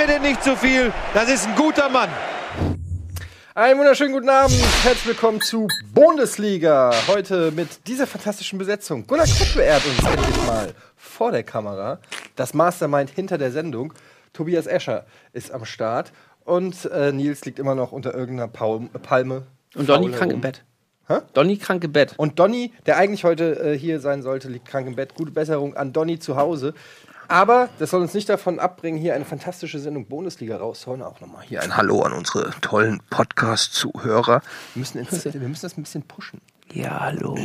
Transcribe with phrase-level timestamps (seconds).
[0.00, 0.94] mir den nicht zu viel.
[1.12, 2.08] Das ist ein guter Mann.
[3.54, 4.56] Einen wunderschönen guten Abend.
[4.82, 6.90] Herzlich willkommen zu Bundesliga.
[7.06, 9.06] Heute mit dieser fantastischen Besetzung.
[9.06, 11.98] Gunnar Kuppel ehrt uns endlich mal vor der Kamera.
[12.34, 13.92] Das Mastermind hinter der Sendung.
[14.32, 16.12] Tobias Escher ist am Start.
[16.44, 19.42] Und äh, Nils liegt immer noch unter irgendeiner Paul Palme.
[19.74, 20.40] Und Donny krank im.
[20.40, 20.64] Bett.
[21.08, 21.18] Hä?
[21.34, 22.14] Donny krank im Bett.
[22.16, 25.14] Und Donny, der eigentlich heute äh, hier sein sollte, liegt krank im Bett.
[25.14, 26.72] Gute Besserung an Donny zu Hause.
[27.30, 31.00] Aber das soll uns nicht davon abbringen, hier eine fantastische Sendung Bundesliga rauszuhauen.
[31.00, 34.42] Auch nochmal hier ein Hallo an unsere tollen Podcast-Zuhörer.
[34.74, 36.40] Wir, müssen ins- wir müssen das ein bisschen pushen.
[36.72, 37.38] Ja, hallo.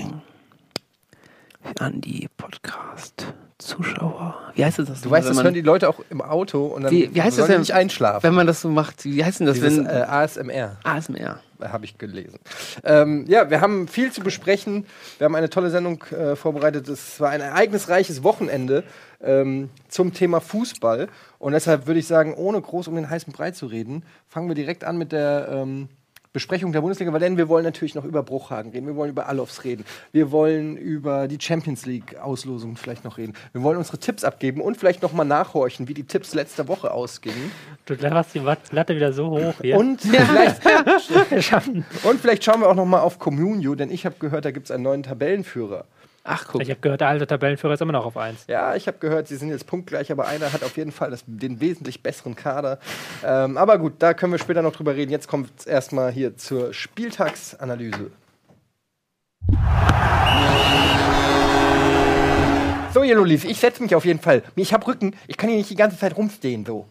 [1.79, 4.35] An die Podcast-Zuschauer.
[4.55, 5.01] Wie heißt das?
[5.01, 7.45] Du weißt, das hören die Leute auch im Auto und dann wie, wie heißt das
[7.47, 7.59] denn?
[7.59, 8.23] nicht einschlafen.
[8.23, 9.05] Wenn man das so macht.
[9.05, 9.55] Wie heißt denn das?
[9.55, 10.77] Dieses, wenn, äh, ASMR.
[10.83, 11.39] ASMR.
[11.61, 12.39] habe ich gelesen.
[12.83, 14.85] Ähm, ja, wir haben viel zu besprechen.
[15.19, 16.87] Wir haben eine tolle Sendung äh, vorbereitet.
[16.87, 18.83] Es war ein ereignisreiches Wochenende
[19.25, 21.07] ähm, zum Thema Fußball.
[21.39, 24.55] Und deshalb würde ich sagen, ohne groß um den heißen Brei zu reden, fangen wir
[24.55, 25.89] direkt an mit der ähm,
[26.35, 27.13] Besprechung der Bundesliga.
[27.13, 28.87] Weil denn wir wollen natürlich noch über Bruchhagen reden.
[28.87, 29.85] Wir wollen über Alofs reden.
[30.11, 33.33] Wir wollen über die Champions League-Auslosung vielleicht noch reden.
[33.53, 36.91] Wir wollen unsere Tipps abgeben und vielleicht noch mal nachhorchen, wie die Tipps letzter Woche
[36.91, 37.51] ausgingen.
[37.85, 38.39] Du hast die
[38.71, 39.77] Latte wieder so hoch hier.
[39.77, 40.61] Und vielleicht
[41.41, 41.85] schaffen.
[42.03, 44.65] Und vielleicht schauen wir auch noch mal auf Communio, denn ich habe gehört, da gibt
[44.65, 45.85] es einen neuen Tabellenführer.
[46.27, 46.61] Ach, guck.
[46.63, 48.47] Ich habe gehört, der alte Tabellenführer ist immer noch auf 1.
[48.47, 51.23] Ja, ich habe gehört, sie sind jetzt punktgleich, aber einer hat auf jeden Fall das,
[51.27, 52.79] den wesentlich besseren Kader.
[53.23, 55.11] Ähm, aber gut, da können wir später noch drüber reden.
[55.11, 58.09] Jetzt kommt es erstmal hier zur Spieltagsanalyse.
[62.91, 64.41] So, ihr Lullis, ich setze mich auf jeden Fall.
[64.55, 66.87] Ich habe Rücken, ich kann hier nicht die ganze Zeit rumstehen, so.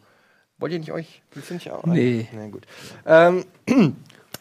[0.59, 1.23] Wollt ihr nicht euch?
[1.33, 1.85] Willst du nicht auch?
[1.87, 2.29] Nee.
[2.33, 2.67] Na gut.
[3.05, 3.45] Ähm,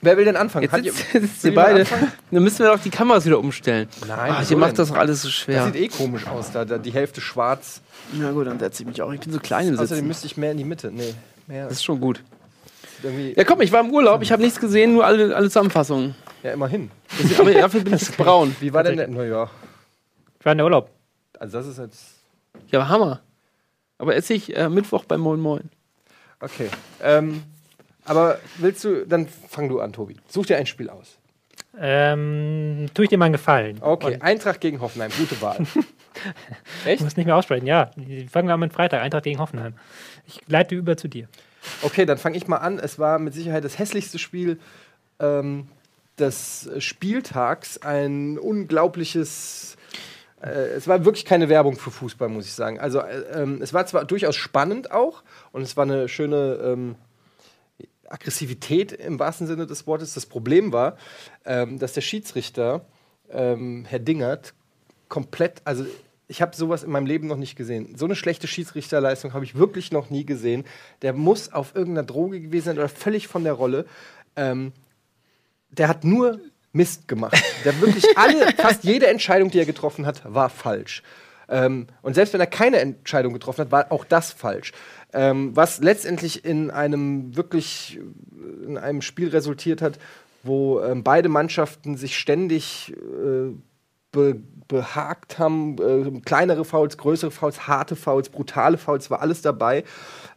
[0.04, 0.64] wer will denn anfangen?
[0.72, 1.80] Jetzt sitzt, ihr- sitzt ihr beide.
[1.82, 2.12] anfangen?
[2.32, 3.88] Dann müssen wir doch die Kameras wieder umstellen.
[4.08, 4.76] Nein, Ach, ihr macht denn?
[4.78, 5.66] das doch alles so Das schwer.
[5.66, 7.82] sieht eh komisch aus, da, da die Hälfte schwarz.
[8.14, 9.12] Na gut, dann setze ich mich auch.
[9.12, 10.08] Ich bin so klein im Außerdem Sitzen.
[10.08, 10.92] müsste ich mehr in die Mitte.
[10.92, 11.14] Nee,
[11.48, 11.64] mehr.
[11.66, 12.22] Das ist schon gut.
[13.36, 14.22] Ja, komm, ich war im Urlaub.
[14.22, 16.16] Ich habe nichts gesehen, nur alle, alle Zusammenfassungen.
[16.42, 16.90] ja, immerhin.
[17.38, 18.56] Aber dafür bin ich braun.
[18.62, 19.08] Wie war denn der?
[19.10, 19.50] Naja,
[20.40, 20.90] Ich war in der Urlaub.
[21.40, 22.02] also das ist jetzt.
[22.70, 23.20] Ja, aber Hammer.
[23.98, 25.70] Aber esse ich äh, Mittwoch beim Moin Moin.
[26.40, 26.70] Okay.
[27.02, 27.44] Ähm,
[28.06, 30.18] aber willst du, dann fang du an, Tobi.
[30.28, 31.18] Such dir ein Spiel aus.
[31.80, 33.78] Ähm, tue ich dir mal einen Gefallen.
[33.82, 35.58] Okay, Und Eintracht gegen Hoffenheim, gute Wahl.
[35.62, 37.02] ich Echt?
[37.02, 37.90] muss nicht mehr aussprechen, ja.
[38.32, 39.74] Fangen wir an mit Freitag, Eintracht gegen Hoffenheim.
[40.28, 41.28] Ich leite über zu dir.
[41.82, 42.78] Okay, dann fange ich mal an.
[42.78, 44.60] Es war mit Sicherheit das hässlichste Spiel
[45.20, 45.68] ähm,
[46.20, 47.80] des Spieltags.
[47.82, 49.78] Ein unglaubliches.
[50.42, 52.80] Äh, es war wirklich keine Werbung für Fußball, muss ich sagen.
[52.80, 56.60] Also, äh, ähm, es war zwar durchaus spannend auch und es war eine schöne.
[56.64, 56.96] Ähm,
[58.14, 60.14] Aggressivität im wahrsten Sinne des Wortes.
[60.14, 60.98] Das Problem war,
[61.46, 62.86] ähm, dass der Schiedsrichter,
[63.32, 64.54] ähm, Herr Dingert,
[65.10, 65.86] komplett, also
[66.28, 67.96] ich habe sowas in meinem Leben noch nicht gesehen.
[67.98, 70.64] So eine schlechte Schiedsrichterleistung habe ich wirklich noch nie gesehen.
[71.02, 73.86] Der muss auf irgendeiner Droge gewesen sein oder völlig von der Rolle.
[74.36, 74.72] Ähm,
[75.72, 76.40] der hat nur
[76.72, 77.38] Mist gemacht.
[77.66, 81.04] Der wirklich alle, fast jede Entscheidung, die er getroffen hat, war falsch.
[81.50, 84.72] Ähm, und selbst wenn er keine Entscheidung getroffen hat, war auch das falsch.
[85.14, 90.00] Ähm, was letztendlich in einem wirklich äh, in einem Spiel resultiert hat,
[90.44, 93.54] wo ähm, beide Mannschaften sich ständig äh,
[94.12, 95.76] be behagt haben.
[95.78, 99.84] Äh, kleinere Fouls, größere Fouls, harte Fouls, brutale Fouls, war alles dabei.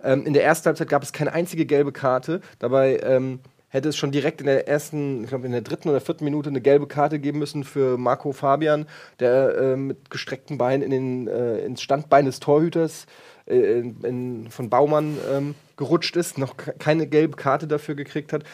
[0.02, 2.40] Ähm, in der ersten Halbzeit gab es keine einzige gelbe Karte.
[2.58, 3.40] Dabei ähm,
[3.76, 6.48] hätte es schon direkt in der ersten, ich glaube in der dritten oder vierten Minute
[6.48, 8.86] eine gelbe Karte geben müssen für Marco Fabian,
[9.20, 13.06] der äh, mit gestreckten Beinen in den, äh, ins Standbein des Torhüters
[13.46, 18.32] äh, in, in, von Baumann ähm, gerutscht ist, noch ke- keine gelbe Karte dafür gekriegt
[18.32, 18.44] hat.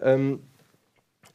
[0.00, 0.40] Ähm,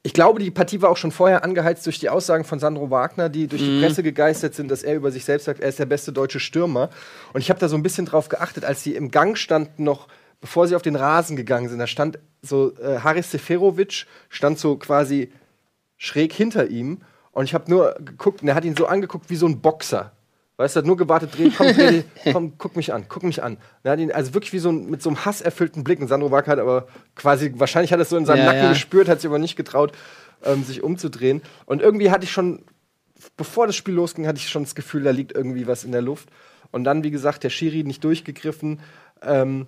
[0.03, 3.27] ich glaube, die Partie war auch schon vorher angeheizt durch die Aussagen von Sandro Wagner,
[3.27, 5.85] die durch die Presse gegeistert sind, dass er über sich selbst sagt, er ist der
[5.85, 6.89] beste deutsche Stürmer.
[7.33, 10.07] Und ich habe da so ein bisschen drauf geachtet, als sie im Gang standen, noch
[10.39, 11.79] bevor sie auf den Rasen gegangen sind.
[11.79, 15.31] Da stand so äh, Haris Seferovic, stand so quasi
[15.97, 16.99] schräg hinter ihm.
[17.31, 20.11] Und ich habe nur geguckt, und er hat ihn so angeguckt wie so ein Boxer.
[20.57, 22.01] Weißt du, hat nur gewartet, dreh, komm, dreh,
[22.33, 23.53] komm, guck mich an, guck mich an.
[23.53, 25.99] Und er hat ihn also wirklich wie so ein, mit so einem hasserfüllten Blick.
[25.99, 28.63] Und Sandro Wagner hat aber quasi, wahrscheinlich hat er es so in seinem Ja, Nacken
[28.63, 28.69] ja.
[28.69, 29.91] gespürt, hat sich aber nicht getraut,
[30.43, 31.43] ähm, sich umzudrehen.
[31.67, 32.63] Und irgendwie hatte ich schon,
[33.35, 36.01] bevor das Spiel losging, hatte ich schon das Gefühl, da liegt irgendwie was in der
[36.01, 36.29] Luft.
[36.71, 38.79] Und dann, wie gesagt, der Schiri nicht durchgegriffen.
[39.21, 39.67] Ähm,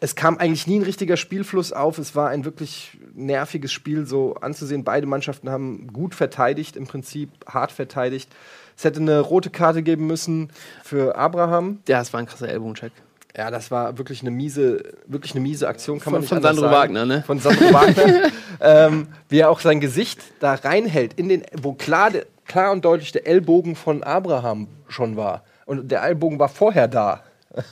[0.00, 1.98] es kam eigentlich nie ein richtiger Spielfluss auf.
[1.98, 4.84] Es war ein wirklich nerviges Spiel so anzusehen.
[4.84, 8.30] Beide Mannschaften haben gut verteidigt, im Prinzip hart verteidigt.
[8.76, 10.50] Es hätte eine rote Karte geben müssen
[10.84, 11.80] für Abraham.
[11.88, 12.92] Ja, es war ein krasser Ellbogencheck.
[13.36, 16.42] Ja, das war wirklich eine miese, wirklich eine miese Aktion, kann Von- man nicht von
[16.42, 16.74] Sandro sagen.
[16.74, 17.22] Wagner, ne?
[17.26, 18.30] Von Sandro Wagner.
[18.60, 22.10] ähm, wie er auch sein Gesicht da reinhält, in den, wo klar,
[22.46, 25.42] klar und deutlich der Ellbogen von Abraham schon war.
[25.66, 27.22] Und der Ellbogen war vorher da.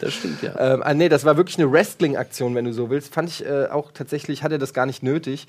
[0.01, 0.55] Das stimmt, ja.
[0.59, 3.13] Ähm, ah, nee, das war wirklich eine Wrestling-Aktion, wenn du so willst.
[3.13, 5.47] Fand ich äh, auch tatsächlich, hat er das gar nicht nötig.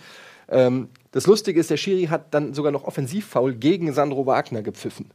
[0.49, 5.09] Ähm, das Lustige ist, der Schiri hat dann sogar noch Offensivfoul gegen Sandro Wagner gepfiffen.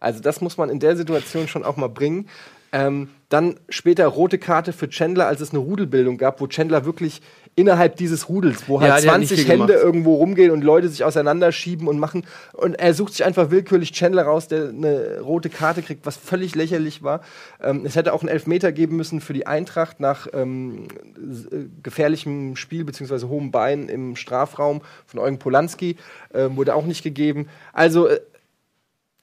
[0.00, 2.28] Also das muss man in der Situation schon auch mal bringen.
[2.72, 7.22] Ähm, dann später rote Karte für Chandler, als es eine Rudelbildung gab, wo Chandler wirklich
[7.58, 9.84] innerhalb dieses Rudels, wo Ja, halt der hat nicht 20 viel Hände gemacht.
[9.84, 12.26] irgendwo rumgehen und Leute sich auseinanderschieben und machen.
[12.52, 16.54] Und er sucht sich einfach willkürlich Chandler raus, der eine rote Karte kriegt, was völlig
[16.54, 17.22] lächerlich war.
[17.62, 22.56] Ähm, es hätte auch einen Elfmeter geben müssen für die Eintracht nach ähm, äh, gefährlichem
[22.56, 23.26] Spiel bzw.
[23.26, 25.96] hohem Bein im Strafraum von Eugen Polanski.
[26.34, 27.48] Ähm, wurde auch nicht gegeben.
[27.72, 28.20] Also äh,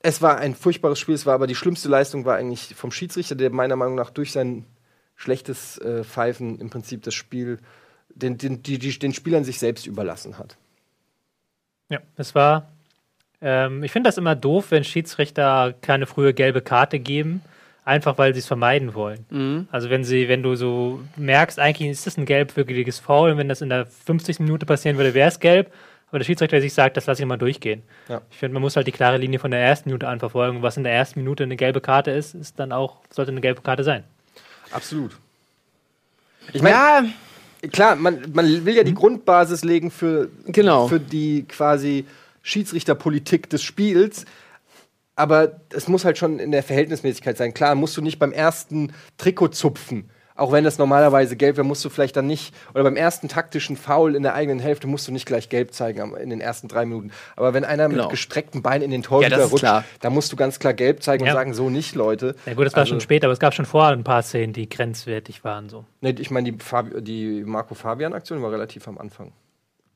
[0.01, 3.35] es war ein furchtbares Spiel, es war aber die schlimmste Leistung war eigentlich vom Schiedsrichter,
[3.35, 4.65] der meiner Meinung nach durch sein
[5.15, 7.59] schlechtes äh, Pfeifen im Prinzip das Spiel
[8.15, 10.57] den, den, die, die, den Spielern sich selbst überlassen hat.
[11.89, 12.69] Ja, es war.
[13.41, 17.41] Ähm, ich finde das immer doof, wenn Schiedsrichter keine frühe gelbe Karte geben,
[17.85, 19.25] einfach weil sie es vermeiden wollen.
[19.29, 19.67] Mhm.
[19.71, 23.49] Also wenn sie, wenn du so merkst, eigentlich ist das ein gelbwürdiges Foul und wenn
[23.49, 24.39] das in der 50.
[24.39, 25.71] Minute passieren würde, wäre es gelb.
[26.09, 27.81] Aber der Schiedsrichter sich sagt, das lasse ich mal durchgehen.
[28.07, 28.21] Ja.
[28.29, 30.61] Ich finde, man muss halt die klare Linie von der ersten Minute an verfolgen.
[30.61, 33.61] Was in der ersten Minute eine gelbe Karte ist, ist dann auch, sollte eine gelbe
[33.61, 34.03] Karte sein.
[34.69, 35.17] Absolut.
[36.51, 37.03] Ich meine, ja,
[37.71, 40.87] klar, man, man will ja die Grundbasis legen für, Genau.
[40.87, 42.05] für die quasi
[42.41, 44.25] Schiedsrichterpolitik des Spiels.
[45.15, 47.53] Aber es muss halt schon in der Verhältnismäßigkeit sein.
[47.53, 50.09] Klar, musst du nicht beim ersten Trikot zupfen.
[50.35, 53.77] Auch wenn das normalerweise gelb wäre, musst du vielleicht dann nicht, oder beim ersten taktischen
[53.77, 56.85] Foul in der eigenen Hälfte musst du nicht gleich gelb zeigen in den ersten drei
[56.85, 57.11] Minuten.
[57.35, 58.03] Aber wenn einer Genau.
[58.03, 59.83] mit gestreckten Beinen in den Torhüter Ja, rutscht, klar.
[60.01, 61.31] da musst du ganz klar gelb zeigen Ja.
[61.33, 62.35] und sagen, so nicht, Leute.
[62.47, 64.53] Ja gut, das war Also- schon später, aber es gab schon vorher ein paar Szenen,
[64.53, 65.69] die grenzwertig waren.
[65.69, 65.85] So.
[66.01, 69.33] Nee, ich meine, die, Fabi die Marco Fabian-Aktion war relativ am Anfang.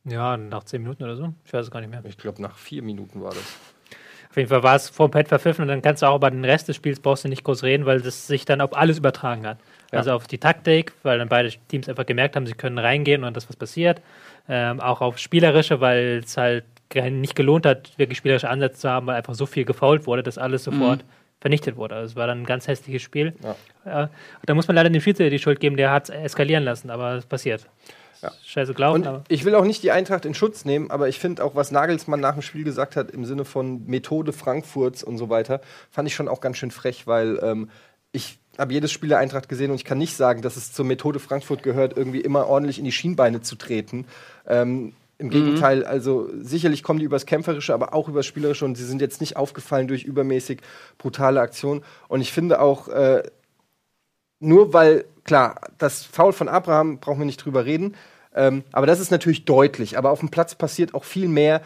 [0.06, 1.33] Ja, nach zehn Minuten oder so.
[1.45, 2.01] Ich weiß es gar nicht mehr.
[2.06, 3.44] Ich glaube, nach vier Minuten war das.
[4.30, 6.45] Auf jeden Fall war es vor Pet verpfiffen und dann kannst du auch über den
[6.45, 9.48] Rest des Spiels brauchst du nicht groß reden, weil das sich dann auf alles übertragen
[9.48, 9.57] hat.
[9.92, 10.00] Ja.
[10.00, 13.36] Also auf die Taktik, weil dann beide Teams einfach gemerkt haben, sie können reingehen und
[13.38, 14.01] das was passiert.
[14.50, 19.07] Ähm, auch auf spielerische, weil es halt nicht gelohnt hat, wirklich spielerische Ansätze zu haben,
[19.07, 21.04] weil einfach so viel gefault wurde, dass alles sofort
[21.39, 21.95] vernichtet wurde.
[21.95, 23.34] Also es war dann ein ganz hässliches Spiel.
[23.86, 24.04] Ja.
[24.04, 24.07] Äh,
[24.45, 27.16] da muss man leider dem Schiedsrichter die Schuld geben, der hat es eskalieren lassen, aber
[27.16, 27.68] es passiert.
[28.22, 28.31] Ja.
[28.44, 31.19] Scheiße gelaufen, Und aber ich will auch nicht die Eintracht in Schutz nehmen, aber ich
[31.19, 35.18] finde auch, was Nagelsmann nach dem Spiel gesagt hat, im Sinne von Methode Frankfurts und
[35.18, 35.62] so weiter,
[35.92, 37.69] fand ich schon auch ganz schön frech, weil ähm,
[38.12, 40.86] ich habe jedes Spiel der Eintracht gesehen und ich kann nicht sagen, dass es zur
[40.86, 44.06] Methode Frankfurt gehört, irgendwie immer ordentlich in die Schienbeine zu treten.
[44.48, 48.86] Ähm, Im Gegenteil, also sicherlich kommen die übers Kämpferische, aber auch übers Spielerische und sie
[48.86, 50.62] sind jetzt nicht aufgefallen durch übermäßig
[50.98, 51.83] brutale Aktionen.
[52.07, 53.24] Und ich finde auch, äh,
[54.39, 57.95] nur weil, klar, das Foul von Abraham brauchen wir nicht drüber reden,
[58.36, 59.98] ähm, aber das ist natürlich deutlich.
[59.98, 61.62] Aber auf dem Platz passiert auch viel mehr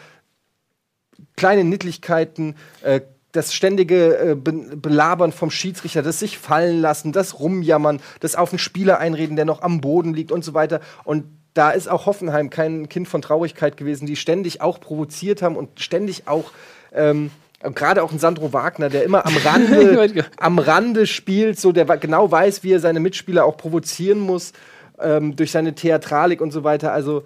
[1.35, 3.01] kleine Nittlichkeiten, äh,
[3.31, 8.51] das ständige äh, Be Belabern vom Schiedsrichter, das sich fallen lassen, das Rumjammern, das auf
[8.51, 10.81] einen Spieler einreden, der noch am Boden liegt und so weiter.
[11.03, 15.55] Und da ist auch Hoffenheim kein Kind von Traurigkeit gewesen, die ständig auch provoziert haben
[15.55, 16.51] und ständig auch
[16.93, 17.31] ähm,
[17.75, 22.31] gerade auch ein Sandro Wagner, der immer am Rande, am Rande spielt, so der genau
[22.31, 24.53] weiß, wie er seine Mitspieler auch provozieren muss
[24.99, 26.93] ähm, durch seine Theatralik und so weiter.
[26.93, 27.23] Also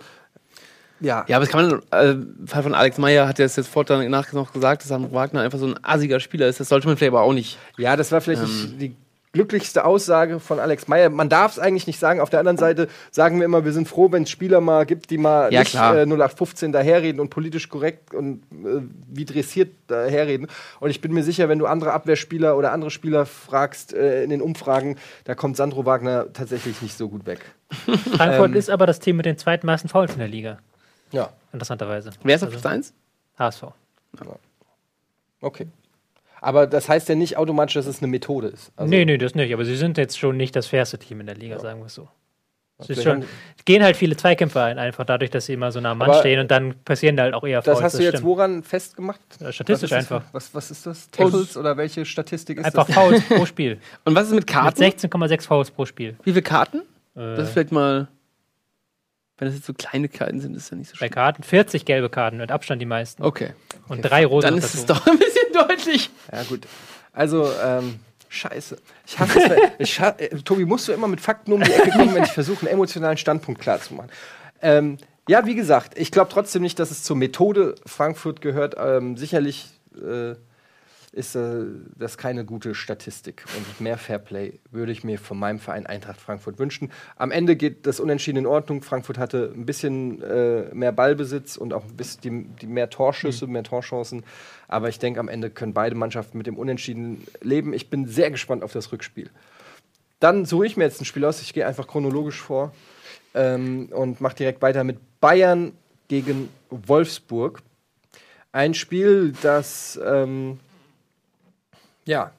[0.99, 3.55] ja, Ja, aber das kann man, äh, im Fall von Alex Meyer hat er es
[3.55, 6.59] jetzt vorher danach noch gesagt, dass Sandro Wagner einfach so ein assiger Spieler ist.
[6.59, 7.57] Das sollte man vielleicht aber auch nicht.
[7.77, 8.95] Ja, das war vielleicht nicht die
[9.35, 11.09] glücklichste Aussage von Alex Meyer.
[11.09, 12.21] Man darf es eigentlich nicht sagen.
[12.21, 15.09] Auf der anderen Seite sagen wir immer, wir sind froh, wenn es Spieler mal gibt,
[15.09, 20.47] die mal Ja, nicht äh, 0815 daherreden und politisch korrekt und äh, wie dressiert daherreden.
[20.79, 24.29] Und ich bin mir sicher, wenn du andere Abwehrspieler oder andere Spieler fragst äh, in
[24.29, 27.41] den Umfragen, da kommt Sandro Wagner tatsächlich nicht so gut weg.
[28.15, 28.55] Frankfurt Ähm.
[28.55, 30.59] ist aber das Team mit den zweitmeisten Fouls in der Liga.
[31.15, 32.11] Ja, Interessanterweise.
[32.23, 32.93] Wer ist auf Also, Platz 1?
[33.39, 33.63] HSV.
[35.41, 35.67] okay.
[36.41, 38.71] Aber das heißt ja nicht automatisch, dass es eine Methode ist.
[38.75, 39.51] Also, nee, nee, das nicht.
[39.53, 41.95] Aber sie sind jetzt schon nicht das fairste Team in der Liga, sagen wir es
[41.95, 42.07] so.
[42.77, 43.23] Es schon,
[43.63, 46.19] gehen halt viele Zweikämpfe ein, einfach dadurch, dass sie immer so nah am Mann Aber
[46.19, 47.83] stehen und dann passieren da halt auch eher Das Fouls.
[47.85, 48.25] hast du jetzt stimmt.
[48.25, 49.21] woran festgemacht?
[49.39, 50.33] Ja, statistisch was das, einfach.
[50.33, 51.09] Was, was ist das?
[51.09, 52.93] Tackles oder welche Statistik ist Einfach das?
[52.95, 53.79] Fouls pro Spiel.
[54.03, 54.83] Und was ist mit Mit Karten?
[54.83, 56.17] 16,6 Fouls pro Spiel.
[56.25, 56.79] Wie viele Karten?
[57.15, 58.09] Äh, Das ist vielleicht mal.
[59.37, 61.11] Wenn das jetzt so kleine Karten sind, ist ja nicht so bei schlimm.
[61.11, 63.21] Karten 40 gelbe Karten, mit Abstand die meisten.
[63.21, 63.53] Okay.
[63.87, 66.09] Und drei rote Dann ist es doch ein bisschen deutlich.
[66.31, 66.65] Ja, gut.
[67.11, 67.99] Also, ähm,
[68.29, 68.77] scheiße.
[69.05, 71.91] Ich hasse es, ich scha äh, Tobi, musst du immer mit Fakten um die Ecke
[71.91, 74.09] kommen, wenn ich versuche, einen emotionalen Standpunkt klarzumachen.
[74.61, 78.75] Ähm, ja, wie gesagt, ich glaube trotzdem nicht, dass es zur Methode Frankfurt gehört.
[78.77, 80.35] Ähm, sicherlich äh,
[81.15, 81.63] ist äh,
[81.97, 83.45] das keine gute Statistik.
[83.55, 86.91] Und mehr Fairplay würde ich mir von meinem Verein Eintracht Frankfurt wünschen.
[87.15, 88.81] Am Ende geht das Unentschieden in Ordnung.
[88.81, 93.47] Frankfurt hatte ein bisschen äh, mehr Ballbesitz und auch ein bisschen die, die mehr Torschüsse,
[93.47, 94.23] mehr Torchancen.
[94.67, 97.73] Aber ich denke, am Ende können beide Mannschaften mit dem Unentschieden leben.
[97.73, 99.29] Ich bin sehr gespannt auf das Rückspiel.
[100.19, 101.41] Dann suche ich mir jetzt ein Spiel aus.
[101.41, 102.73] Ich gehe einfach chronologisch vor
[103.33, 105.71] ähm, und mache direkt weiter mit Bayern
[106.09, 107.61] gegen Wolfsburg.
[108.51, 110.59] Ein Spiel, das ähm,
[112.05, 112.31] ja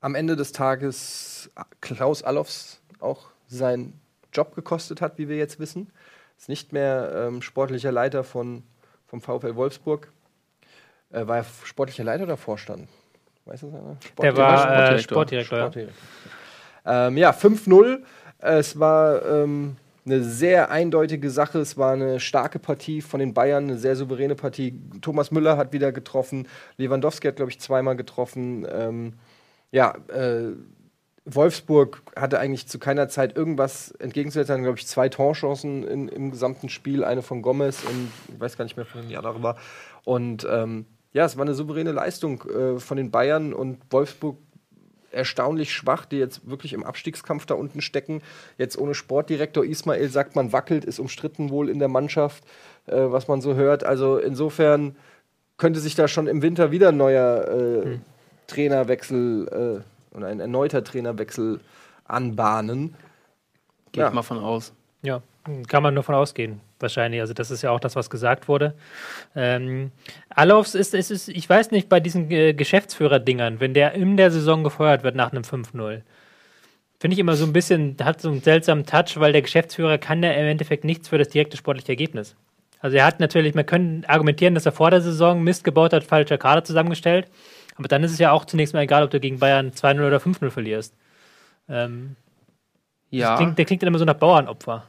[0.00, 1.50] am Ende des Tages
[1.80, 4.00] Klaus Allofs auch seinen
[4.32, 5.90] Job gekostet hat, wie wir jetzt wissen.
[6.38, 8.62] Ist nicht mehr ähm, sportlicher Leiter von,
[9.06, 10.12] vom VfL Wolfsburg.
[11.10, 12.88] Äh, war er sportlicher Leiter oder Vorstand?
[13.46, 13.96] Weiß das einer?
[14.20, 15.00] Der war äh, Sportdirektor.
[15.00, 15.58] Sportdirektor.
[15.58, 15.64] ja.
[15.64, 15.96] Sportdirektor.
[16.84, 18.02] Ähm, ja, 5-0.
[18.38, 19.76] Es war ähm,
[20.06, 21.58] eine sehr eindeutige Sache.
[21.58, 24.80] Es war eine starke Partie von den Bayern, eine sehr souveräne Partie.
[25.00, 26.48] Thomas Müller hat wieder getroffen.
[26.76, 28.66] Lewandowski hat, glaube ich, zweimal getroffen.
[28.70, 29.14] Ähm,
[29.72, 30.52] ja, äh,
[31.24, 34.62] Wolfsburg hatte eigentlich zu keiner Zeit irgendwas entgegenzusetzen.
[34.62, 37.04] Glaube ich, zwei Torchancen in, im gesamten Spiel.
[37.04, 39.56] Eine von Gomez und ich weiß gar nicht mehr, von die andere war.
[40.04, 44.38] Und ähm, ja, es war eine souveräne Leistung äh, von den Bayern und Wolfsburg
[45.16, 48.22] erstaunlich schwach, die jetzt wirklich im Abstiegskampf da unten stecken.
[48.58, 52.44] Jetzt ohne Sportdirektor Ismail sagt man wackelt, ist umstritten wohl in der Mannschaft,
[52.86, 53.82] äh, was man so hört.
[53.84, 54.94] Also insofern
[55.56, 57.98] könnte sich da schon im Winter wieder ein neuer äh,
[58.46, 59.82] Trainerwechsel
[60.12, 61.60] äh, oder ein erneuter Trainerwechsel
[62.04, 62.94] anbahnen.
[63.92, 64.08] Gehe Ja.
[64.08, 64.72] ich mal von aus.
[65.02, 65.22] Ja,
[65.68, 67.20] kann man nur von ausgehen, wahrscheinlich.
[67.20, 68.74] Also, das ist ja auch das, was gesagt wurde.
[69.34, 69.92] Ähm,
[70.28, 74.30] Alofs ist, ist, ist, ich weiß nicht, bei diesen äh, Geschäftsführer-Dingern, wenn der in der
[74.30, 76.02] Saison gefeuert wird nach einem 5-0,
[76.98, 80.22] finde ich immer so ein bisschen, hat so einen seltsamen Touch, weil der Geschäftsführer kann
[80.22, 82.36] ja im Endeffekt nichts für das direkte sportliche Ergebnis.
[82.80, 86.04] Also, er hat natürlich, man könnte argumentieren, dass er vor der Saison Mist gebaut hat,
[86.04, 87.26] falscher Kader zusammengestellt.
[87.76, 90.16] Aber dann ist es ja auch zunächst mal egal, ob du gegen Bayern 2-0 oder
[90.18, 90.94] 5-0 verlierst.
[91.68, 92.16] Ähm,
[93.10, 93.36] Ja.
[93.36, 94.84] klingt, der klingt dann immer so nach Bauernopfer.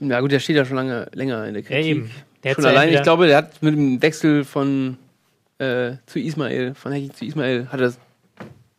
[0.00, 1.86] Ja, gut, der steht ja schon lange länger in der Ja, Kritik.
[1.86, 2.10] eben.
[2.44, 4.98] Der schon ja allein, ich glaube, der hat mit dem Wechsel von
[5.58, 7.98] äh, zu Ismail, von Hecki zu Ismail, hat er das,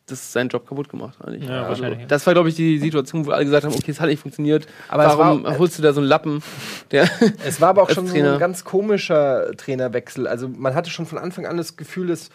[0.06, 1.18] das seinen Job kaputt gemacht.
[1.22, 1.44] Eigentlich.
[1.48, 2.06] Ja, also, wahrscheinlich, ja.
[2.06, 4.66] das war, glaube ich, die Situation, wo alle gesagt haben, okay, es hat nicht funktioniert.
[4.88, 6.42] Aber Warum war- holst du da so einen Lappen?
[6.92, 7.08] Der
[7.44, 10.26] Es war aber auch schon so ein ganz komischer Trainerwechsel.
[10.26, 12.30] Also man hatte schon von Anfang an das Gefühl, dass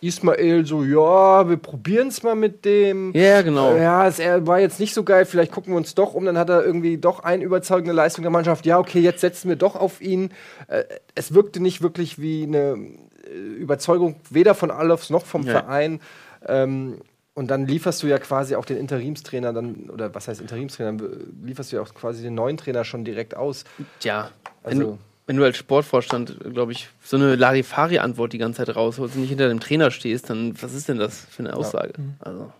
[0.00, 3.12] Ismail so, ja, wir probieren es mal mit dem.
[3.14, 3.74] ja, genau.
[3.76, 6.24] Ja, es er war jetzt nicht so geil, vielleicht gucken wir uns doch um.
[6.26, 8.66] Dann hat er irgendwie doch eine überzeugende Leistung der Mannschaft.
[8.66, 10.30] Ja, okay, jetzt setzen wir doch auf ihn.
[10.68, 10.84] Äh,
[11.14, 12.76] es wirkte nicht wirklich wie eine
[13.26, 15.52] äh, Überzeugung, weder von Alofs noch vom Ja.
[15.52, 16.00] Verein.
[16.46, 16.98] Ähm,
[17.34, 20.96] und dann lieferst du ja quasi auch den Interimstrainer dann, oder was heißt Interimstrainer,
[21.42, 23.64] lieferst du ja auch quasi den neuen Trainer schon direkt aus.
[24.00, 24.30] Tja,
[24.62, 28.76] wenn, Also- du, wenn du als Sportvorstand, glaube ich, so eine Larifari-Antwort die ganze Zeit
[28.76, 31.94] rausholst und nicht hinter dem Trainer stehst, dann was ist denn das für eine Aussage?
[32.20, 32.52] Also,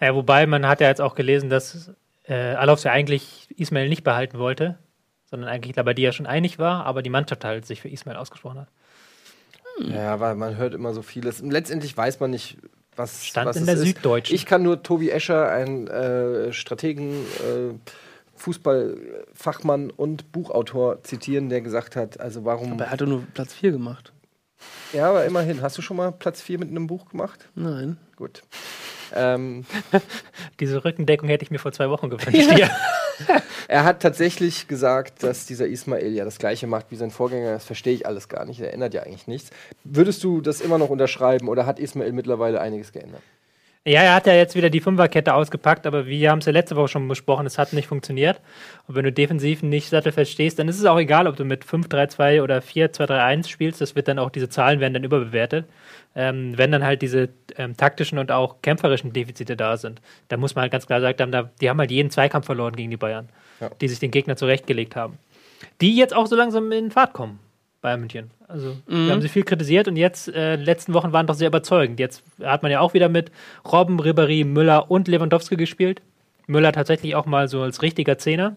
[0.00, 1.90] Ja, wobei man hat ja jetzt auch gelesen, dass
[2.24, 4.78] äh, Alofs ja eigentlich Ismail nicht behalten wollte,
[5.28, 8.16] sondern eigentlich dabei die ja schon einig war, aber die Mannschaft halt sich für Ismail
[8.16, 8.68] ausgesprochen hat.
[9.80, 11.40] Ja, weil man hört immer so vieles.
[11.40, 12.58] Und letztendlich weiß man nicht,
[12.94, 13.82] was, Stand was in es der ist.
[13.82, 14.36] Süddeutschen.
[14.36, 17.74] Ich kann nur Tobi Escher, ein äh, Strategen, äh,
[18.44, 22.72] Fußballfachmann und Buchautor zitieren, der gesagt hat, also warum...
[22.72, 24.12] aber er hat doch nur Platz 4 gemacht.
[24.92, 25.62] ja, aber immerhin.
[25.62, 27.48] Hast du schon mal Platz 4 mit einem Buch gemacht?
[27.54, 27.96] Nein.
[28.16, 28.42] Gut.
[29.14, 29.64] Ähm,
[30.60, 32.58] Diese Rückendeckung hätte ich mir vor zwei Wochen gewünscht.
[32.58, 32.68] Ja.
[33.68, 37.52] er hat tatsächlich gesagt, dass dieser Ismail ja das gleiche macht wie sein Vorgänger.
[37.52, 38.60] Das verstehe ich alles gar nicht.
[38.60, 39.50] Er ändert ja eigentlich nichts.
[39.84, 43.22] Würdest du das immer noch unterschreiben oder hat Ismail mittlerweile einiges geändert?
[43.86, 46.74] Ja, er hat ja jetzt wieder die Fünferkette ausgepackt, aber wir haben es ja letzte
[46.76, 48.40] Woche schon besprochen, es hat nicht funktioniert.
[48.86, 51.64] Und wenn du defensiv nicht sattelfest stehst, dann ist es auch egal, ob du mit
[51.66, 53.80] 5-3-2 oder 4-2-3-1 spielst.
[53.82, 55.66] Das wird dann auch, diese Zahlen werden dann überbewertet.
[56.16, 60.00] Ähm, wenn dann halt diese ähm, taktischen und auch kämpferischen Defizite da sind.
[60.28, 62.90] Da muss man halt ganz klar sagen, da die haben halt jeden Zweikampf verloren gegen
[62.90, 63.28] die Bayern,
[63.60, 63.68] Ja.
[63.80, 65.18] die sich den Gegner zurechtgelegt haben.
[65.80, 67.40] Die jetzt auch so langsam in Fahrt kommen,
[67.84, 68.30] Bayern München.
[68.48, 72.00] Also, wir haben sie viel kritisiert und jetzt, äh, letzten Wochen waren doch sehr überzeugend.
[72.00, 73.30] Jetzt hat man ja auch wieder mit
[73.70, 76.00] Robben, Ribéry, Müller und Lewandowski gespielt.
[76.46, 78.56] Müller tatsächlich auch mal so als richtiger Zehner.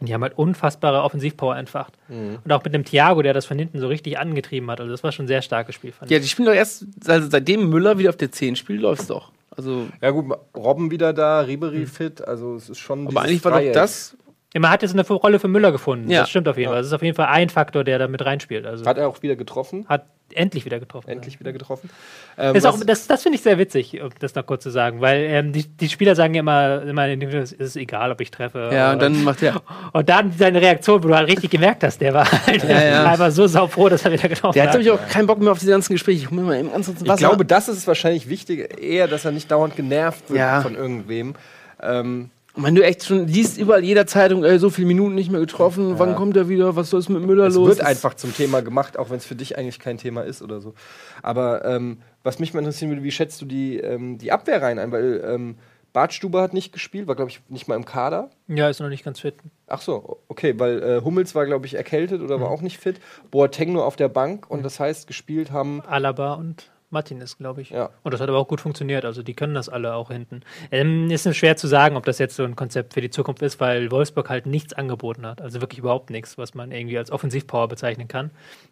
[0.00, 1.94] Und die haben halt unfassbare Offensivpower entfacht.
[2.08, 4.80] Und auch mit dem Thiago, der das von hinten so richtig angetrieben hat.
[4.80, 6.22] Also das war schon ein sehr starkes Spiel, fand Ja, ich.
[6.24, 9.32] die spielen doch erst, also seitdem Müller wieder auf der 10 spielt, läuft es doch.
[9.50, 13.60] Also, Ja gut, Robben wieder da, Ribery fit, also es ist schon aber eigentlich war
[13.60, 14.14] doch das.
[14.54, 16.10] Ja, man hat jetzt eine Rolle für Müller gefunden.
[16.10, 16.20] Ja.
[16.20, 16.78] Das stimmt auf jeden Fall.
[16.78, 18.64] Das ist auf jeden Fall ein Faktor, der da mit reinspielt.
[18.66, 21.08] Also Hat er auch wieder getroffen, hat endlich wieder getroffen.
[21.10, 21.90] endlich wieder getroffen.
[22.38, 25.02] Ähm, Ist auch, das das finde ich sehr witzig, um das noch kurz zu sagen,
[25.02, 28.70] weil ähm, die, die Spieler sagen ja immer, immer es ist egal, ob ich treffe.
[28.72, 29.60] Ja, und dann macht er.
[29.92, 33.04] und dann seine Reaktion, wo du halt richtig gemerkt hast, der war halt Ja, ja.
[33.10, 34.80] einfach so saufroh, dass er wieder getroffen Der hat, hat.
[34.82, 36.24] glaube ich, auch keinen Bock mehr auf diese ganzen Gespräche.
[36.24, 39.76] Ich mal eben ganz ich glaube, das ist wahrscheinlich wichtig, eher, dass er nicht dauernd
[39.76, 40.60] genervt wird Ja.
[40.62, 41.34] von irgendwem.
[41.82, 45.30] Ähm, Und wenn du echt schon liest, überall jeder Zeitung, ey, so viele Minuten nicht
[45.30, 47.68] mehr getroffen, wann kommt er wieder, was soll es mit Müller es los?
[47.68, 50.42] wird Das- einfach zum Thema gemacht, auch wenn es für dich eigentlich kein Thema ist
[50.42, 50.74] oder so.
[51.22, 54.80] Aber ähm, was mich mal interessieren würde, wie schätzt du die, ähm, die Abwehr rein
[54.80, 54.90] ein?
[54.90, 55.54] Weil ähm,
[55.92, 58.28] Bartstube hat nicht gespielt, war, glaube ich, nicht mal im Kader.
[58.48, 59.36] Ja, ist noch nicht ganz fit.
[59.68, 62.42] Ach so, okay, weil äh, Hummels war, glaube ich, erkältet oder Mhm.
[62.42, 62.96] war auch nicht fit.
[63.30, 65.80] Boateng nur auf der Bank und das heißt, gespielt haben.
[65.86, 67.70] Alaba und Martinez, glaube ich.
[67.70, 67.90] Ja.
[68.02, 69.04] Und das hat aber auch gut funktioniert.
[69.04, 70.40] Also die können das alle auch hinten.
[70.70, 73.60] Ähm, ist schwer zu sagen, ob das jetzt so ein Konzept für die Zukunft ist,
[73.60, 75.42] weil Wolfsburg halt nichts angeboten hat.
[75.42, 78.30] Also wirklich überhaupt nichts, was man irgendwie als Offensivpower bezeichnen kann.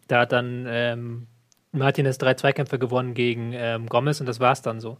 [0.08, 1.26] Da hat dann ähm,
[1.72, 4.96] Martinez drei Zweikämpfe gewonnen gegen ähm, Gomez und das war's dann so.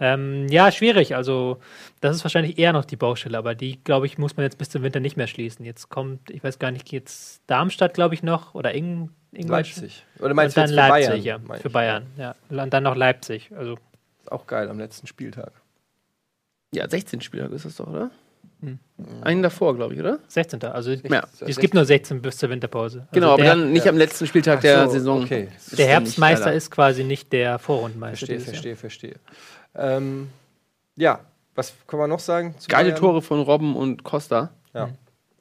[0.00, 1.14] Ähm, ja, schwierig.
[1.16, 1.58] Also
[2.00, 4.70] das ist wahrscheinlich eher noch die Baustelle, aber die, glaube ich, muss man jetzt bis
[4.70, 5.64] zum Winter nicht mehr schließen.
[5.64, 9.82] Jetzt kommt, ich weiß gar nicht, jetzt Darmstadt, glaube ich, noch oder Ing Ingolstadt.
[9.82, 10.06] Leipzig.
[10.20, 11.46] Oder meinst und du dann jetzt für Leipzig, Bayern?
[11.48, 11.56] ja.
[11.56, 11.72] Für ich.
[11.72, 12.34] Bayern, ja.
[12.48, 13.50] Und dann noch Leipzig.
[13.56, 13.78] Also
[14.26, 15.52] Auch geil am letzten Spieltag.
[16.72, 18.10] Ja, 16 Spieler ist das doch, oder?
[18.60, 18.78] Hm.
[19.22, 20.18] Einen davor, glaube ich, oder?
[20.28, 20.62] 16.
[20.64, 21.24] Also Ja.
[21.40, 23.00] es gibt nur 16 bis zur Winterpause.
[23.00, 23.90] Also Genau, aber dann nicht ja.
[23.92, 25.22] am letzten Spieltag Ach der so, Saison.
[25.24, 28.18] Okay, der Herbstmeister ist quasi nicht der Vorrundenmeister.
[28.26, 28.76] verstehe, dieses Jahr.
[28.76, 29.14] verstehe, verstehe.
[29.74, 30.30] Ähm,
[30.96, 31.20] ja,
[31.54, 32.54] was kann man noch sagen?
[32.58, 33.00] zu Geile Bayern?
[33.00, 34.50] Tore von Robben und Costa.
[34.72, 34.90] Ja.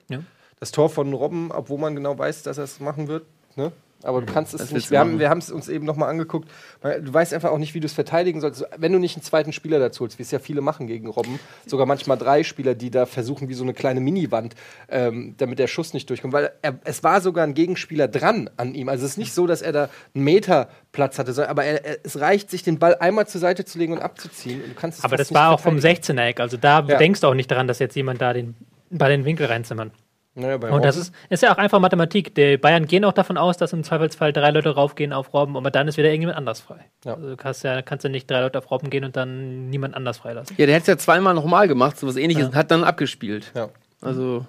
[0.09, 0.19] Ja.
[0.59, 3.25] Das Tor von Robben, obwohl man genau weiß, dass er es machen wird.
[3.55, 3.71] Ne?
[4.03, 4.91] Aber du kannst es nicht.
[4.91, 6.49] Wir haben, wir haben es uns eben nochmal angeguckt.
[6.81, 8.65] Du weißt einfach auch nicht, wie du es verteidigen sollst.
[8.77, 11.39] Wenn du nicht einen zweiten Spieler dazu holst, wie es ja viele machen gegen Robben,
[11.65, 14.55] sogar manchmal drei Spieler, die da versuchen, wie so eine kleine Miniwand,
[14.89, 16.33] ähm, damit der Schuss nicht durchkommt.
[16.33, 18.89] Weil er, es war sogar ein Gegenspieler dran an ihm.
[18.89, 21.85] Also es ist nicht so, dass er da einen Meter Platz hatte, sondern, aber er,
[21.85, 24.61] er, es reicht, sich den Ball einmal zur Seite zu legen und abzuziehen.
[24.63, 26.17] Und du kannst es Aber das war auch vom verteidigen.
[26.19, 26.39] 16er Eck.
[26.39, 26.97] Also da Ja.
[26.97, 28.55] denkst du auch nicht daran, dass jetzt jemand da den
[28.89, 29.91] bei den Winkel reinzimmern.
[30.35, 32.33] Naja, bei Und das ist, ist ja auch einfach Mathematik.
[32.33, 35.69] Die Bayern gehen auch davon aus, dass im Zweifelsfall drei Leute raufgehen auf Robben, aber
[35.69, 36.79] dann ist wieder irgendjemand anders frei.
[37.05, 37.13] Ja.
[37.13, 39.93] Also du kannst ja, kannst ja nicht drei Leute auf Robben gehen und dann niemand
[39.95, 40.55] anders freilassen.
[40.57, 42.47] Ja, der hat es ja zweimal nochmal gemacht, so was ähnliches, Ja.
[42.49, 43.51] und hat dann abgespielt.
[43.55, 43.69] ja.
[44.01, 44.45] Also,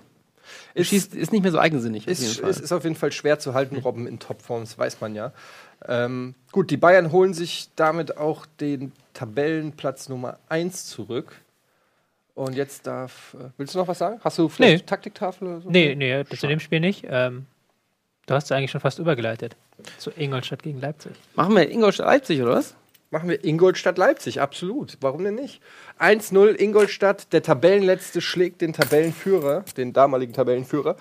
[0.73, 2.05] Ist- schießt, ist nicht mehr so eigensinnig.
[2.05, 2.51] auf Ist, jeden Fall.
[2.51, 5.33] ist, ist auf jeden Fall schwer zu halten, Robben in Topform, das weiß man ja.
[5.87, 11.41] Ähm, gut, die Bayern holen sich damit auch den Tabellenplatz Nummer 1 zurück.
[12.35, 13.35] Und jetzt darf.
[13.39, 14.21] Äh, willst du noch was sagen?
[14.23, 14.87] Hast du vielleicht Nee.
[14.87, 15.71] Taktiktafel oder so?
[15.71, 17.05] Nee, nee, das zu dem Spiel nicht.
[17.09, 17.47] Ähm,
[18.27, 19.57] du hast es eigentlich schon fast übergeleitet.
[19.99, 21.13] Zu Ingolstadt gegen Leipzig.
[21.37, 22.75] Machen wir Ingolstadt Leipzig, oder was?
[23.11, 24.99] Machen wir Ingolstadt Leipzig, absolut.
[25.01, 25.61] Warum denn nicht?
[26.01, 30.97] 1-0 Ingolstadt, der Tabellenletzte schlägt den Tabellenführer, den damaligen Tabellenführer.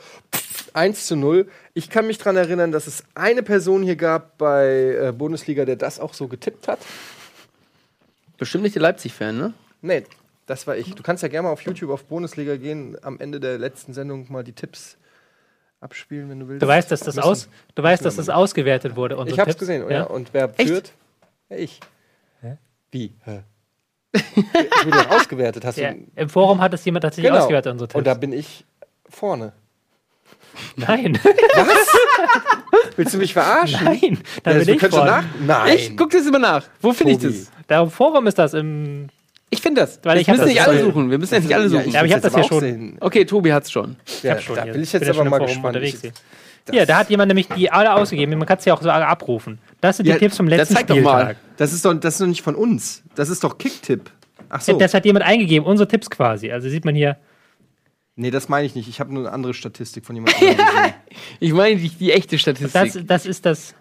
[0.74, 1.48] 1 zu 0.
[1.74, 5.76] Ich kann mich daran erinnern, dass es eine Person hier gab bei äh, Bundesliga, der
[5.78, 6.78] das auch so getippt hat.
[8.38, 9.54] Bestimmt nicht der Leipzig-Fan, ne?
[9.82, 10.04] Nee,
[10.46, 10.94] das war ich.
[10.96, 14.32] Du kannst ja gerne mal auf YouTube auf Bundesliga gehen, am Ende der letzten Sendung
[14.32, 14.98] mal die Tipps
[15.80, 16.62] abspielen, wenn du willst.
[16.64, 17.28] Du weißt, dass das, Müssen.
[17.28, 19.16] aus, du weißt, dass das ausgewertet wurde.
[19.28, 19.60] Ich hab's Tipps.
[19.60, 20.04] gesehen, ja.
[20.04, 20.70] Und wer Echt?
[20.70, 20.92] führt?
[21.50, 21.80] Ja, ich.
[22.92, 23.12] Wie?
[23.24, 23.42] Hä?
[24.14, 26.06] Ich wurde ausgewertet, hast Ja, du.
[26.16, 27.42] Im Forum hat es jemand tatsächlich Genau.
[27.42, 27.98] ausgewertet, unsere Tipps.
[27.98, 28.64] Und da bin ich
[29.10, 29.54] vorne.
[30.76, 31.20] Nein,
[32.96, 33.84] Willst du mich verarschen?
[33.84, 35.10] nein, da Ja, bin du ich vorne.
[35.12, 35.24] nach.
[35.46, 35.76] Nein.
[35.76, 36.64] Ich guck das immer nach.
[36.82, 37.52] Wo finde ich das?
[37.68, 39.08] Da im Forum ist das im.
[39.54, 40.00] Ich finde das.
[40.04, 41.10] Weil ich wir müssen das nicht alle suchen.
[41.12, 41.92] Wir müssen ja nicht alle Ja, suchen.
[41.92, 42.60] Ja, aber ich hab will's das ja auch schon.
[42.60, 42.98] sehen.
[43.00, 43.96] okay, Tobi hat's schon.
[44.22, 44.74] Ja, hab schon, da ja.
[44.74, 45.78] bin ich Bin jetzt ja aber mal gespannt.
[45.78, 46.12] hier.
[46.72, 48.38] Hier, da hat jemand nämlich die alle ausgegeben.
[48.38, 49.60] Man kann es ja auch so abrufen.
[49.82, 51.24] Das sind Ja, die Tipps vom letzten zeig doch mal.
[51.26, 51.38] Spieltag.
[51.58, 53.04] das, ist doch, das ist doch nicht von uns.
[53.16, 54.10] Das ist doch Kicktipp.
[54.50, 54.78] Ach so.
[54.78, 56.52] Das hat jemand eingegeben, unsere Tipps quasi.
[56.52, 57.18] Also sieht man hier.
[58.16, 58.88] Nee, das meine ich nicht.
[58.88, 60.40] Ich habe nur eine andere Statistik von jemandem.
[61.40, 62.72] Ich meine die, die echte Statistik.
[62.94, 63.76] Das, das ist das.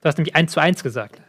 [0.00, 1.20] Du hast nämlich 1 zu 1 gesagt.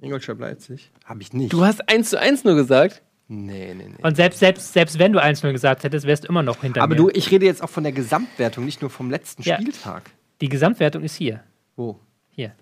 [0.00, 0.90] Ingolstadt Leipzig?
[1.04, 1.52] Habe ich nicht.
[1.52, 3.02] du hast 1 zu 1 nur gesagt.
[3.28, 3.94] Nee, nee, nee.
[4.02, 6.94] Und selbst, selbst, selbst wenn du 1-0 gesagt hättest, wärst du immer noch hinter Aber
[6.94, 7.00] mir.
[7.02, 9.56] du, ich rede jetzt auch von der Gesamtwertung, nicht nur vom letzten Ja.
[9.60, 10.02] Spieltag.
[10.40, 11.40] die Gesamtwertung ist hier.
[11.76, 11.98] Wo?
[12.30, 12.52] Hier.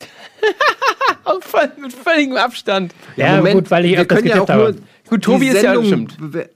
[1.40, 2.94] Voll, mit völligem Abstand.
[3.16, 4.76] Ja, gut, weil ich wir können ja auch nur habe.
[5.08, 6.18] Gut, Tobi die ist ja Sendung, bestimmt.
[6.34, 6.48] bewe-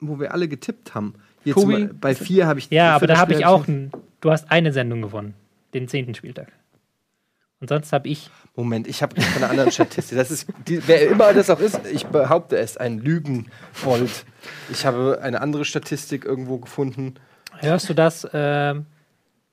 [0.00, 1.14] Wo wir alle getippt haben.
[1.44, 3.66] Hier Tobi- bei vier habe ich Ja, aber da habe ich auch.
[3.66, 3.90] Ein,
[4.20, 5.34] du hast eine Sendung gewonnen.
[5.74, 6.48] Den zehnten Spieltag.
[7.60, 8.30] Und sonst habe ich.
[8.54, 10.16] Moment, ich habe von einer anderen Statistik.
[10.16, 14.24] Das ist, die, wer immer das auch ist, ich behaupte es, ein Lügenbold.
[14.70, 17.14] Ich habe eine andere Statistik irgendwo gefunden.
[17.60, 18.28] Hörst du das?
[18.32, 18.86] Ähm,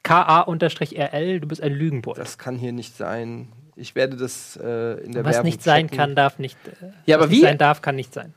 [0.03, 2.17] KA-RL, du bist ein Lügenbold.
[2.19, 3.51] Das kann hier nicht sein.
[3.75, 5.97] Ich werde das äh, in der Was Werbung nicht sein checken.
[5.97, 6.57] kann, darf nicht.
[6.67, 8.33] Äh, Ja, was aber nicht wie, sein darf, kann nicht sein.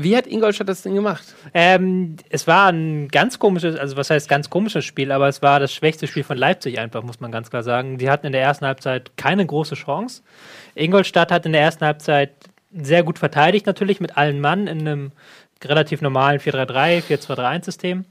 [0.00, 1.34] Wie hat Ingolstadt das denn gemacht?
[1.52, 5.58] Ähm, es war ein ganz komisches, also was heißt ganz komisches Spiel, aber es war
[5.58, 7.98] das schwächste Spiel von Leipzig einfach, muss man ganz klar sagen.
[7.98, 10.22] Die hatten in der ersten Halbzeit keine große Chance.
[10.76, 12.30] Ingolstadt hat in der ersten Halbzeit
[12.72, 15.12] sehr gut verteidigt, natürlich mit allen Mann in einem
[15.64, 18.04] relativ normalen 4-3-3, 4-2-3-1-System.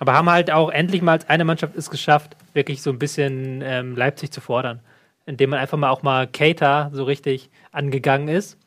[0.00, 3.62] Aber haben halt auch endlich mal als eine Mannschaft es geschafft, wirklich so ein bisschen
[3.64, 4.80] ähm, Leipzig zu fordern.
[5.24, 8.58] Indem man einfach mal auch mal Keita so richtig angegangen ist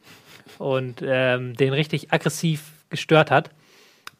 [0.62, 3.50] und ähm, den richtig aggressiv gestört hat.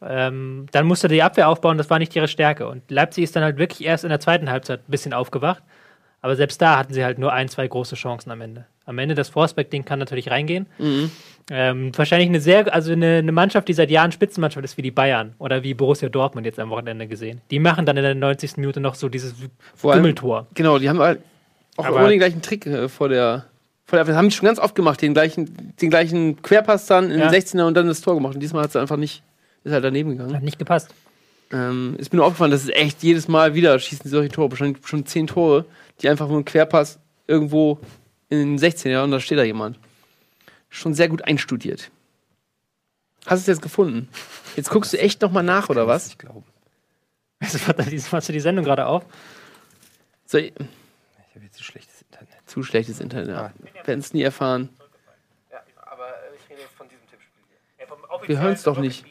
[0.02, 2.66] Ähm, dann musste die Abwehr aufbauen, das war nicht ihre Stärke.
[2.66, 5.62] Und Leipzig ist dann halt wirklich erst in der zweiten Halbzeit ein bisschen aufgewacht.
[6.20, 8.66] Aber selbst da hatten sie halt nur ein, zwei große Chancen am Ende.
[8.84, 10.66] Am Ende das Forsberg-Ding kann natürlich reingehen.
[11.50, 14.90] Ähm, wahrscheinlich eine sehr, also eine, eine Mannschaft, die seit Jahren Spitzenmannschaft ist, wie die
[14.92, 17.40] Bayern oder wie Borussia Dortmund jetzt am Wochenende gesehen.
[17.50, 18.56] Die machen dann in der 90.
[18.56, 19.34] Minute noch so dieses
[19.74, 20.02] Vor allem-.
[20.54, 21.20] Genau, die haben halt
[21.76, 23.46] auch immer den gleichen Trick äh, vor der.
[23.90, 27.18] Der das haben die schon ganz oft gemacht, den gleichen, den gleichen Querpass dann in
[27.20, 27.28] Ja.
[27.28, 28.34] den 16er und dann das Tor gemacht.
[28.34, 29.22] Und diesmal hat es einfach nicht,
[29.64, 30.34] ist halt daneben gegangen.
[30.34, 30.88] Hat nicht gepasst.
[31.50, 34.50] Ähm, ist mir nur aufgefallen, dass es echt jedes Mal wieder schießen die solche Tore,
[34.50, 35.66] wahrscheinlich schon zehn Tore,
[36.00, 37.78] die einfach nur einen Querpass irgendwo
[38.30, 39.78] in den 16er und da steht da jemand.
[40.70, 41.90] Schon sehr gut einstudiert.
[43.26, 44.08] Hast du es jetzt gefunden?
[44.56, 46.08] Jetzt guckst du echt nochmal nach, oder was?
[46.08, 46.42] Ich glaube.
[48.10, 49.04] Machst du die Sendung gerade auf?
[50.24, 50.52] So, Ich
[51.34, 51.91] habe jetzt schlechtes Internet.
[52.52, 53.28] Zu schlechtes Internet.
[53.28, 53.52] Ja.
[53.86, 54.68] Werden es nie erfahren.
[55.76, 58.28] aber ich rede jetzt von diesem Tippspiel hier.
[58.28, 59.06] Wir hören es doch nicht.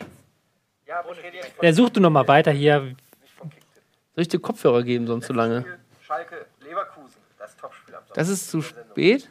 [0.86, 2.82] Ja, aber ich rede jetzt Der sucht du noch mal weiter hier.
[2.82, 3.82] nicht von Kicktipp.
[4.14, 5.66] Soll ich dir Kopfhörer geben, sonst so lange?
[6.02, 8.16] Schalke, Leverkusen, das Topspiel am Sonntag.
[8.16, 9.28] Das ist zu spät?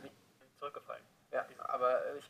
[1.33, 2.25] Ja, aber ich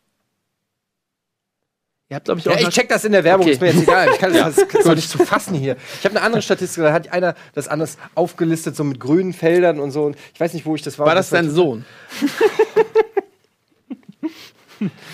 [2.11, 2.59] Ihr habt, glaube ich, Ja, auch.
[2.59, 3.53] ich check das in der Werbung, Okay.
[3.53, 4.09] ist mir jetzt egal.
[4.12, 5.77] Ich kann das, das ist doch nicht zu fassen hier.
[6.01, 9.79] Ich habe eine andere Statistik, da hat einer das anders aufgelistet, so mit grünen Feldern
[9.79, 10.05] und so.
[10.07, 11.07] Und ich weiß nicht, wo ich das war.
[11.07, 11.85] war das dein Sohn?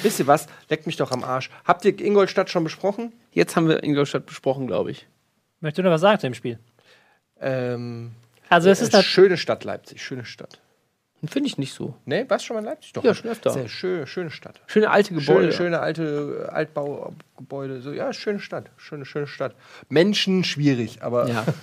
[0.02, 0.46] Wisst ihr was?
[0.70, 1.50] Leckt mich doch am Arsch.
[1.64, 3.12] Habt ihr Ingolstadt schon besprochen?
[3.32, 5.06] Jetzt haben wir Ingolstadt besprochen, glaube ich.
[5.60, 6.58] Möchtest du noch was sagen zu dem Spiel?
[7.40, 8.12] Ähm,
[8.48, 10.60] Also es ist äh, das, schöne Stadt Leipzig, schöne Stadt.
[11.28, 11.94] Finde ich nicht so.
[12.04, 12.92] Ne, warst du schon mal in Leipzig?
[12.92, 13.04] Doch.
[13.04, 13.50] Ja, schon öfter.
[13.50, 14.60] Sehr schön, schöne Stadt.
[14.66, 15.52] Schöne alte Gebäude.
[15.52, 17.80] Schöne, schöne alte äh, Altbaugebäude.
[17.80, 18.70] So, ja, schöne Stadt.
[18.76, 19.54] Schöne, schöne Stadt.
[19.88, 21.28] Menschen schwierig, aber.
[21.28, 21.44] Ja.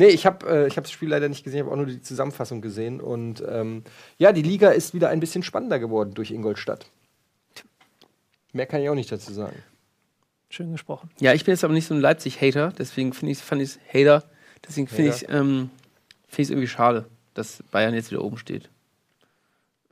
[0.00, 1.86] Nee, ich habe äh, ich hab das Spiel leider nicht gesehen, ich habe auch nur
[1.86, 3.00] die Zusammenfassung gesehen.
[3.00, 3.82] Und ähm,
[4.16, 6.86] ja, die Liga ist wieder ein bisschen spannender geworden durch Ingolstadt.
[8.52, 9.56] Mehr kann ich auch nicht dazu sagen.
[10.50, 11.10] schön gesprochen.
[11.18, 14.22] ja, ich bin jetzt aber nicht so ein Leipzig-Hater, deswegen finde ich fand ich Hater.
[14.64, 15.40] Deswegen finde ich Hater.
[15.40, 15.70] ähm,
[16.28, 17.06] finde ich irgendwie schade,
[17.38, 18.68] dass Bayern jetzt wieder oben steht.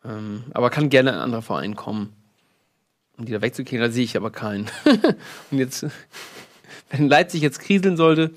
[0.04, 2.12] Ähm, aber kann gerne ein anderer Verein kommen,
[3.16, 3.80] um die da wegzukriegen.
[3.80, 4.68] Da sehe ich aber keinen.
[5.50, 5.86] Und jetzt,
[6.90, 8.32] wenn Leipzig jetzt kriseln sollte,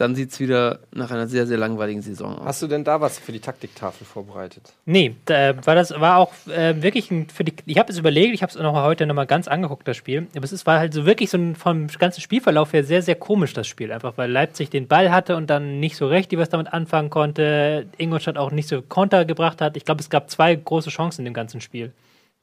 [0.00, 2.44] dann sieht es wieder nach einer sehr, sehr langweiligen Saison aus.
[2.46, 4.62] Hast du denn da was für die Taktiktafel vorbereitet?
[4.86, 7.52] Nee, da, war das war auch äh, wirklich ein, für die.
[7.66, 9.96] Ich habe es überlegt, ich habe es noch mal heute noch mal ganz angeguckt, das
[9.96, 10.28] Spiel.
[10.36, 13.16] Aber es ist, war halt so wirklich so ein, vom ganzen Spielverlauf her sehr, sehr
[13.16, 13.90] komisch, das Spiel.
[13.90, 17.10] Einfach weil Leipzig den Ball hatte und dann nicht so recht, die was damit anfangen
[17.10, 17.86] konnte.
[17.98, 19.76] Ingolstadt auch nicht so Konter gebracht hat.
[19.76, 21.92] Ich glaube, es gab zwei große Chancen in dem ganzen Spiel.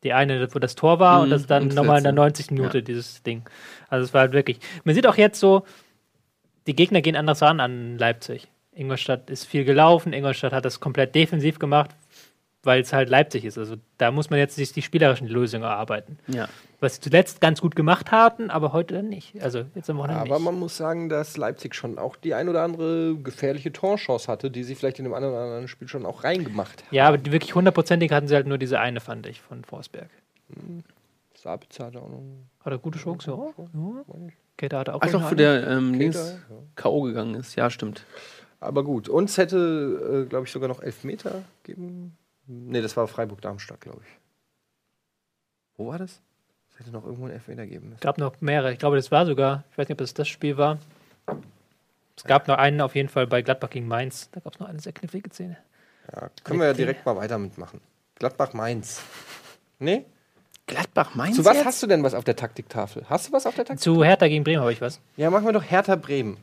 [0.04, 2.12] Die eine, wo das Tor war und Mhm, das dann und das nochmal in der
[2.12, 2.44] letzte.
[2.44, 2.52] 90.
[2.52, 3.44] Minute, dieses Ding.
[3.89, 4.60] Also es war halt wirklich.
[4.84, 5.63] Man sieht auch jetzt so,
[6.67, 8.47] die Gegner gehen anders ran an Leipzig.
[8.73, 11.91] Ingolstadt ist viel gelaufen, Ingolstadt hat das komplett defensiv gemacht,
[12.63, 13.58] weil es halt Leipzig ist.
[13.58, 16.19] Also da muss man jetzt sich die spielerischen Lösungen erarbeiten.
[16.28, 16.49] Ja.
[16.82, 19.41] Was sie zuletzt ganz gut gemacht hatten, aber heute dann nicht.
[19.41, 20.43] Also jetzt am Wochenende Aber nicht.
[20.43, 24.63] man muss sagen, dass Leipzig schon auch die ein oder andere gefährliche Torchance hatte, die
[24.63, 26.95] sie vielleicht in dem anderen, anderen Spiel schon auch reingemacht haben.
[26.95, 30.10] Ja, aber wirklich hundertprozentig hatten sie halt nur diese eine, fand ich, von Forsberg.
[31.34, 32.21] Sabitzer hat auch noch.
[32.60, 33.32] Hat er gute Chance?
[33.32, 33.63] Ja.
[33.73, 34.30] ja.
[34.58, 35.32] Keter hatte auch Ach doch, eine.
[35.32, 36.18] wo der ähm, links
[36.50, 36.56] ja.
[36.76, 37.02] K.O.
[37.02, 37.56] gegangen ist.
[37.56, 38.06] Ja, stimmt.
[38.60, 42.18] Aber gut, uns hätte, äh, glaube ich, sogar noch Elfmeter geben.
[42.48, 44.20] Nee, das war Freiburg-Darmstadt, glaube ich.
[45.78, 46.22] Wo war das?
[46.72, 47.96] Es hätte noch irgendwo einen Elfmeter geben müssen.
[47.96, 48.72] Es gab noch mehrere.
[48.72, 50.80] Ich glaube, das war sogar, ich weiß nicht, ob das das Spiel war.
[52.18, 54.30] Es gab noch einen auf jeden Fall bei Gladbach gegen Mainz.
[54.32, 55.58] Da gab es noch eine sehr knifflige Szene.
[56.13, 57.82] Ja, können wir ja direkt mal weiter mitmachen.
[58.15, 59.02] Gladbach-Mainz.
[59.80, 60.06] Nee?
[60.67, 61.36] Gladbach Mainz.
[61.36, 61.65] Zu was jetzt?
[61.65, 63.04] hast du denn was auf der Taktiktafel?
[63.10, 63.84] Hast du was auf der Taktik?
[63.84, 64.99] Zu Hertha gegen Bremen habe ich was.
[65.15, 66.38] Ja, machen wir doch Hertha Bremen.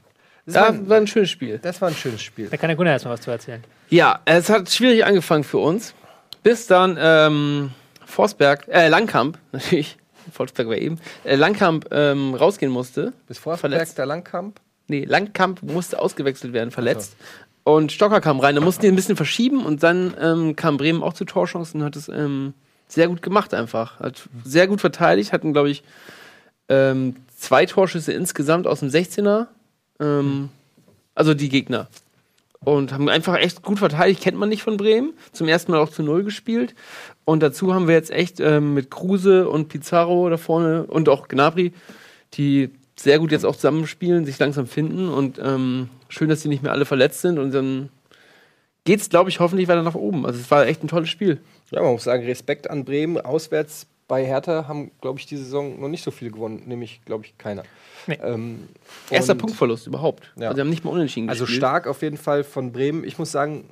[0.46, 1.58] Das, Da war, ein, war ein schönes Spiel.
[1.58, 2.48] das war ein schönes Spiel.
[2.48, 3.62] Da kann der Gunnar erstmal was zu erzählen.
[3.90, 5.94] Ja, es hat schwierig angefangen für uns.
[6.42, 7.70] Bis dann ähm,
[8.04, 9.96] Forsberg, äh, Langkamp, natürlich,
[10.32, 13.12] Forsberg war eben, äh, Langkamp ähm, rausgehen musste.
[13.28, 13.98] Bis Forsberg, Verletzt.
[13.98, 14.61] der Langkamp.
[14.88, 17.16] Nee, Langkamp musste ausgewechselt werden, verletzt.
[17.64, 18.56] Und Stocker kam rein.
[18.56, 21.87] Da mussten die ein bisschen verschieben und dann ähm, kam Bremen auch zu Torchancen und
[21.87, 22.54] hat es ähm,
[22.92, 24.00] sehr gut gemacht einfach.
[24.00, 25.83] Hat sehr gut verteidigt, hatten, glaube ich,
[26.68, 29.46] ähm, zwei Torschüsse insgesamt aus dem 16er.
[30.00, 30.50] Ähm,
[31.14, 31.88] also die Gegner.
[32.61, 35.14] Und haben einfach echt gut verteidigt, kennt man nicht von Bremen.
[35.33, 36.74] Zum ersten Mal auch zu Null gespielt.
[37.24, 41.26] Und dazu haben wir jetzt echt ähm, mit Kruse und Pizarro da vorne und auch
[41.26, 41.72] Gnabry,
[42.35, 45.09] die sehr gut jetzt auch zusammenspielen, sich langsam finden.
[45.09, 47.38] Und ähm, schön, dass die nicht mehr alle verletzt sind.
[47.38, 47.88] Und dann
[48.84, 50.26] geht's, glaube ich, hoffentlich weiter nach oben.
[50.26, 51.40] Also es war echt ein tolles Spiel.
[51.70, 53.20] Ja, man muss sagen, Respekt an Bremen.
[53.20, 56.62] Auswärts bei Hertha haben, glaube ich, diese Saison noch nicht so viel gewonnen.
[56.66, 57.62] Nämlich, glaube ich, keiner.
[58.06, 58.18] Nee.
[58.22, 58.68] Ähm,
[59.10, 60.32] Erster Punktverlust überhaupt.
[60.36, 60.48] Ja.
[60.48, 61.60] Also sie haben nicht mal unentschieden Also gespielt.
[61.60, 63.04] stark auf jeden Fall von Bremen.
[63.04, 63.70] Ich muss sagen,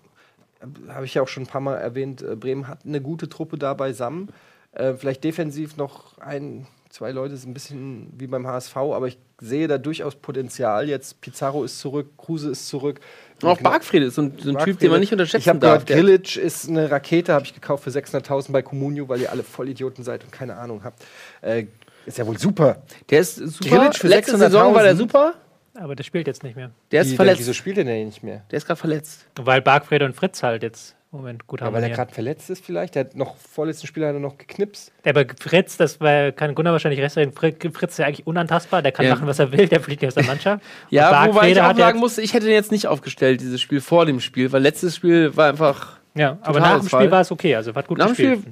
[0.89, 3.59] habe ich ja auch schon ein paar Mal erwähnt, äh, Bremen hat eine gute Truppe
[3.59, 4.29] da beisammen.
[4.73, 9.19] Äh, vielleicht defensiv noch ein, zwei Leute, ist ein bisschen wie beim HSV, aber ich
[9.41, 10.89] sehe da durchaus Potenzial.
[10.89, 13.01] Jetzt Pizarro ist zurück, Kruse ist zurück.
[13.43, 15.59] Und auch Bargfried ist so ein, so ein Typ, den man nicht unterschätzen Ich habe
[15.59, 15.85] darf.
[15.85, 19.31] gehört, Der- Grillitsch ist eine Rakete, habe ich gekauft für 600.000 bei Comunio, weil ihr
[19.31, 21.03] alle Vollidioten seid und keine Ahnung habt.
[21.43, 21.67] Äh,
[22.07, 22.83] ist ja wohl super.
[23.11, 23.69] Der ist super.
[23.77, 24.39] Grillitsch für Letzte 600.000.
[24.39, 25.35] Saison war der super.
[25.75, 26.71] Aber der spielt jetzt nicht mehr.
[26.91, 27.41] Der ist Wie, verletzt.
[27.41, 28.43] Wieso spielt er denn nicht mehr?
[28.51, 29.27] Der ist gerade verletzt.
[29.37, 32.95] Weil Bargfrede und Fritz halt jetzt Moment gut Ja, weil er gerade verletzt ist vielleicht.
[32.95, 34.93] Der hat noch vorletzten Spieler hat er noch geknipst.
[35.05, 38.81] Aber Fritz, das war, kann Gunnar wahrscheinlich recht sein, Fri- Fritz ist ja eigentlich unantastbar,
[38.81, 39.15] der kann Ja.
[39.17, 40.63] machen, was er will, der fliegt nicht aus der Mannschaft.
[40.91, 44.07] Ja, wobei ich auch sagen musste, ich hätte den jetzt nicht aufgestellt, dieses Spiel vor
[44.07, 46.89] dem Spiel, weil letztes Spiel war einfach Ja, aber nach dem.
[46.89, 48.45] Spiel war es okay, also hat gut Nach dem gespielt.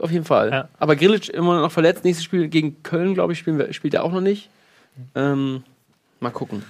[0.00, 0.50] auf jeden Fall.
[0.50, 0.68] Ja.
[0.78, 2.04] Aber Grilic immer noch verletzt.
[2.04, 4.48] Nächstes Spiel gegen Köln, glaube ich, spielen wir, spielt er auch noch nicht.
[5.14, 5.62] Ähm,
[6.20, 6.62] mal gucken.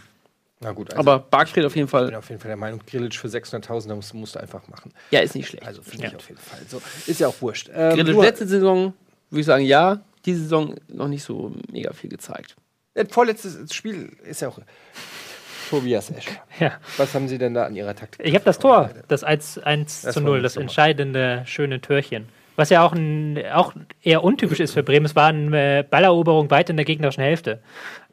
[0.64, 2.80] Na gut, also Aber Bargfried auf jeden ich bin Fall, auf jeden Fall der Meinung,
[2.86, 4.92] Grillitsch für 600.000, das musst, musst du einfach machen.
[5.10, 5.64] ja, ist nicht schlecht.
[5.66, 6.18] Also finde ich Ja.
[6.18, 6.58] auf jeden Fall.
[6.68, 7.70] So, ist ja auch wurscht.
[7.72, 8.94] Ähm, Grilic du- letzte Saison,
[9.30, 10.00] würde ich sagen, ja.
[10.24, 12.56] Diese Saison noch nicht so mega viel gezeigt.
[12.94, 14.58] äh, vorletztes Spiel ist ja auch
[15.70, 16.32] Tobias Escher.
[16.60, 16.78] Ja.
[16.96, 18.24] Was haben Sie denn da an Ihrer Taktik?
[18.26, 21.80] Ich habe das Tor, das 1, 1 Das zu war 0, gut das entscheidende, schöne
[21.80, 22.28] Türchen.
[22.56, 25.06] Was ja auch, ein, auch eher untypisch ist für Bremen.
[25.06, 27.60] Es war eine äh, Balleroberung weit in der gegnerischen Hälfte.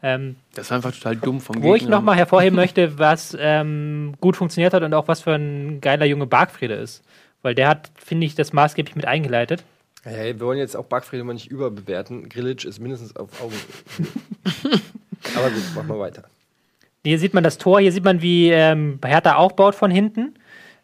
[0.02, 1.98] Ähm, Das war einfach total dumm vom wo ich Gegner.
[1.98, 6.26] nochmal hervorheben möchte, was ähm, gut funktioniert hat und auch was für ein geiler Junge
[6.26, 7.04] Bargfriede ist.
[7.44, 9.64] Weil der hat, finde ich, das maßgeblich mit eingeleitet.
[10.04, 12.28] Hey, wir wollen jetzt auch Backfriede mal nicht überbewerten.
[12.28, 13.54] Grillitsch ist mindestens auf Augen.
[15.36, 16.24] Aber gut, machen wir weiter.
[17.04, 20.36] Hier sieht man das Tor, hier sieht man, wie ähm, Hertha aufbaut von hinten.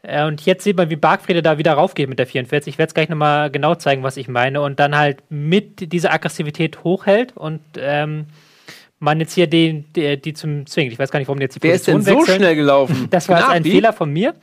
[0.07, 2.73] Äh, und jetzt sieht man, wie Bargfriede da wieder raufgeht mit der 44.
[2.73, 4.61] Ich werde es gleich nochmal genau zeigen, was ich meine.
[4.61, 8.25] Und dann halt mit dieser Aggressivität hochhält und ähm,
[8.99, 10.91] man jetzt hier den, die, die zum Zwingen.
[10.91, 12.37] Ich weiß gar nicht, warum die jetzt die Wer ist denn so wechseln.
[12.37, 13.07] schnell gelaufen?
[13.11, 13.63] Das war jetzt ein?
[13.63, 14.33] Fehler von mir.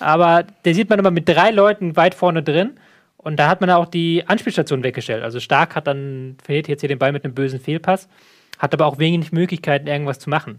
[0.00, 2.72] Aber der sieht man immer mit drei Leuten weit vorne drin.
[3.18, 5.22] Und da hat man auch die Anspielstation weggestellt.
[5.22, 8.08] Also Stark hat dann, verliert jetzt hier den Ball mit einem bösen Fehlpass,
[8.58, 10.58] hat aber auch wenig Möglichkeiten, irgendwas zu machen.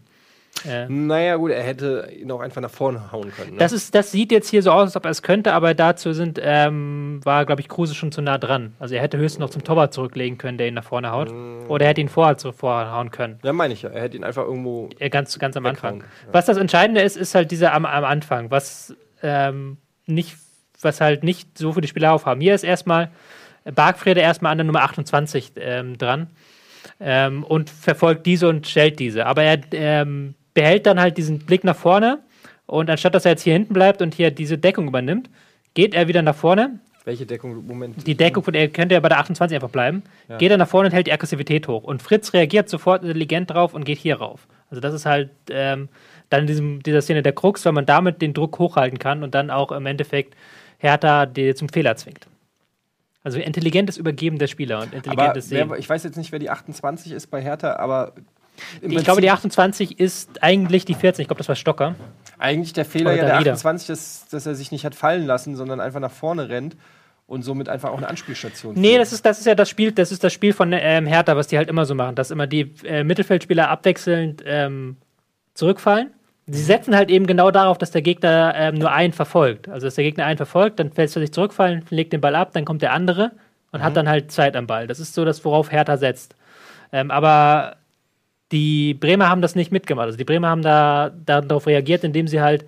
[0.67, 3.53] Äh, Naja, gut, er hätte ihn auch einfach nach vorne hauen können.
[3.53, 3.57] Ne?
[3.57, 6.13] das, ist, das sieht jetzt hier so aus, als ob er es könnte, aber dazu
[6.13, 8.75] sind, ähm, war, glaube ich, Kruse schon zu nah dran.
[8.79, 11.31] Also er hätte höchstens noch zum Torwart zurücklegen können, der ihn nach vorne haut.
[11.67, 13.39] Oder er hätte ihn vorher zuvor hauen können.
[13.43, 13.89] ja, meine ich ja.
[13.89, 14.89] Er hätte ihn einfach irgendwo.
[15.09, 16.01] Ganz, ganz am Anfang.
[16.01, 16.05] Ja.
[16.31, 20.37] Was das Entscheidende ist, ist halt dieser am, am Anfang, was ähm, nicht,
[20.81, 22.41] was halt nicht so viele Spieler aufhaben.
[22.41, 23.09] Hier ist erstmal
[23.63, 26.27] Bargfrede erstmal an der Nummer 28 ähm, dran
[26.99, 29.25] ähm, und verfolgt diese und stellt diese.
[29.25, 32.19] Aber er ähm, behält dann halt diesen Blick nach vorne
[32.65, 35.29] und anstatt dass er jetzt hier hinten bleibt und hier diese Deckung übernimmt,
[35.73, 36.79] geht er wieder nach vorne.
[37.03, 37.65] Welche Deckung?
[37.65, 38.05] Moment.
[38.05, 40.03] Die Deckung von er könnte ja bei der 28 einfach bleiben.
[40.37, 41.83] Geht er nach vorne und hält die Aggressivität hoch.
[41.83, 44.47] Und Fritz reagiert sofort intelligent drauf und geht hier rauf.
[44.69, 45.89] Also das ist halt ähm,
[46.29, 49.33] dann in diesem, dieser Szene der Krux, weil man damit den Druck hochhalten kann und
[49.33, 50.35] dann auch im Endeffekt
[50.77, 52.27] Hertha die zum Fehler zwingt.
[53.23, 55.69] Also intelligentes Übergeben der Spieler und aber intelligentes Sehen.
[55.69, 58.13] wer, ich weiß jetzt nicht, wer die 28 ist bei Hertha, aber.
[58.82, 61.24] Ich glaube, die Prinzip 28 ist eigentlich die 14.
[61.24, 61.95] Ich glaube, das war Stocker.
[62.38, 63.52] Eigentlich der Fehler ja der Darida.
[63.54, 66.76] 28 ist, dass er sich nicht hat fallen lassen, sondern einfach nach vorne rennt
[67.28, 68.74] und somit einfach auch eine Anspielstation.
[68.76, 71.36] Nee, das ist, das ist ja das Spiel, das ist das Spiel von ähm, Hertha,
[71.36, 74.97] was die halt immer so machen, dass immer die äh, Mittelfeldspieler abwechselnd ähm,
[75.54, 76.12] zurückfallen.
[76.47, 79.69] Sie setzen halt eben genau darauf, dass der Gegner ähm, nur einen verfolgt.
[79.69, 82.52] Also dass der Gegner einen verfolgt, dann fällt er sich zurückfallen, legt den Ball ab,
[82.52, 83.32] dann kommt der andere
[83.71, 84.88] und hat dann halt Zeit am Ball.
[84.88, 86.36] Das ist so das, worauf Hertha setzt.
[86.91, 87.78] Ähm, aber
[88.51, 90.05] die Bremer haben das nicht mitgemacht.
[90.05, 92.65] Also die Bremer haben da darauf reagiert, indem sie halt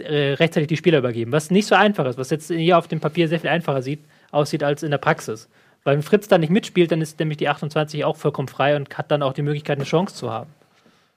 [0.00, 1.32] äh, rechtzeitig die Spieler übergeben.
[1.32, 4.04] Was nicht so einfach ist, was jetzt hier auf dem Papier sehr viel einfacher sieht,
[4.30, 5.48] aussieht als in der Praxis.
[5.84, 8.96] Weil wenn Fritz da nicht mitspielt, dann ist nämlich die 28 auch vollkommen frei und
[8.98, 10.50] hat dann auch die Möglichkeit, eine Chance zu haben.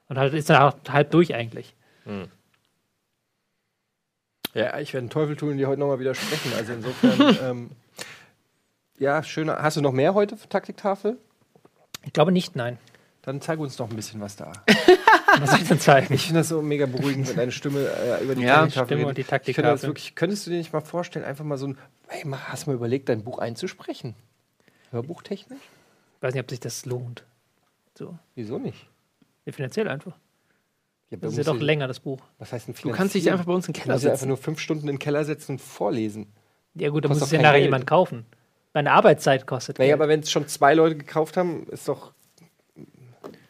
[0.07, 1.73] Und halt ist dann auch halb durch eigentlich.
[4.53, 6.51] Ja, ich werde einen Teufel tun dir heute nochmal widersprechen.
[6.57, 7.37] Also insofern.
[7.43, 7.69] ähm,
[8.97, 9.49] ja, schön.
[9.49, 11.17] Hast du noch mehr heute für Taktiktafel?
[12.05, 12.77] Ich glaube nicht, nein.
[13.29, 14.51] Dann zeig uns noch ein bisschen was da.
[15.39, 16.11] Was soll ich denn zeigen?
[16.15, 18.99] Ich finde das so mega beruhigend, wenn deine Stimme äh, über die Ja, Taktiktafel Stimme
[19.01, 19.07] redet.
[19.09, 19.89] und die Ich finde das Taktiktafel.
[19.89, 22.75] wirklich, könntest du dir nicht mal vorstellen, einfach mal so ein, hey, hast du mal
[22.75, 24.15] überlegt, dein Buch einzusprechen?
[24.89, 25.59] Hörbuchtechnisch?
[26.17, 27.23] Ich weiß nicht, ob sich das lohnt.
[27.95, 28.17] So.
[28.33, 28.87] Wieso nicht?
[29.45, 30.13] Ja, finanziell einfach.
[31.11, 32.19] Ja, Das ist ja doch du- länger, das Buch.
[32.39, 34.09] Was heißt denn Du kannst dich einfach bei uns in den Du Keller kannst ja
[34.11, 34.27] einfach setzen.
[34.29, 36.27] nur fünf Stunden in den Keller setzen und vorlesen.
[36.73, 37.65] Ja, gut, da muss es doch ja nachher Geld.
[37.65, 38.25] jemand kaufen.
[38.73, 39.77] Meine Arbeitszeit kostet.
[39.79, 40.01] Naja, Geld.
[40.01, 42.13] aber wenn es schon zwei Leute gekauft haben, ist doch.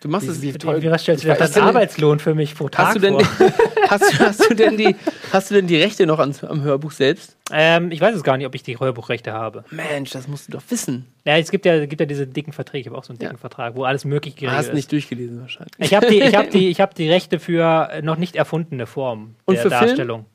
[0.01, 0.41] Du machst Wie- es.
[0.41, 0.81] wie- Wie, toll.
[0.81, 3.21] wie, was stellst du dir das Arbeitslohn für mich pro Tag Hast du, denn vor?
[3.21, 4.95] die, hast, du- hast, du denn die,
[5.33, 7.35] hast du denn die Rechte noch ans, am Hörbuch selbst?
[7.51, 9.65] Ähm, ich weiß es gar nicht, ob ich die Hörbuchrechte habe.
[9.71, 11.05] Mensch, das musst du doch wissen.
[11.25, 12.81] Ja, es gibt ja, gibt ja diese dicken Verträge.
[12.81, 13.37] Ich habe auch so einen dicken Ja.
[13.39, 14.73] Vertrag, wo alles möglich Du geregelt hast ist.
[14.75, 15.73] nicht durchgelesen wahrscheinlich.
[15.79, 18.85] Ich habe die, ich hab die, ich hab die Rechte für äh, noch nicht erfundene
[18.85, 19.81] Formen Und der für Film?
[19.81, 20.25] Darstellung.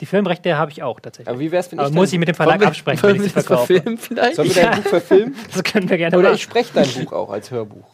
[0.00, 1.28] Die Filmrechte habe ich auch tatsächlich.
[1.28, 3.30] Aber wie wär's, wenn ich muss ich mit dem Verlag wir- absprechen, wenn ich sie
[3.32, 3.74] das verkaufe.
[3.74, 4.34] verfilmen vielleicht?
[4.34, 5.36] Sollen wir dein Buch verfilmen?
[5.52, 6.34] Das können wir gerne Oder machen.
[6.34, 7.84] ich spreche dein Buch auch als Hörbuch.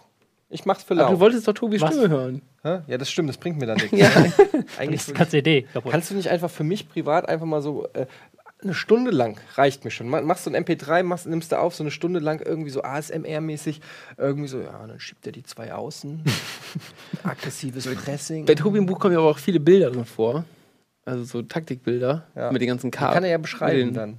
[0.52, 1.12] Ich mach's für Aber laut.
[1.12, 1.90] du wolltest doch Tobis Was?
[1.94, 2.42] Stimme hören.
[2.62, 2.80] Hä?
[2.88, 3.92] Ja, das stimmt, das bringt mir dann nichts.
[3.98, 4.10] Ja.
[4.78, 5.62] Eigentlich ist ganz Idee.
[5.72, 5.92] kaputt.
[5.92, 8.06] Kannst du nicht einfach für mich privat einfach mal so äh,
[8.62, 10.08] eine Stunde lang reicht mir schon.
[10.08, 12.82] Ma- Machst du ein MP3, machst, nimmst du auf, so eine Stunde lang irgendwie so
[12.82, 13.80] ASMR-mäßig,
[14.18, 16.22] irgendwie so, ja, dann schiebt er die zwei außen.
[17.22, 18.44] Aggressives Pressing.
[18.46, 20.44] Bei Tobi im Buch kommen ja aber auch viele Bilder drin vor.
[21.04, 22.52] Also so Taktikbilder Ja.
[22.52, 23.14] mit den ganzen Die Karten.
[23.14, 24.18] kann er ja beschreiben dann.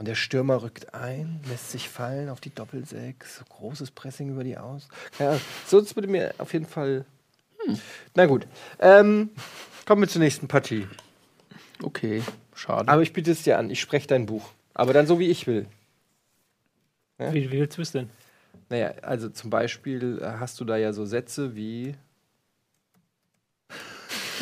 [0.00, 4.44] Und der Stürmer rückt ein, lässt sich fallen auf die Doppelsechs, so großes Pressing über
[4.44, 4.88] die Aus.
[5.18, 7.04] Ja, so das würde mir auf jeden Fall.
[8.14, 8.46] Na gut.
[8.78, 9.28] Ähm,
[9.84, 10.88] kommen wir zur nächsten Partie.
[11.82, 12.22] Okay,
[12.54, 12.88] schade.
[12.88, 14.48] Aber ich biete es dir an, ich spreche dein Buch.
[14.72, 15.66] Aber dann so, wie ich will.
[17.18, 18.08] Wie, wie willst du es denn?
[18.70, 21.94] Naja, also zum Beispiel äh, hast du da ja so Sätze wie.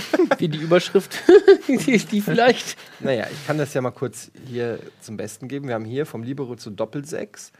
[0.39, 1.23] Wie die Überschrift,
[1.69, 2.77] die, die vielleicht.
[3.01, 5.69] Naja, ich kann das ja mal kurz hier zum Besten geben.
[5.69, 7.53] Wir haben hier vom Libero zu Doppelsechs.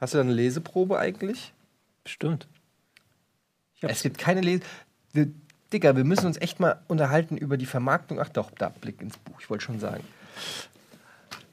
[0.00, 1.52] Hast du da eine Leseprobe eigentlich?
[2.04, 2.46] Bestimmt.
[3.80, 4.62] Es gibt keine Lese.
[5.12, 5.28] Wir,
[5.72, 8.20] Digga, wir müssen uns echt mal unterhalten über die Vermarktung.
[8.20, 10.04] Ach doch, da, Blick ins Buch, ich wollte schon sagen.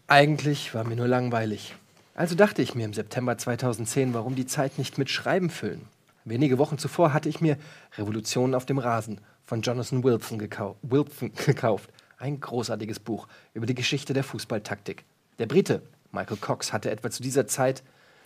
[0.07, 1.73] Eigentlich war mir nur langweilig.
[2.15, 5.81] Also dachte ich mir im September 2010, warum die Zeit nicht mit Schreiben füllen.
[6.25, 7.57] Wenige Wochen zuvor hatte ich mir
[7.97, 11.89] Revolutionen auf dem Rasen von Jonathan Wilson, gekau Wilson gekauft.
[12.17, 15.03] Ein großartiges Buch über die Geschichte der Fußballtaktik.
[15.39, 17.83] Der Brite Michael Cox hatte etwa zu dieser Zeit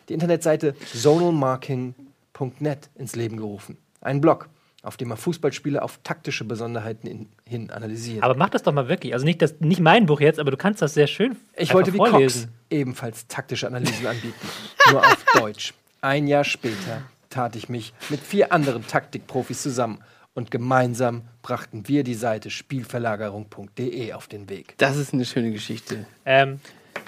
[0.10, 3.78] die Internetseite zonalmarking.net ins Leben gerufen.
[4.02, 4.50] Ein Blog,
[4.84, 8.24] auf dem er Fußballspiele auf taktische Besonderheiten in, hin analysiert.
[8.24, 9.14] Aber mach das doch mal wirklich.
[9.14, 11.94] Also nicht, das, nicht mein Buch jetzt, aber du kannst das sehr schön Ich wollte
[11.94, 12.52] wie Cox vorlesen.
[12.70, 14.48] ebenfalls taktische Analysen anbieten,
[14.92, 15.74] nur auf Deutsch.
[16.02, 20.00] Ein Jahr später tat ich mich mit vier anderen Taktikprofis zusammen
[20.38, 24.76] und gemeinsam brachten wir die Seite spielverlagerung.de auf den Weg.
[24.78, 26.06] Das ist eine schöne Geschichte.
[26.26, 26.60] Ähm,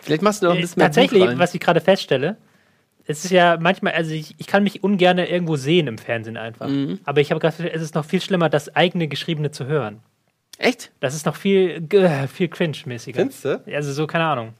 [0.01, 1.37] Vielleicht machst du noch ein äh, bisschen mehr tatsächlich, Buch rein.
[1.37, 2.37] was ich gerade feststelle,
[3.05, 6.69] es ist ja manchmal, also ich, ich kann mich ungern irgendwo sehen im Fernsehen einfach.
[6.69, 7.01] Mhm.
[7.05, 9.99] Aber ich habe gerade, festgestellt, es ist noch viel schlimmer, das eigene Geschriebene zu hören.
[10.57, 10.91] Echt?
[10.99, 13.15] Das ist noch viel, äh, viel cringe-mäßiger.
[13.15, 13.61] Findest du?
[13.71, 14.53] Also so, keine Ahnung.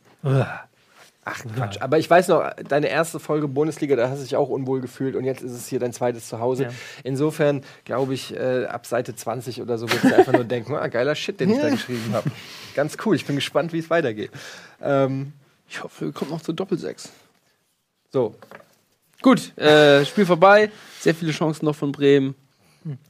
[1.26, 1.78] Ach Quatsch.
[1.82, 5.16] Aber ich weiß noch, deine erste Folge Bundesliga, da hast du dich auch unwohl gefühlt
[5.16, 6.64] und jetzt ist es hier dein zweites Zuhause.
[6.64, 6.70] Ja.
[7.04, 10.88] Insofern glaube ich, äh, ab Seite 20 oder so wirst du einfach nur denken, ah,
[10.88, 12.32] geiler Shit, den ich da geschrieben habe.
[12.74, 14.32] Ganz cool, ich bin gespannt, wie es weitergeht.
[14.82, 15.34] Ähm,
[15.70, 17.12] Ich hoffe, wir kommen noch zu Doppelsechs.
[18.12, 18.34] so,
[19.22, 20.72] Gut, äh, Spiel vorbei.
[21.02, 22.36] Sehr viele Chancen noch von Bremen.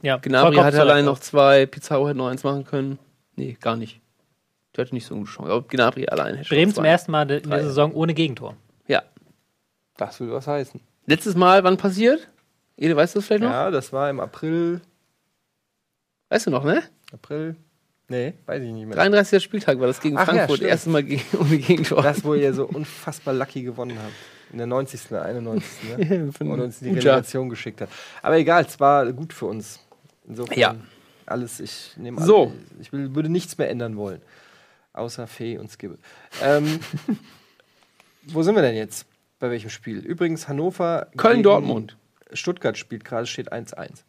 [0.02, 0.76] Ja, Gnabry Recht.
[0.76, 1.66] allein noch zwei.
[1.66, 2.98] Pizarro hätte noch eins machen können.
[3.36, 4.00] Nee, gar nicht.
[4.76, 5.50] Der hatte nicht so eine gute Chance.
[5.52, 8.56] Aber Gnabry allein hätte schon Bremen zum ersten Mal in der Saison ohne Gegentor.
[8.86, 9.02] Ja.
[9.96, 10.80] das will was heißen.
[11.06, 12.28] Letztes Mal, wann passiert?
[12.76, 13.50] Ede, weißt du das vielleicht noch?
[13.50, 14.80] Ja, das war im April.
[16.28, 16.82] Weißt du noch, ne?
[17.12, 17.56] April?
[18.08, 18.96] Nee, weiß ich nicht mehr.
[18.96, 19.42] 33.
[19.42, 20.56] Spieltag war das gegen Ach ja, Frankfurt.
[20.58, 20.70] stimmt.
[20.70, 21.04] Erstes Mal
[21.38, 22.02] ohne Gegentor.
[22.02, 24.12] Das, wo ihr so unfassbar lucky gewonnen habt.
[24.52, 25.98] In der 90., 91.
[25.98, 26.32] Ne?
[26.40, 26.94] Und uns die Uja.
[26.94, 27.88] Relegation geschickt hat.
[28.22, 29.78] Aber egal, es war gut für uns.
[30.26, 30.74] Insofern Ja.
[31.26, 32.46] alles, ich nehme So.
[32.46, 34.20] alles- Ich will, würde nichts mehr ändern wollen.
[34.92, 35.98] Außer Fee und Skibbe.
[36.42, 36.80] Ähm,
[38.24, 39.06] wo sind wir denn jetzt?
[39.38, 39.98] Bei welchem Spiel?
[39.98, 41.08] Übrigens, Hannover.
[41.16, 41.96] Köln-Dortmund.
[42.32, 44.04] Stuttgart spielt gerade, steht 1-1.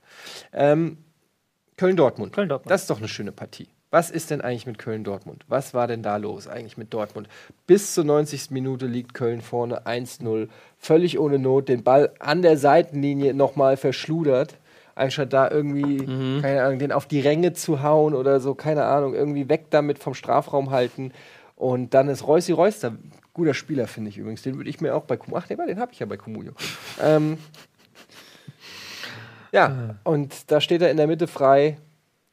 [0.53, 0.97] Ähm,
[1.77, 2.33] Köln-Dortmund.
[2.33, 2.69] Köln-Dortmund.
[2.69, 3.67] Das ist doch eine schöne Partie.
[3.91, 5.43] Was ist denn eigentlich mit Köln-Dortmund?
[5.49, 7.27] Was war denn da los eigentlich mit Dortmund?
[7.67, 8.49] Bis zur 90.
[8.51, 10.47] Minute liegt Köln vorne 1-0.
[10.77, 11.67] Völlig ohne Not.
[11.67, 14.57] Den Ball an der Seitenlinie nochmal verschludert.
[14.95, 16.05] Anstatt da irgendwie,
[16.41, 19.99] keine Ahnung, den auf die Ränge zu hauen oder so, keine Ahnung, irgendwie weg damit
[19.99, 21.13] vom Strafraum halten.
[21.55, 22.93] Und dann ist Reussi Reus da.
[23.33, 24.41] Guter Spieler, finde ich übrigens.
[24.41, 25.41] Den würde ich mir auch bei Comunio.
[25.43, 26.51] Ach, nee, den habe ich ja bei Comunio.
[27.01, 27.37] ähm,
[29.51, 31.77] ja, und da steht er in der Mitte frei,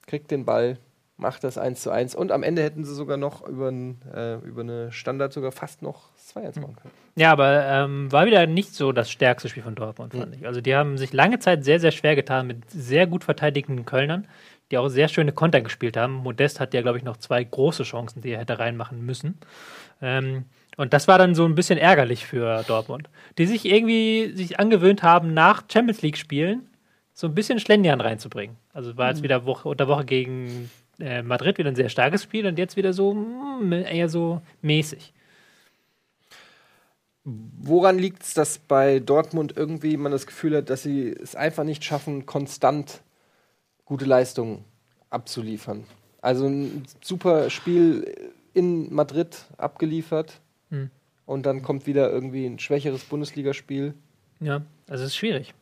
[0.06, 0.78] kriegt den Ball,
[1.18, 4.36] macht das 1 zu 1 und am Ende hätten sie sogar noch über, ein, äh,
[4.36, 6.94] über eine Standard sogar fast noch 2-1 machen können.
[7.16, 10.46] Ja, aber ähm, war wieder nicht so das stärkste Spiel von Dortmund, fand ich.
[10.46, 14.28] Also die haben sich lange Zeit sehr, sehr schwer getan mit sehr gut verteidigenden Kölnern,
[14.70, 16.14] die auch sehr schöne Konter gespielt haben.
[16.14, 19.38] Modest hat ja, glaube ich, noch zwei große Chancen, die er hätte reinmachen müssen.
[20.00, 20.44] Ähm,
[20.76, 25.02] und das war dann so ein bisschen ärgerlich für Dortmund, die sich irgendwie sich angewöhnt
[25.02, 26.68] haben, nach Champions League-Spielen
[27.12, 28.56] so ein bisschen Schlendrian reinzubringen.
[28.72, 30.70] Also war jetzt wieder Woche unter Woche gegen
[31.00, 35.12] äh, Madrid wieder ein sehr starkes Spiel und jetzt wieder so mm, eher so mäßig.
[37.24, 41.64] Woran liegt es, dass bei Dortmund irgendwie man das Gefühl hat, dass sie es einfach
[41.64, 43.02] nicht schaffen, konstant
[43.84, 44.64] gute Leistungen
[45.10, 45.84] abzuliefern?
[46.22, 50.40] Also ein super Spiel in Madrid abgeliefert
[50.70, 50.90] Hm.
[51.26, 53.94] und dann kommt wieder irgendwie ein schwächeres Bundesligaspiel.
[54.40, 55.54] Ja, also es ist schwierig.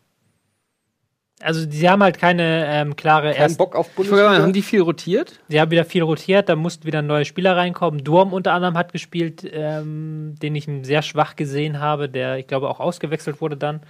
[1.40, 4.38] Also sie haben halt keine ähm, klare Kein erst, Bock auf Bundesliga.
[4.38, 5.38] haben die viel rotiert?
[5.48, 8.02] Sie haben wieder viel rotiert, da mussten wieder neue Spieler reinkommen.
[8.04, 12.70] Durm unter anderem hat gespielt, ähm, den ich sehr schwach gesehen habe, der ich glaube
[12.70, 13.80] auch ausgewechselt wurde dann.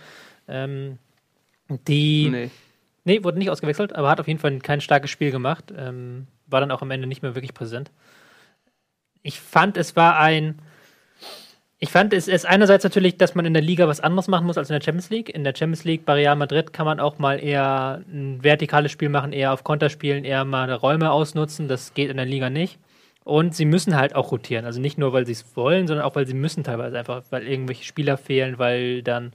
[0.48, 0.98] Ähm,
[1.68, 2.50] die, Nee.
[3.06, 5.72] Nee, wurde nicht ausgewechselt, aber hat auf jeden Fall kein starkes Spiel gemacht.
[5.76, 7.92] Ähm, war dann auch am Ende nicht mehr wirklich präsent.
[9.22, 10.58] Ich fand, es war ein.
[11.78, 14.56] Ich fand, es ist einerseits natürlich, dass man in der Liga was anderes machen muss
[14.56, 15.28] als in der Champions League.
[15.28, 19.10] In der Champions League bei Real Madrid kann man auch mal eher ein vertikales Spiel
[19.10, 21.68] machen, eher auf Konter spielen, eher mal Räume ausnutzen.
[21.68, 22.78] Das geht in der Liga nicht.
[23.24, 24.64] Und sie müssen halt auch rotieren.
[24.64, 27.46] Also nicht nur, weil sie es wollen, sondern auch, weil sie müssen teilweise einfach, weil
[27.46, 29.34] irgendwelche Spieler fehlen, weil dann,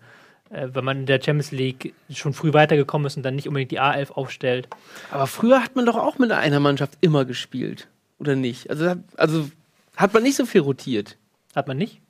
[0.49, 3.71] äh, wenn man in der Champions League schon früh weitergekommen ist und dann nicht unbedingt
[3.71, 4.67] die A11 aufstellt.
[5.11, 7.87] Aber früher hat man doch auch mit einer Mannschaft immer gespielt.
[8.17, 8.69] Oder nicht?
[8.71, 9.51] Also, also
[9.95, 11.17] hat man nicht so viel rotiert.
[11.53, 12.01] Hat man nicht?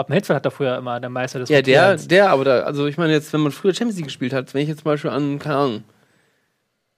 [0.00, 2.86] Ottmar Hitzfeld hat da früher immer der Meister des Ja, der, der, aber da, also
[2.86, 5.10] ich meine jetzt, wenn man früher Champions League gespielt hat, wenn ich jetzt zum Beispiel
[5.10, 5.84] an, keine Ahnung,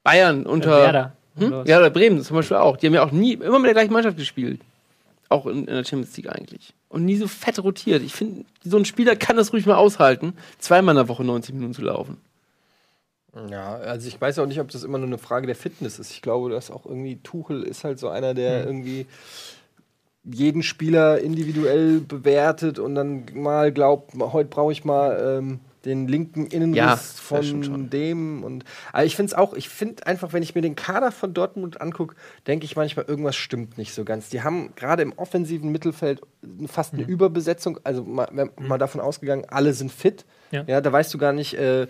[0.02, 0.70] Bayern unter.
[0.70, 1.12] Werder.
[1.36, 1.64] Hm?
[1.64, 2.76] Ja, oder Bremen zum Beispiel auch.
[2.76, 4.60] Die haben ja auch nie, immer mit der gleichen Mannschaft gespielt.
[5.28, 6.74] Auch in, in der Champions League eigentlich.
[6.88, 8.02] Und nie so fett rotiert.
[8.02, 11.54] Ich finde, so ein Spieler kann das ruhig mal aushalten, zweimal in der Woche 90
[11.54, 12.18] Minuten zu laufen.
[13.50, 16.10] Ja, also ich weiß auch nicht, ob das immer nur eine Frage der Fitness ist.
[16.10, 19.06] Ich glaube, dass auch irgendwie Tuchel ist halt so einer, der irgendwie
[20.24, 26.46] jeden Spieler individuell bewertet und dann mal glaubt, heute brauche ich mal ähm, den linken
[26.46, 30.54] Innenriss Ja, von dem und aber ich finde es auch, ich finde einfach, wenn ich
[30.54, 32.14] mir den Kader von Dortmund angucke,
[32.46, 34.28] denke ich manchmal, irgendwas stimmt nicht so ganz.
[34.28, 36.20] Die haben gerade im offensiven Mittelfeld
[36.66, 40.24] fast eine Überbesetzung, also mal, wenn, mal davon ausgegangen, alle sind fit.
[40.52, 40.62] Ja.
[40.66, 41.88] ja da weißt du gar nicht, äh,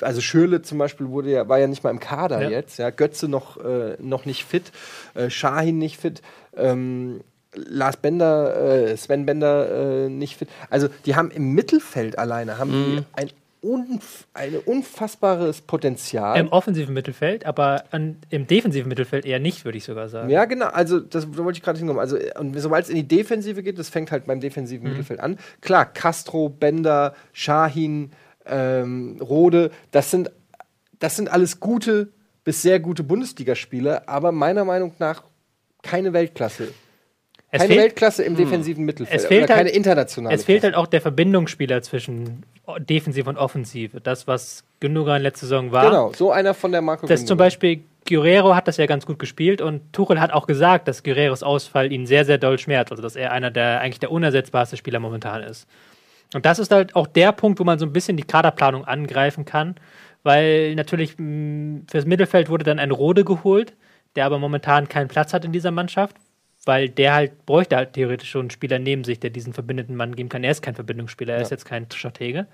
[0.00, 2.50] also Schürle zum Beispiel wurde ja, war ja nicht mal im Kader Ja.
[2.50, 4.72] jetzt, ja, Götze noch, äh, noch nicht fit,
[5.14, 6.22] äh, Shahin nicht fit,
[6.56, 7.20] ähm,
[7.54, 10.48] Lars Bender, äh, Sven Bender äh, nicht fit.
[10.70, 12.96] Also die haben im Mittelfeld alleine haben Mhm.
[12.96, 13.30] die ein,
[13.60, 16.38] unf ein unfassbares Potenzial.
[16.38, 20.30] Im offensiven Mittelfeld, aber an, im defensiven Mittelfeld eher nicht, würde ich sogar sagen.
[20.30, 20.66] Ja, genau.
[20.66, 22.00] Also, das da wollte ich gerade hinkommen.
[22.00, 25.38] Also, und sobald es in die Defensive geht, das fängt halt beim defensiven Mittelfeld an.
[25.60, 28.10] Klar, Castro, Bender, Shahin,
[28.46, 30.30] ähm, Rode, das sind,
[30.98, 32.08] das sind alles gute
[32.44, 35.22] bis sehr gute Bundesligaspieler, aber meiner Meinung nach
[35.82, 36.68] keine Weltklasse.
[37.54, 39.20] Es keine fehlt, Weltklasse im defensiven Mittelfeld.
[39.20, 40.34] Es fehlt oder keine halt- internationale.
[40.34, 40.74] es fehlt Klasse.
[40.74, 42.44] halt auch der Verbindungsspieler zwischen
[42.80, 44.00] Defensive und Offensive.
[44.00, 45.84] Das, was Gündogan letzte Saison war.
[45.84, 47.36] Genau, so einer von der Marco Das zum.
[47.36, 51.42] Beispiel Guerrero hat das ja ganz gut gespielt und Tuchel hat auch gesagt, dass Guerreros
[51.44, 52.90] Ausfall ihn sehr, sehr doll schmerzt.
[52.90, 55.68] Also, dass er einer der eigentlich der unersetzbarste Spieler momentan ist.
[56.34, 59.44] Und das ist halt auch der Punkt, wo man so ein bisschen die Kaderplanung angreifen
[59.44, 59.74] kann,
[60.22, 63.74] weil natürlich mh, fürs Mittelfeld wurde dann ein Rode geholt,
[64.16, 66.16] der aber momentan keinen Platz hat in dieser Mannschaft,
[66.64, 70.14] weil der halt bräuchte halt theoretisch schon einen Spieler neben sich, der diesen verbindenden Mann
[70.14, 70.44] geben kann.
[70.44, 72.46] Er ist kein Verbindungsspieler, er ist jetzt kein Stratege.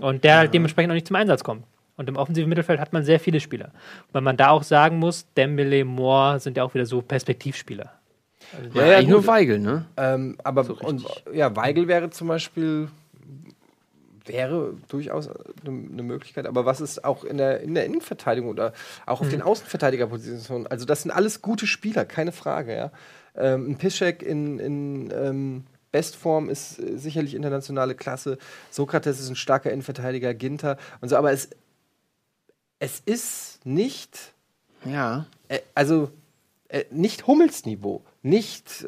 [0.00, 1.64] Und der halt dementsprechend auch nicht zum Einsatz kommt.
[1.96, 3.72] Und im offensiven Mittelfeld hat man sehr viele Spieler.
[4.12, 7.92] Weil man da auch sagen muss, Dembele, Moore sind ja auch wieder so Perspektivspieler.
[8.72, 9.26] Ja, ja, eigentlich nur.
[9.26, 9.84] Weigel, ne?
[9.96, 12.88] Ähm, aber So und, ja, Weigel wäre zum Beispiel
[14.26, 16.46] wäre durchaus eine ne Möglichkeit.
[16.46, 18.72] Aber was ist auch in der, in der Innenverteidigung oder
[19.06, 19.30] auch auf Mhm.
[19.30, 20.66] den Außenverteidigerpositionen?
[20.66, 22.74] Also das sind alles gute Spieler, keine Frage.
[22.74, 22.90] Ja,
[23.36, 28.38] ähm, ein Piszek in, in ähm, Bestform ist äh, sicherlich internationale Klasse.
[28.70, 31.16] Sokrates ist ein starker Innenverteidiger, Ginter und so.
[31.16, 31.48] Aber es
[32.78, 34.32] es ist nicht
[34.84, 35.26] Ja.
[35.48, 36.10] äh, also
[36.68, 38.86] äh, nicht Hummels-Niveau, nicht, äh,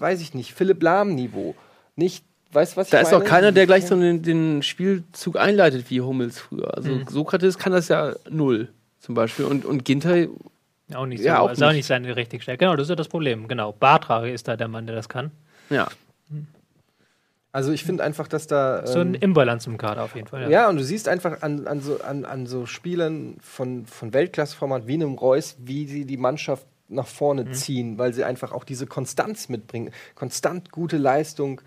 [0.00, 1.54] weiß ich nicht, Philipp Lahm-Niveau,
[1.96, 3.24] nicht, weißt du, was ich Da ist meine?
[3.24, 6.76] auch keiner, der gleich so den, den Spielzug einleitet wie Hummels früher.
[6.76, 8.68] Also Sokrates kann das ja null
[8.98, 9.44] zum Beispiel.
[9.44, 10.26] Und, und Ginter,
[10.92, 11.26] Auch nicht so.
[11.26, 11.76] Ja, auch ist auch nicht.
[11.76, 12.58] nicht seine richtige Stärke.
[12.64, 13.48] Genau, das ist ja das Problem.
[13.48, 13.72] Genau.
[13.72, 15.30] Bartra ist da der Mann, der das kann.
[15.70, 15.88] ja.
[17.52, 18.84] Also ich finde einfach, dass da.
[18.84, 20.50] So ein Ähm, Imbalance im Kader auf jeden Fall.
[20.50, 24.88] ja, und du siehst einfach an, an, so, an, an so Spielern von, von Weltklasseformat
[24.88, 28.88] wie einem Reus, wie sie die Mannschaft nach vorne ziehen, weil sie einfach auch diese
[28.88, 31.60] Konstanz mitbringen, konstant gute Leistung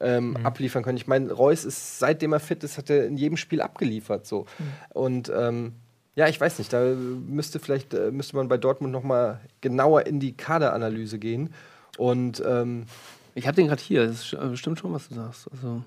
[0.00, 0.96] ähm, abliefern können.
[0.96, 4.26] Ich meine, Reus ist, seitdem er fit ist, hat er in jedem Spiel abgeliefert.
[4.26, 4.46] So.
[4.94, 5.74] Und ähm,
[6.16, 10.06] ja, ich weiß nicht, da müsste vielleicht äh, müsste man bei Dortmund noch mal genauer
[10.06, 11.52] in die Kaderanalyse gehen.
[11.98, 12.86] Und ähm,
[13.34, 14.06] Ich habe den gerade hier.
[14.06, 15.50] Das äh, stimmt schon, was du sagst.
[15.52, 15.82] Also,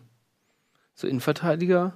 [0.96, 1.94] so Innenverteidiger.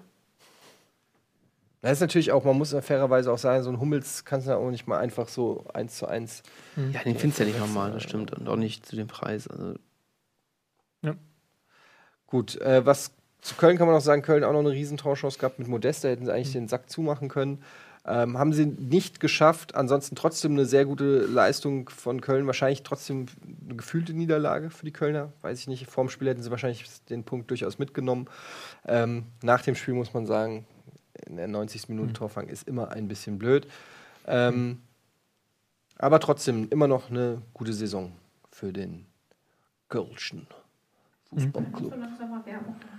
[1.82, 4.52] das ist natürlich auch, man muss ja fairerweise auch sagen, so ein Hummels kannst du
[4.52, 6.44] ja auch nicht mal einfach so eins zu eins.
[6.94, 8.32] Ja, den findest du ja nicht normal, das stimmt.
[8.34, 9.48] Und auch nicht zu dem Preis.
[9.48, 9.76] Also,
[12.28, 13.12] Gut, äh, was
[13.42, 16.04] zu Köln kann man auch sagen, Köln auch noch eine riesen Torchance gehabt mit Modest,
[16.06, 17.62] da hätten sie eigentlich den Sack zumachen können.
[18.04, 23.28] Ähm, haben sie nicht geschafft, ansonsten trotzdem eine sehr gute Leistung von Köln, wahrscheinlich trotzdem
[23.64, 25.86] eine gefühlte Niederlage für die Kölner, weiß ich nicht.
[25.86, 28.28] Vorm Spiel hätten sie wahrscheinlich den Punkt durchaus mitgenommen.
[28.88, 30.66] Ähm, nach dem Spiel muss man sagen,
[31.28, 31.90] in der 90.
[31.90, 33.68] Minute Torfang ist immer ein bisschen blöd.
[34.26, 34.82] Ähm,
[36.00, 38.12] aber trotzdem immer noch eine gute Saison
[38.50, 39.06] für den
[39.90, 40.48] Kölschen
[41.34, 41.94] Fußballclub.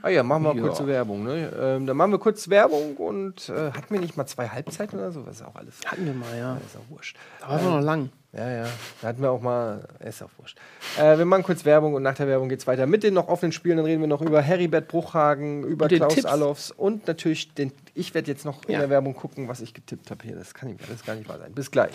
[0.02, 0.62] Ah ja, machen wir Ja.
[0.62, 1.22] kurze Werbung.
[1.24, 1.52] Ne?
[1.60, 5.12] Ähm, dann machen wir kurz Werbung und äh, hatten wir nicht mal zwei Halbzeiten oder
[5.12, 5.22] so?
[5.22, 5.74] Das ist auch alles.
[5.84, 6.54] Hatten wir mal, ja.
[6.54, 7.16] Das ist auch wurscht.
[7.40, 8.08] Da waren wir noch lang.
[8.32, 8.64] Ja, ja.
[9.02, 9.86] Da hatten wir auch mal.
[10.00, 10.56] Ist auch wurscht.
[10.98, 13.52] Äh, wir machen kurz Werbung und nach der Werbung geht's weiter mit den noch offenen
[13.52, 13.76] Spielen.
[13.76, 16.24] Dann reden wir noch über Heribert Bruchhagen, über Klaus Tipps.
[16.26, 17.70] Allofs und natürlich den.
[17.92, 18.78] Ich werde jetzt noch in Ja.
[18.80, 20.36] der Werbung gucken, was ich getippt habe hier.
[20.36, 21.52] Das kann nicht, alles gar nicht wahr sein.
[21.52, 21.92] Bis gleich.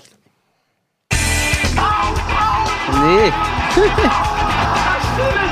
[2.91, 3.33] Nee.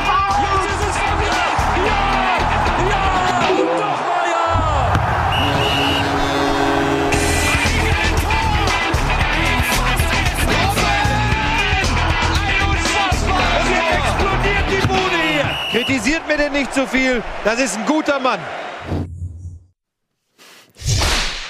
[15.76, 17.22] Kritisiert mir denn nicht zu viel.
[17.44, 18.40] Das ist ein guter Mann.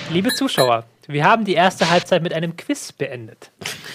[0.09, 3.51] Liebe Zuschauer, wir haben die erste Halbzeit mit einem Quiz beendet.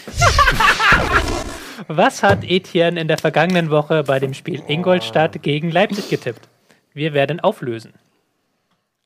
[1.89, 6.49] Was hat Etienne in der vergangenen Woche bei dem Spiel Ingolstadt gegen Leipzig getippt?
[6.95, 7.93] Wir werden auflösen.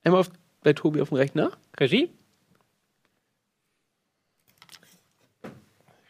[0.03, 0.31] Einmal auf,
[0.63, 1.53] bei Tobi auf dem Rechner.
[1.81, 2.11] Regie?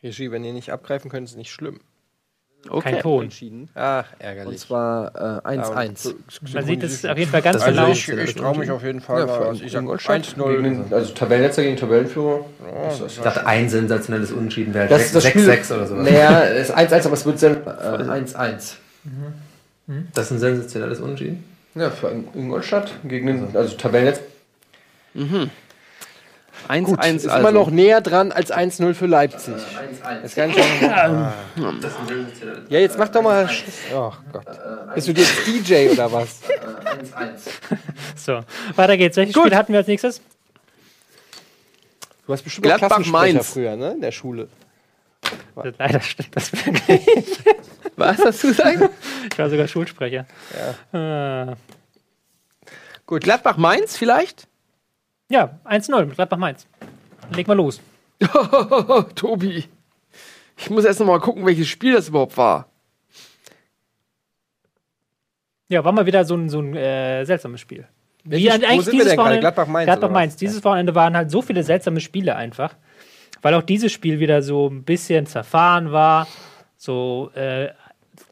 [0.03, 1.79] Regie, wenn ihr nicht abgreifen könnt, ist nicht schlimm.
[2.69, 2.93] Okay.
[2.93, 3.25] Kein Ton.
[3.25, 3.69] Entschieden.
[3.75, 4.59] Ach, Und ärgerlich.
[4.61, 6.15] zwar äh, 1-1.
[6.55, 7.89] Man sieht es auf jeden Fall ganz ist genau.
[7.89, 9.21] nicht- ich ich traue mich auf jeden Fall.
[9.21, 10.63] Ja, für Also ich sag Ingolstadt 1-0.
[10.63, 12.45] gegen- Also Tabellenletzter gegen Tabellenführer.
[13.07, 15.45] Ich dachte, ein sensationelles Unentschieden wäre Das ist das Spiel.
[15.45, 16.05] 6-6 oder sowas.
[16.05, 18.75] Naja, es ist 1-1, aber es wird dann äh, 1-1.
[20.15, 21.45] Das ist ein sensationelles Unentschieden.
[21.75, 24.25] Ja, für Ingolstadt gegen den, also Tabellenletzter.
[26.69, 27.39] 1-1 Gut, ist also.
[27.39, 29.55] immer noch näher dran als 1-0 für Leipzig.
[29.55, 30.23] 1-1.
[30.23, 31.33] Ist gar nicht ah.
[32.69, 33.49] Ja, jetzt mach doch mal.
[33.95, 34.47] Oh Gott.
[34.95, 36.41] Bist du jetzt DJ oder was?
[36.45, 37.51] 1-1.
[38.17, 38.41] So,
[38.77, 39.17] weiter geht's.
[39.17, 40.21] Welches Spiel hatten wir als nächstes?
[42.27, 43.51] Du hast bestimmt Gladbach Klassensprecher Mainz.
[43.51, 43.93] früher, ne?
[43.93, 44.49] In der Schule.
[45.79, 47.07] Leider stimmt das wirklich.
[47.97, 48.91] Was hast du gesagt?
[49.31, 50.27] Ich war sogar Schulsprecher.
[50.93, 51.57] Ja, äh,
[53.07, 53.23] Gut.
[53.23, 54.47] Gladbach-Mainz vielleicht?
[55.29, 56.67] Ja 1-0 mit Gladbach Mainz.
[57.35, 57.81] Leg mal los.
[59.15, 59.65] Tobi.
[60.57, 62.69] Ich muss erst noch mal gucken, welches Spiel das überhaupt war.
[65.69, 67.87] Ja, war mal wieder so ein, so ein äh, seltsames Spiel.
[68.25, 69.41] Welches- wo sind wir denn gerade?
[69.41, 70.37] Gladbach-Mainz, Gladbach Mainz.
[70.37, 72.75] Dieses Wochenende waren halt so viele seltsame Spiele einfach.
[73.43, 76.27] Weil auch dieses Spiel wieder so ein bisschen zerfahren war.
[76.77, 77.69] So, äh,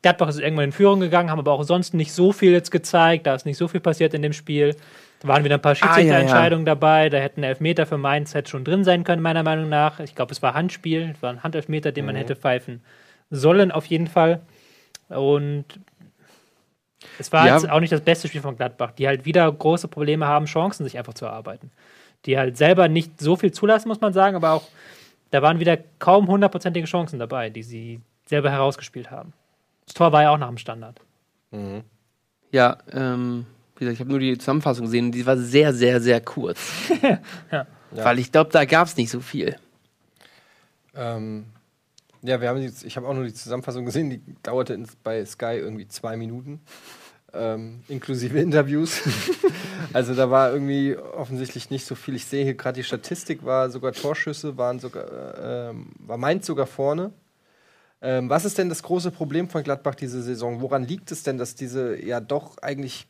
[0.03, 3.27] Gladbach ist irgendwann in Führung gegangen, haben aber auch sonst nicht so viel jetzt gezeigt.
[3.27, 4.77] Da ist nicht so viel passiert in dem Spiel.
[5.23, 5.95] Da waren wieder ein paar Ah, ja, ja.
[5.95, 7.09] Schiedsrichterentscheidungen dabei.
[7.09, 10.01] Da hätten Elfmeter für Mainz hätte schon drin sein können, meiner Meinung nach.
[10.01, 11.13] Ich glaube, es war Handspiel.
[11.15, 12.83] Es war ein Handelfmeter, den man hätte pfeifen
[13.31, 14.41] sollen, auf jeden Fall.
[15.09, 15.65] Und
[17.19, 17.55] es war Ja.
[17.55, 20.85] jetzt auch nicht das beste Spiel von Gladbach, die halt wieder große Probleme haben, Chancen
[20.85, 21.71] sich einfach zu erarbeiten.
[22.27, 24.63] Die halt selber nicht so viel zulassen, muss man sagen, aber auch
[25.31, 29.33] da waren wieder kaum hundertprozentige Chancen dabei, die sie selber herausgespielt haben.
[29.87, 31.01] Das Tor war ja auch nach dem Standard.
[32.51, 33.47] Ja, ähm,
[33.85, 36.61] gesagt, ich habe nur die Zusammenfassung gesehen und die war sehr, sehr, sehr kurz.
[37.91, 39.57] Weil ich glaube, da gab es nicht so viel.
[40.95, 41.47] Ähm,
[42.23, 45.25] ja, wir haben die, ich habe auch nur die Zusammenfassung gesehen, die dauerte ins, bei
[45.25, 46.61] Sky irgendwie zwei Minuten.
[47.35, 49.01] Ähm, inklusive Interviews.
[49.93, 52.15] also da war irgendwie offensichtlich nicht so viel.
[52.15, 56.47] Ich sehe hier gerade die Statistik, war sogar Torschüsse, waren sogar, äh, ähm, war Mainz
[56.47, 57.13] sogar vorne.
[58.03, 60.61] Ähm, was ist denn das große Problem von Gladbach diese Saison?
[60.61, 63.07] Woran liegt es denn, dass diese ja doch eigentlich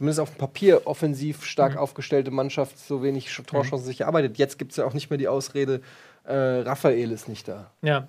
[0.00, 4.38] zumindest auf dem Papier offensiv stark aufgestellte Mannschaft so wenig Sch- Torchancen sich erarbeitet?
[4.38, 5.82] Jetzt gibt es ja auch nicht mehr die Ausrede,
[6.24, 7.70] äh, Raphael ist nicht da.
[7.82, 8.08] Ja.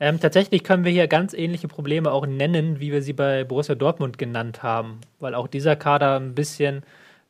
[0.00, 3.76] Ähm, tatsächlich können wir hier ganz ähnliche Probleme auch nennen, wie wir sie bei Borussia
[3.76, 6.82] Dortmund genannt haben, weil auch dieser Kader ein bisschen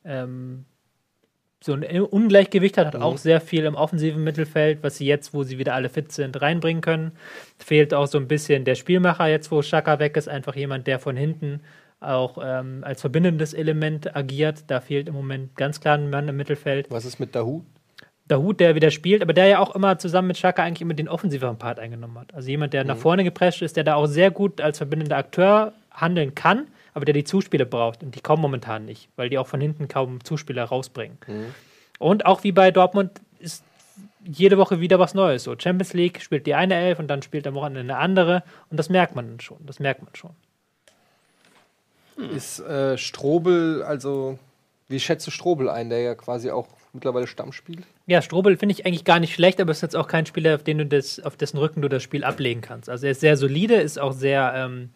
[0.03, 0.65] ähm,
[1.63, 5.43] so ein Ungleichgewicht hat, hat auch sehr viel im offensiven Mittelfeld, was sie jetzt, wo
[5.43, 7.11] sie wieder alle fit sind, reinbringen können.
[7.59, 10.97] Fehlt auch so ein bisschen der Spielmacher, jetzt wo Schaka weg ist, einfach jemand, der
[10.97, 11.61] von hinten
[11.99, 14.63] auch ähm, als verbindendes Element agiert.
[14.67, 16.89] Da fehlt im Moment ganz klar ein Mann im Mittelfeld.
[16.89, 17.63] Was ist mit Dahu?
[18.27, 21.09] Dahut, der wieder spielt, aber der ja auch immer zusammen mit Schaka eigentlich immer den
[21.09, 22.33] offensiveren Part eingenommen hat.
[22.35, 25.73] Also jemand, der nach vorne gepresst ist, der da auch sehr gut als verbindender Akteur
[25.91, 28.03] handeln kann, aber der die Zuspieler braucht.
[28.03, 31.17] Und die kommen momentan nicht, weil die auch von hinten kaum Zuspieler rausbringen.
[31.97, 33.63] Und auch wie bei Dortmund ist
[34.23, 35.43] jede Woche wieder was Neues.
[35.43, 38.43] So, Champions League spielt die eine Elf und dann spielt am Wochenende eine andere.
[38.69, 39.57] Und das merkt man schon.
[39.65, 40.31] Das merkt man schon.
[42.35, 44.37] Ist äh, Strobel, also
[44.87, 47.85] wie schätzt du Strobel ein, der ja quasi auch mittlerweile Stamm spielt?
[48.07, 50.63] Ja, Strobel finde ich eigentlich gar nicht schlecht, aber ist jetzt auch kein Spieler, auf,
[50.63, 52.89] den du das, auf dessen Rücken du das Spiel ablegen kannst.
[52.89, 54.89] Also er ist sehr solide, ist auch sehr ähm,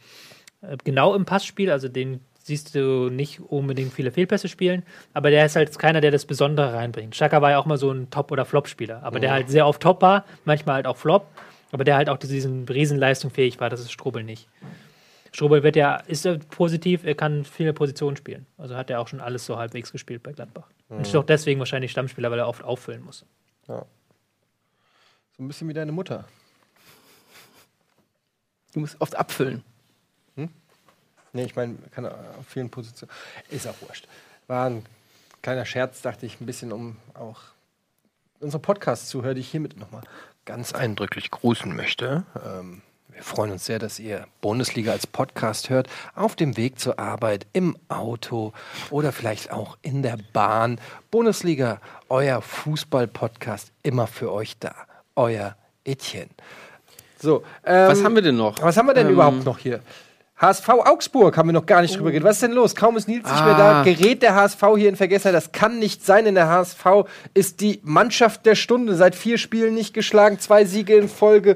[0.62, 5.46] äh, genau im Passspiel, also den siehst du nicht unbedingt viele Fehlpässe spielen, aber der
[5.46, 7.16] ist halt keiner, der das Besondere reinbringt.
[7.16, 9.82] Schaka war ja auch mal so ein Top- oder Flop-Spieler, aber der halt sehr oft
[9.82, 11.26] Top war, manchmal halt auch Flop,
[11.72, 14.50] aber der halt auch zu diesen Riesenleistung fähig war, das ist Strobel nicht.
[15.34, 18.46] Strobel wird ja, ist er positiv, er kann viele Positionen spielen.
[18.58, 20.70] Also hat er auch schon alles so halbwegs gespielt bei Gladbach.
[20.90, 23.26] Und ist doch deswegen wahrscheinlich Stammspieler, weil er oft auffüllen muss.
[23.66, 23.86] So
[25.40, 26.26] ein bisschen wie deine Mutter.
[28.74, 29.64] Du musst oft abfüllen.
[31.36, 33.12] Nee, ich meine, kann auf vielen Positionen.
[33.50, 34.08] Ist auch wurscht.
[34.46, 34.86] War ein
[35.42, 37.42] kleiner Scherz, dachte ich, ein bisschen, um auch
[38.40, 40.04] unsere Podcast-Zuhörer, die ich hiermit nochmal
[40.46, 42.24] ganz eindrücklich grüßen möchte.
[42.46, 47.00] Ähm, wir freuen uns sehr, dass ihr Bundesliga als Podcast hört, auf dem Weg zur
[47.00, 48.54] Arbeit, im Auto
[48.90, 50.80] oder vielleicht auch in der Bahn.
[51.12, 54.74] Bundesliga, euer Fußball-Podcast, immer für euch da.
[55.16, 55.56] Euer
[55.86, 56.30] Etienne.
[57.20, 58.62] So, ähm, Was haben wir denn noch?
[58.62, 59.80] was haben wir denn Ähm, überhaupt noch hier?
[60.38, 62.28] HSV Augsburg haben wir noch gar nicht drüber geredet.
[62.28, 62.76] Was ist denn los?
[62.76, 63.84] Kaum ist Nils nicht mehr da, Ah.
[63.84, 65.36] gerät der HSV hier in Vergessenheit.
[65.36, 68.96] Das kann nicht sein, denn der HSV ist die Mannschaft der Stunde.
[68.96, 71.56] Seit vier Spielen nicht geschlagen, zwei Siege in Folge,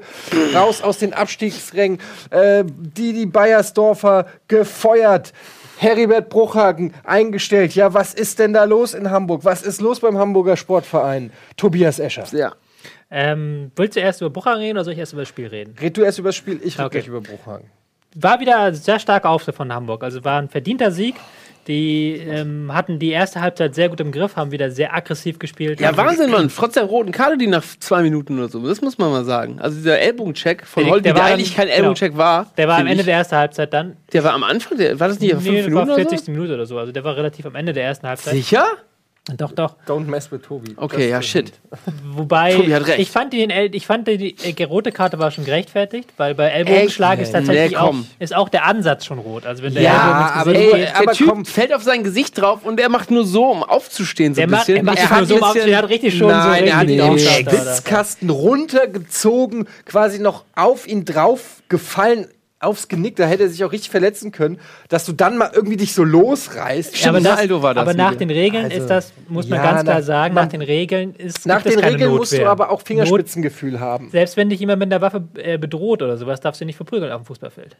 [0.54, 2.00] raus aus den Abstiegsrängen.
[2.30, 5.34] Äh, die, die Bayersdorfer gefeuert.
[5.80, 7.76] Heribert Bruchhagen eingestellt.
[7.76, 9.44] Ja, was ist denn da los in Hamburg?
[9.46, 11.32] Was ist los beim Hamburger Sportverein?
[11.56, 12.24] Tobias Escher.
[12.32, 12.54] Ja.
[13.12, 15.76] Ähm, willst du erst über Bucher reden oder soll ich erst über das Spiel reden?
[15.80, 16.98] Red du erst über das Spiel, ich rede Okay.
[17.00, 17.70] gleich über Bruchhagen.
[18.20, 20.04] War wieder sehr starker Auftritt von Hamburg.
[20.04, 21.16] Also war ein verdienter Sieg.
[21.68, 25.82] Die ähm, hatten die erste Halbzeit sehr gut im Griff, haben wieder sehr aggressiv gespielt.
[25.82, 26.50] Ja, Haben- Wahnsinn, Mann.
[26.56, 29.60] Trotz der roten Karte, die nach zwei Minuten oder so, das muss man mal sagen.
[29.60, 31.76] Also dieser Ellbogencheck von Der- Holby, der der, eigentlich kein genau.
[31.78, 32.48] Ellbogencheck war.
[32.56, 33.06] Der war am Ende ich.
[33.06, 33.98] der ersten Halbzeit dann.
[34.14, 36.08] Der war am Anfang, der, war das nicht auf fünf Nee, das Minuten war 40.
[36.14, 36.32] oder so?
[36.32, 36.78] Minute oder so.
[36.80, 38.34] Also der war relativ am Ende der ersten Halbzeit.
[38.34, 38.66] Sicher?
[39.36, 39.76] Doch, doch.
[39.86, 40.74] Don't mess with Tobi.
[40.78, 41.52] Okay, ja, shit.
[42.06, 43.00] Wobei, Tobi hat recht.
[43.00, 47.20] ich fand, den, ich fand die, die rote Karte war schon gerechtfertigt, weil bei Ellbogenschlag
[47.20, 49.46] ist tatsächlich Nee, auch, ist auch der Ansatz schon rot.
[49.46, 51.46] Also wenn der Ja, aber ey, geht, Der aber Typ komm.
[51.46, 54.52] fällt auf sein Gesicht drauf und er macht nur so, um aufzustehen so der ein
[54.52, 54.78] macht, bisschen.
[54.78, 56.66] er macht Er hat nur so ein auf, bisschen- der hat richtig schon Nein, so
[56.66, 57.20] er hat richtig den?
[57.50, 62.28] Schwitzkasten runtergezogen, quasi noch auf ihn drauf gefallen,
[62.60, 65.78] aufs Genick, da hätte er sich auch richtig verletzen können, dass du dann mal irgendwie
[65.78, 67.00] dich so losreißt.
[67.04, 69.72] Ja, aber, das, war das aber nach den Regeln Also, ist das, muss man ja,
[69.72, 72.50] ganz klar sagen, man- nach den Regeln ist Nach den Regeln musst du Notwehr.
[72.52, 74.10] aber auch Not, Fingerspitzengefühl haben.
[74.10, 77.12] selbst wenn dich jemand mit der Waffe äh, bedroht oder sowas, darfst du nicht verprügeln
[77.12, 77.78] auf dem Fußballfeld.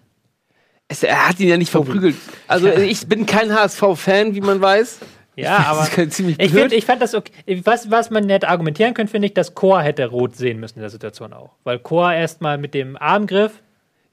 [0.88, 2.16] Es- Er hat ihn ja nicht verprügelt.
[2.48, 5.00] Also ich bin kein HSV-Fan, wie man weiß.
[5.36, 7.32] Ja, aber Das ist ziemlich ich, find, ich fand das okay.
[7.64, 10.82] Was, was man nicht argumentieren könnte, finde ich, dass Chor hätte rot sehen müssen in
[10.82, 11.52] der Situation auch.
[11.64, 13.52] Weil Chor erstmal mit dem Armgriff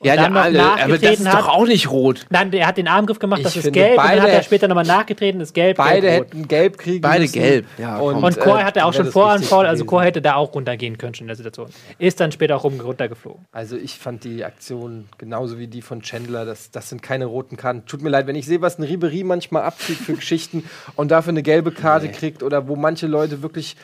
[0.05, 1.41] Ja, dann der, noch alle, aber das nachgetreten ist hat.
[1.41, 2.27] doch auch nicht rot.
[2.31, 4.43] Nein, der hat den Armgriff gemacht, Ich das ist gelb, und dann hat beide- er
[4.43, 5.77] später nochmal nachgetreten, ist gelb.
[5.77, 6.27] Beide gelb, rot.
[6.33, 7.33] hätten gelb kriegen Beide müssen.
[7.33, 8.23] gelb, ja, komm.
[8.23, 9.85] Und Chor äh, hatte auch schon das faul, also.
[9.85, 11.69] Chor hätte da auch runtergehen können schon in der Situation.
[11.99, 13.45] Ist dann später auch rum, runtergeflogen.
[13.53, 17.57] Also ich fand die Aktion genauso wie die von Chandler, das, das sind keine roten
[17.57, 17.87] Karten.
[17.87, 20.65] Tut mir leid, wenn ich sehe, was ein Ribery manchmal abzieht für Geschichten
[20.97, 23.77] und dafür eine gelbe Karte kriegt oder wo manche Leute wirklich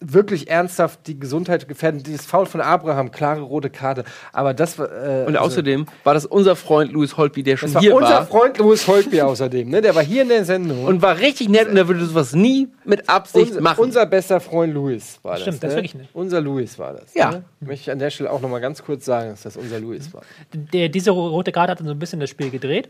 [0.00, 2.02] wirklich ernsthaft die Gesundheit gefährden.
[2.02, 4.04] Dieses Foul von Abraham, klare rote Karte.
[4.32, 4.86] Aber das war.
[4.90, 7.94] Äh, Und also, außerdem war das unser Freund Louis Holtby, der schon das war hier
[7.94, 8.26] unser war.
[8.26, 9.68] Freund Louis Holtby außerdem.
[9.68, 9.80] Ne?
[9.80, 10.84] Der war hier in der Sendung.
[10.84, 13.80] Und war richtig nett und er würde sowas nie mit Absicht unser, machen.
[13.80, 15.42] unser bester Freund Louis war das.
[15.42, 15.76] Stimmt, das ist ne?
[15.76, 16.08] wirklich nett.
[16.12, 17.14] Unser Louis war das.
[17.14, 17.30] Ja.
[17.30, 17.44] Ne?
[17.60, 20.14] Möchte ich an der Stelle auch noch mal ganz kurz sagen, dass das unser Louis
[20.14, 20.22] war.
[20.52, 22.88] Der, diese rote Karte hat dann so ein bisschen das Spiel gedreht.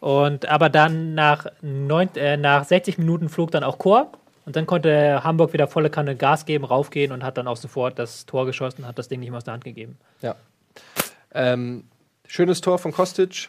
[0.00, 4.12] Und aber dann nach, neun, äh, nach 60 Minuten flog dann auch Chor.
[4.46, 7.98] Und dann konnte Hamburg wieder volle Kanne Gas geben, raufgehen und hat dann auch sofort
[7.98, 9.98] das Tor geschossen, hat das Ding nicht mehr aus der Hand gegeben.
[10.22, 10.36] Ja.
[11.34, 11.84] Ähm,
[12.26, 13.48] schönes Tor von Kostic.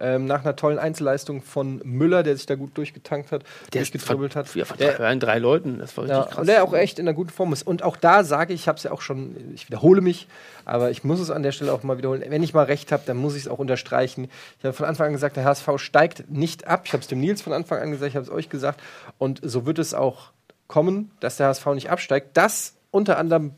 [0.00, 0.06] Hm?
[0.06, 3.42] Ähm, nach einer tollen Einzelleistung von Müller, der sich da gut durchgetankt hat,
[3.72, 4.54] der durchgetribbelt hat.
[4.54, 6.38] Ja, von Der- drei, drei Leuten, das war richtig Ja, krass.
[6.38, 7.66] und der auch echt in einer guten Form ist.
[7.66, 10.26] Und auch da sage ich, ich habe es ja auch schon, ich wiederhole mich,
[10.64, 12.24] aber ich muss es an der Stelle auch mal wiederholen.
[12.26, 14.28] Wenn ich mal recht habe, dann muss ich es auch unterstreichen.
[14.58, 16.82] Ich habe von Anfang an gesagt, der HSV steigt nicht ab.
[16.86, 18.80] Ich habe es dem Nils von Anfang an gesagt, ich habe es euch gesagt.
[19.18, 20.30] Und so wird es auch
[20.66, 22.28] kommen, dass der HSV nicht absteigt.
[22.34, 23.52] Das unter anderem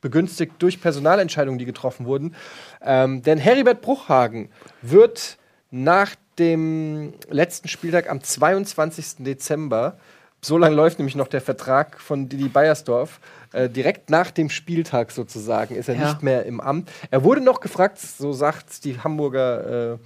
[0.00, 2.34] begünstigt durch Personalentscheidungen, die getroffen wurden.
[2.82, 4.50] Ähm, denn Heribert Bruchhagen
[4.82, 5.38] wird
[5.74, 9.24] nach dem letzten Spieltag am 22.
[9.24, 9.96] Dezember,
[10.40, 13.18] so lange läuft nämlich noch der Vertrag von Didi Beiersdorf,
[13.52, 16.04] äh, direkt nach dem Spieltag sozusagen ist er Ja.
[16.08, 16.90] nicht mehr im Amt.
[17.10, 19.98] Er wurde noch gefragt, so sagt die Hamburger äh,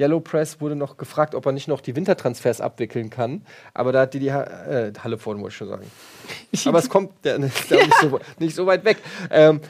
[0.00, 3.42] Yellow Press, wurde noch gefragt, ob er nicht noch die Wintertransfers abwickeln kann.
[3.74, 5.90] Aber da hat Didi ha äh, Halle vorne, wollte ich schon sagen.
[6.66, 8.98] Aber es kommt ja, nicht, nicht, so, nicht so weit weg.
[9.30, 9.60] Ähm,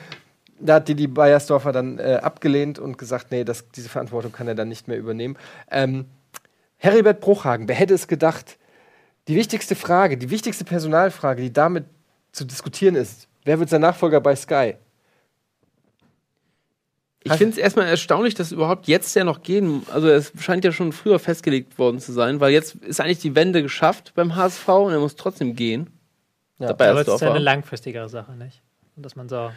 [0.59, 4.55] da hat Didi Beiersdorfer dann äh, abgelehnt und gesagt, nee, das, diese Verantwortung kann er
[4.55, 5.37] dann nicht mehr übernehmen.
[5.71, 6.07] Ähm,
[6.79, 8.59] Heribert Bruchhagen, wer hätte es gedacht?
[9.29, 11.85] Die wichtigste Frage, die wichtigste Personalfrage, die damit
[12.33, 14.75] zu diskutieren ist, wer wird sein Nachfolger bei Sky?
[17.27, 19.85] Ich finde es erstmal erstaunlich, dass überhaupt jetzt ja noch gehen.
[19.93, 23.35] Also es scheint ja schon früher festgelegt worden zu sein, weil jetzt ist eigentlich die
[23.35, 25.91] Wende geschafft beim HSV und er muss trotzdem gehen.
[26.59, 26.69] Ja.
[26.69, 28.63] Dabei Aber es ist ja eine langfristigere Sache, nicht?
[28.95, 29.51] Und dass man so.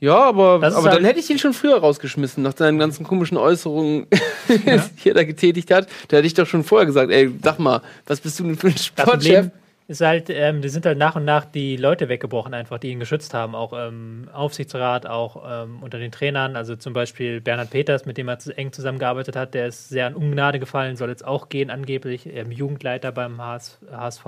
[0.00, 3.04] Ja, aber, Das aber halt- dann hätte ich ihn schon früher rausgeschmissen, nach seinen ganzen
[3.04, 4.06] komischen Äußerungen,
[4.48, 5.88] die er da getätigt hat.
[6.08, 8.68] Da hätte ich doch schon vorher gesagt, ey, sag mal, was bist du denn für
[8.68, 9.50] ein Sportchef?
[9.90, 13.00] Ist halt, ähm, die sind halt nach und nach die Leute weggebrochen, einfach, die ihn
[13.00, 13.54] geschützt haben.
[13.54, 16.56] Auch ähm, Aufsichtsrat, auch ähm, unter den Trainern.
[16.56, 20.14] Also zum Beispiel Bernhard Peters, mit dem er eng zusammengearbeitet hat, der ist sehr an
[20.14, 22.26] Ungnade gefallen, soll jetzt auch gehen, angeblich.
[22.26, 24.26] Ähm, Jugendleiter beim HS, HSV.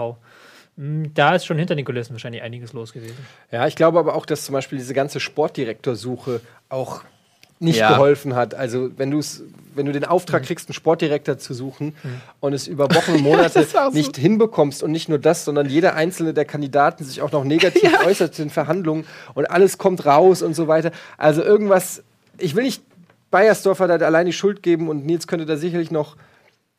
[0.77, 3.17] Mm, Da ist schon hinter den Kulissen wahrscheinlich einiges los gewesen.
[3.51, 7.03] Ja, ich glaube aber auch, dass zum Beispiel diese ganze Sportdirektorsuche auch
[7.63, 7.93] nicht Ja.
[7.93, 8.55] geholfen hat.
[8.55, 9.43] Also wenn du es,
[9.75, 11.95] wenn du den Auftrag kriegst, einen Sportdirektor zu suchen
[12.41, 13.99] und es über Wochen und Monate Das war so.
[13.99, 17.93] nicht hinbekommst und nicht nur das, sondern jeder einzelne der Kandidaten sich auch noch negativ
[18.07, 19.05] äußert in Verhandlungen
[19.35, 20.91] und alles kommt raus und so weiter.
[21.19, 22.03] Also irgendwas,
[22.39, 22.83] ich will nicht
[23.31, 26.17] Bayersdorfer da allein die Schuld geben und Nils könnte da sicherlich noch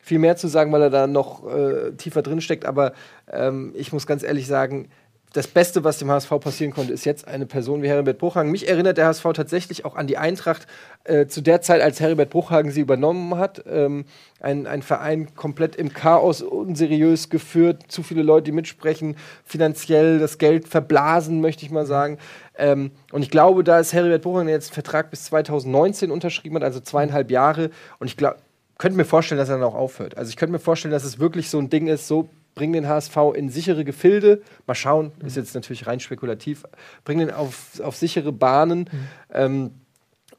[0.02, 2.66] viel mehr zu sagen, weil er da noch äh, tiefer drin steckt.
[2.66, 2.92] Aber
[3.32, 4.88] ähm, ich muss ganz ehrlich sagen,
[5.32, 8.50] das Beste, was dem HSV passieren konnte, ist jetzt eine Person wie Heribert Bruchhagen.
[8.50, 10.66] Mich erinnert der HSV tatsächlich auch an die Eintracht
[11.04, 13.64] äh, zu der Zeit, als Heribert Bruchhagen sie übernommen hat.
[13.66, 14.04] Ähm,
[14.40, 20.36] ein, ein Verein komplett im Chaos, unseriös geführt, zu viele Leute, die mitsprechen, finanziell das
[20.36, 22.18] Geld verblasen, möchte ich mal sagen.
[22.58, 26.64] Ähm, und ich glaube, da ist Heribert Bruchhagen jetzt einen Vertrag bis 2019 unterschrieben hat,
[26.64, 27.70] also zweieinhalb Jahre.
[27.98, 28.36] Und ich glaube,
[28.82, 30.18] könnte mir vorstellen, dass er dann auch aufhört.
[30.18, 32.88] Also ich könnte mir vorstellen, dass es wirklich so ein Ding ist, so bring den
[32.88, 34.42] HSV in sichere Gefilde.
[34.66, 36.64] Mal schauen, ist jetzt natürlich rein spekulativ.
[37.04, 38.90] Bring den auf, auf sichere Bahnen.
[39.32, 39.70] Ähm,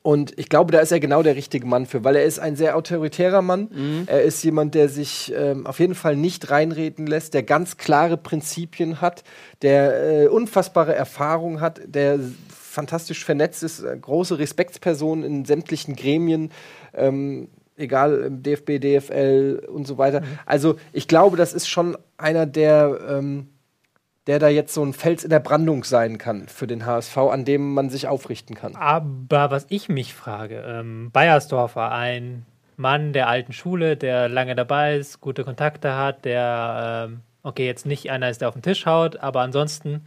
[0.02, 2.58] und ich glaube, da ist er genau der richtige Mann für, weil er ist ein
[2.58, 3.70] sehr autoritärer Mann.
[4.08, 8.18] Er ist jemand, der sich ähm, auf jeden Fall nicht reinreden lässt, der ganz klare
[8.18, 9.24] Prinzipien hat,
[9.62, 12.20] der äh, unfassbare Erfahrung hat, der
[12.50, 16.52] fantastisch vernetzt ist, äh, große Respektsperson in sämtlichen Gremien.
[16.94, 17.48] Ähm,
[17.78, 20.22] egal im DFB, DFL und so weiter.
[20.46, 23.50] Also ich glaube, das ist schon einer, der, ähm,
[24.28, 27.46] der da jetzt so ein Fels in der Brandung sein kann für den HSV, an
[27.46, 28.76] dem man sich aufrichten kann.
[28.76, 32.46] Aber was ich mich frage, ähm, Bayersdorfer, ein
[32.78, 37.86] Mann der alten Schule, der lange dabei ist, gute Kontakte hat, der, ähm, okay, jetzt
[37.86, 40.06] nicht einer ist, der auf den Tisch haut, aber ansonsten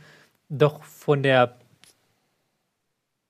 [0.49, 1.57] doch von der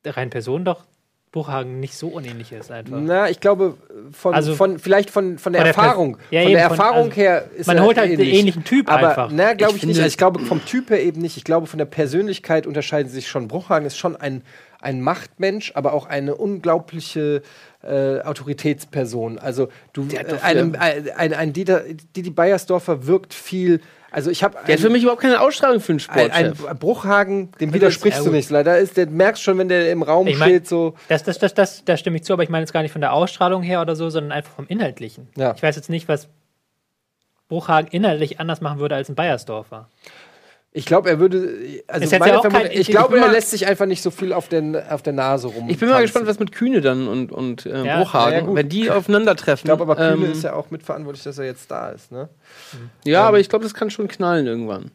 [0.05, 0.85] reinen Person doch
[1.33, 2.97] Buchhagen nicht so unähnlich ist einfach.
[3.01, 3.77] Na, ich glaube,
[4.13, 6.17] von, Also- von vielleicht von, von der Von der Erfahrung.
[6.31, 8.39] Ja, von der von- Erfahrung also, her ist man er holt halt den ähnlich.
[8.39, 9.31] ähnlichen Typ Aber einfach.
[9.33, 9.99] na, glaube Ich ich, nicht.
[9.99, 11.37] Also ich glaube, vom Typ her eben nicht.
[11.37, 13.49] Ich glaube, von der Persönlichkeit unterscheiden sie sich schon.
[13.49, 14.43] Bruchhagen ist schon ein,
[14.81, 17.43] ein Machtmensch, aber auch eine unglaubliche
[17.83, 19.39] äh, Autoritätsperson.
[19.39, 21.83] Also du, äh, einem, ein, ein, ein Dieter,
[22.17, 23.81] Didi Beiersdorfer wirkt viel.
[24.17, 26.79] Also ich habe Der hat für mich überhaupt keine Ausstrahlung für einen ein, ein Sportchef.
[26.81, 28.49] Bruchhagen, dem widersprichst ja du nicht.
[28.49, 30.95] Leider ist, der merkst schon, wenn der im Raum Ich mein- steht, so.
[31.09, 33.03] Das, das, das, das, da stimme ich zu, aber ich meine jetzt gar nicht von
[33.03, 35.29] der Ausstrahlung her oder so, sondern einfach vom Inhaltlichen.
[35.37, 35.53] Ja.
[35.55, 36.29] Ich weiß jetzt nicht, was
[37.49, 39.91] Bruchhagen inhaltlich anders machen würde als ein Bayersdorfer.
[40.77, 41.83] Ich glaube, er würde.
[41.87, 44.77] Also ja kein- ich ich- glaube, er lässt sich einfach nicht so viel auf, den,
[44.77, 45.71] auf der Nase rum.
[45.71, 47.99] Ich bin mal gespannt, was mit Kühne dann und, und äh, Ja.
[48.03, 49.61] Bruchhagen, Ja, wenn die aufeinandertreffen.
[49.61, 52.13] Ich glaube aber, Kühne ähm, ist ja auch mitverantwortlich, dass er jetzt da ist.
[52.13, 52.29] Ne?
[53.05, 54.91] ja, aber ich glaube, das kann schon knallen irgendwann.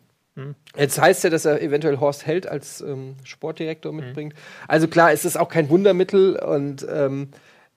[0.77, 3.99] Jetzt heißt ja, dass er eventuell Horst Held als ähm, Sportdirektor Mhm.
[3.99, 4.33] mitbringt.
[4.67, 7.29] Also klar, es ist auch kein Wundermittel und ähm,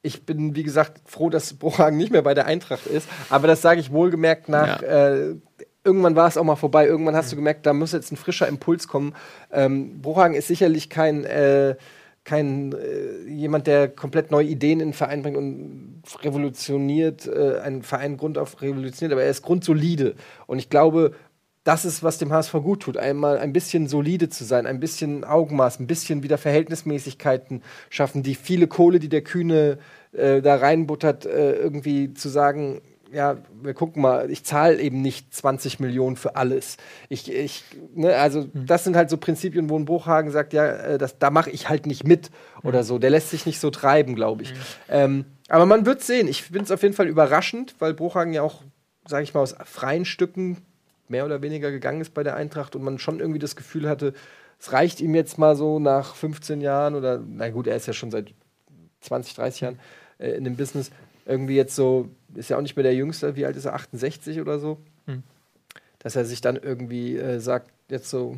[0.03, 3.09] ich bin, wie gesagt, froh, dass Bruchhagen nicht mehr bei der Eintracht ist.
[3.31, 4.83] Aber das sage ich wohlgemerkt nach.
[4.83, 5.37] Äh,
[5.85, 6.87] irgendwann war es auch mal vorbei.
[6.87, 9.15] Irgendwann hast du gemerkt, da muss jetzt ein frischer Impuls kommen.
[9.53, 11.25] Ähm, Bruchhagen ist sicherlich kein.
[11.25, 11.77] Äh,
[12.25, 17.83] kein äh, jemand, der komplett neue Ideen in den Verein bringt und revolutioniert, äh, einen
[17.83, 20.15] Verein grundauf revolutioniert, aber er ist grundsolide.
[20.47, 21.13] Und ich glaube,
[21.65, 22.97] das ist, was dem HSV gut tut.
[22.97, 28.35] Einmal ein bisschen solide zu sein, ein bisschen Augenmaß, ein bisschen wieder Verhältnismäßigkeiten schaffen, die
[28.35, 29.79] viele Kohle, die der Kühne
[30.13, 32.81] äh, da reinbuttert, äh, irgendwie zu sagen,
[33.15, 36.77] ja, wir gucken mal, ich zahle eben nicht 20 Millionen für alles.
[37.09, 40.99] Ich, ich, ne, also das sind halt so Prinzipien, wo ein Bruchhagen sagt, ja, äh,
[40.99, 42.31] das, da mache ich halt nicht mit
[42.63, 42.99] oder so.
[42.99, 44.55] Der lässt sich nicht so treiben, glaube ich.
[44.89, 46.29] Ähm, aber man wird sehen.
[46.29, 48.63] Ich finde es auf jeden Fall überraschend, weil Bruchhagen ja auch,
[49.07, 50.59] sage ich mal, aus freien Stücken
[51.09, 54.15] mehr oder weniger gegangen ist bei der Eintracht und man schon irgendwie das Gefühl hatte,
[54.59, 57.93] es reicht ihm jetzt mal so nach 15 Jahren oder, na gut, er ist ja
[57.93, 58.33] schon seit
[59.03, 59.79] 20, 30 Jahren
[60.19, 60.91] äh, in dem Business,
[61.27, 64.41] irgendwie jetzt so, ist ja auch nicht mehr der Jüngste, wie alt ist er, 68
[64.41, 65.23] oder so, Hm.
[65.99, 68.31] dass er sich dann irgendwie äh, sagt, jetzt so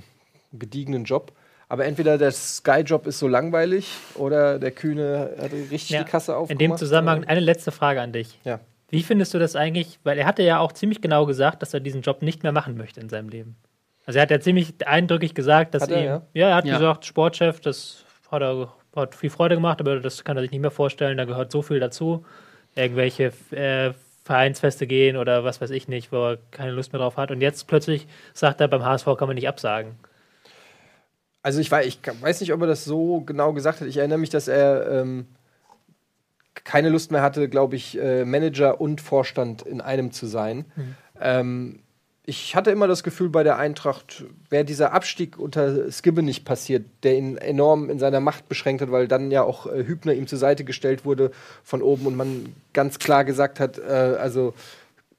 [0.53, 1.33] einen gediegenen Job.
[1.69, 6.37] Aber entweder der Sky-Job ist so langweilig oder der Kühne hat richtig Ja, die Kasse
[6.37, 6.51] aufgemacht.
[6.63, 8.39] In dem Zusammenhang eine letzte Frage an dich.
[8.45, 8.61] Ja.
[8.89, 9.99] Wie findest du das eigentlich?
[10.05, 12.77] Weil er hatte ja auch ziemlich genau gesagt, dass er diesen Job nicht mehr machen
[12.77, 13.57] möchte in seinem Leben.
[14.05, 16.23] Also er hat ja ziemlich eindrücklich gesagt, dass Hat er, ihm, ja?
[16.35, 16.49] ja?
[16.51, 16.79] er hat Ja.
[16.79, 20.61] gesagt, Sportchef, das hat er hat viel Freude gemacht, aber das kann er sich nicht
[20.61, 21.17] mehr vorstellen.
[21.19, 22.25] Da gehört so viel dazu.
[22.77, 23.93] Irgendwelche äh,
[24.25, 27.31] Vereinsfeste gehen oder was weiß ich nicht, wo er keine Lust mehr drauf hat.
[27.31, 29.97] Und jetzt plötzlich sagt er, beim HSV kann man nicht absagen.
[31.43, 33.87] Also ich, weiß, ich weiß nicht, ob er das so genau gesagt hat.
[33.87, 35.27] Ich erinnere mich, dass er ähm,
[36.65, 40.65] keine Lust mehr hatte, glaube ich, äh, Manager und Vorstand in einem zu sein.
[41.21, 41.81] Ähm,
[42.29, 46.85] ich hatte immer das Gefühl bei der Eintracht, wäre dieser Abstieg unter Skibbe nicht passiert,
[47.05, 50.27] der ihn enorm in seiner Macht beschränkt hat, weil dann ja auch äh, Hübner ihm
[50.27, 51.31] zur Seite gestellt wurde
[51.63, 54.55] von oben und man ganz klar gesagt hat, äh, also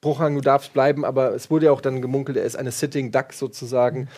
[0.02, 3.12] Bruchhang, du darfst bleiben, aber es wurde ja auch dann gemunkelt, er ist eine Sitting
[3.12, 4.10] Duck sozusagen,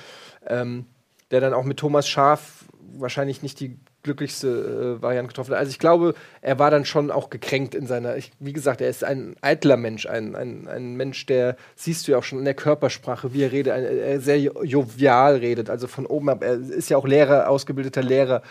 [0.48, 0.86] ähm,
[1.30, 2.66] der dann auch mit Thomas Schaf
[2.98, 5.60] wahrscheinlich nicht die glücklichste äh, Variante getroffen hat.
[5.60, 8.90] Also ich glaube, er war dann schon auch gekränkt in seiner, ich, wie gesagt, er
[8.90, 12.46] ist ein eitler Mensch, ein, ein, ein Mensch, der, siehst du ja auch schon in
[12.46, 16.44] der Körpersprache, wie er redet, ein, er sehr jo- jovial redet, also von oben ab,
[16.44, 18.42] er ist ja auch Lehrer, ausgebildeter Lehrer,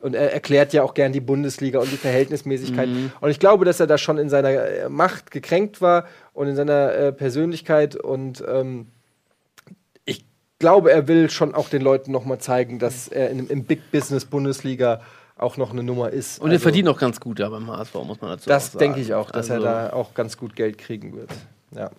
[0.00, 2.90] und er erklärt ja auch gern die Bundesliga und die Verhältnismäßigkeit.
[3.22, 6.92] Und ich glaube, dass er da schon in seiner Macht gekränkt war und in seiner
[6.92, 7.96] äh, Persönlichkeit.
[7.96, 8.88] Und ähm,
[10.64, 13.90] glaube, er will schon auch den Leuten noch mal zeigen, dass er in, im Big
[13.92, 15.02] Business Bundesliga
[15.36, 16.38] auch noch eine Nummer ist.
[16.40, 18.78] Und er Also, verdient auch ganz gut ja beim HSV, muss man dazu Das sagen.
[18.78, 21.28] denke ich auch, dass Also- er da auch ganz gut Geld kriegen wird.
[21.76, 21.90] Ja.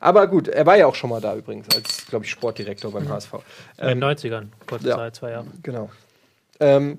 [0.00, 3.08] Aber gut, er war ja auch schon mal da übrigens, als, glaube ich, Sportdirektor beim
[3.08, 3.34] HSV.
[3.78, 4.96] In den 90ern, kurze ja.
[4.96, 5.46] Zeit, zwei Jahre.
[5.62, 5.90] Genau.
[6.58, 6.98] Ähm,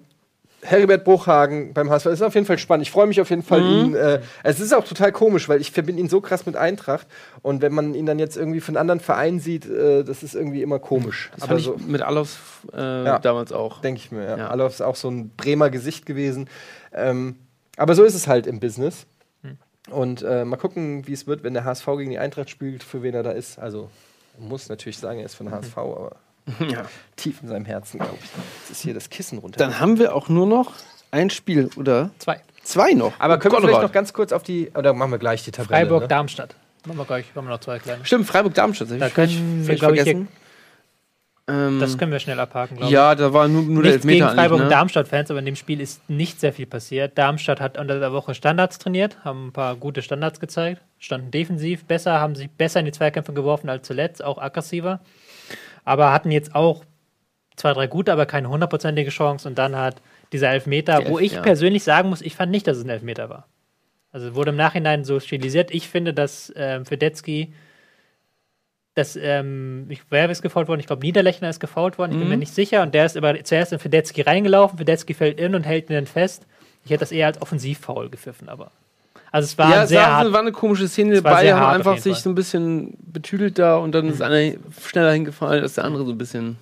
[0.64, 2.84] Heribert Bruchhagen beim HSV ist auf jeden Fall spannend.
[2.86, 3.95] Ich freue mich auf jeden Fall, ihn.
[3.95, 7.07] Äh, es ist auch total komisch, weil ich verbinde ihn so krass mit Eintracht.
[7.41, 10.62] Und wenn man ihn dann jetzt irgendwie von anderen Verein sieht, äh, das ist irgendwie
[10.62, 11.32] immer komisch.
[11.36, 12.38] Das Aber so mit Alofs
[12.74, 13.20] äh, Ja.
[13.20, 13.82] damals auch.
[13.82, 14.24] denke ich mir.
[14.24, 14.38] Ja.
[14.38, 14.47] Ja.
[14.49, 16.47] Alof ist auch so ein Bremer Gesicht gewesen.
[16.93, 17.38] Ähm,
[17.78, 19.07] aber so ist es halt im Business.
[19.89, 23.01] Und äh, mal gucken, wie es wird, wenn der HSV gegen die Eintracht spielt, für
[23.01, 23.57] wen er da ist.
[23.57, 23.89] Also,
[24.38, 26.12] muss natürlich sagen, er ist von der HSV, aber
[26.60, 26.86] Ja.
[27.16, 28.30] tief in seinem Herzen, glaube ich.
[28.62, 29.58] Jetzt ist hier das Kissen runter.
[29.58, 30.74] Dann haben wir auch nur noch
[31.12, 32.12] ein Spiel, oder?
[32.18, 32.42] Zwei.
[32.64, 33.14] Zwei noch.
[33.20, 33.70] Aber können wir Konrad.
[33.70, 34.72] vielleicht noch ganz kurz auf die.
[34.76, 35.82] Oder machen wir gleich die Tabelle?
[35.82, 36.08] Freiburg, ne?
[36.08, 36.56] Darmstadt.
[36.86, 38.04] Machen wir gleich, machen wir noch zwei kleine.
[38.06, 38.89] Stimmt, Freiburg-Darmstadt.
[38.89, 40.28] das Da ich können wir, glaube ich, hier, vergessen.
[41.48, 42.94] Ähm, das können wir schnell abhaken, glaube ich.
[42.94, 44.70] ja, da war nur, nur der Nichts gegen Elfmeter Freiburg eigentlich, und ne?
[44.70, 47.18] Darmstadt-Fans, aber in dem Spiel ist nicht sehr viel passiert.
[47.18, 51.86] Darmstadt hat unter der Woche Standards trainiert, haben ein paar gute Standards gezeigt, standen defensiv
[51.86, 55.02] besser, haben sich besser in die Zweikämpfe geworfen als zuletzt, auch aggressiver.
[55.84, 56.84] Aber hatten jetzt auch
[57.56, 59.48] zwei, drei gute, aber keine hundertprozentige Chance.
[59.48, 60.02] Und dann hat
[60.32, 61.42] dieser Elfmeter, Die wo Elf- ich ja.
[61.42, 63.48] persönlich sagen muss, ich fand nicht, dass es ein Elfmeter war.
[64.12, 65.72] Also wurde im Nachhinein so stilisiert.
[65.72, 67.54] Ich finde, dass ähm, Fedetzky
[68.94, 70.82] dass, ähm, ich, wer ist gefault worden?
[70.82, 72.82] Ich glaube, Niederlechner ist gefault worden, ich bin mir nicht sicher.
[72.82, 74.78] Und der ist aber zuerst in Fedetzky reingelaufen.
[74.78, 76.46] Fedetzky fällt in und hält ihn dann fest.
[76.84, 78.72] Ich hätte das eher als Offensivfoul gepfiffen, aber.
[79.32, 81.14] Also es war Ja, sehr es war, eine komische Szene.
[81.16, 82.18] Es Beide haben einfach sich.
[82.18, 82.20] Mhm.
[82.22, 86.12] so ein bisschen betüdelt da und dann ist einer schneller hingefallen als der andere so
[86.12, 86.58] ein bisschen.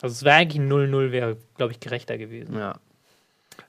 [0.00, 2.56] Also es wäre eigentlich ein 0-0, wäre, glaube ich, gerechter gewesen.
[2.56, 2.74] Ja.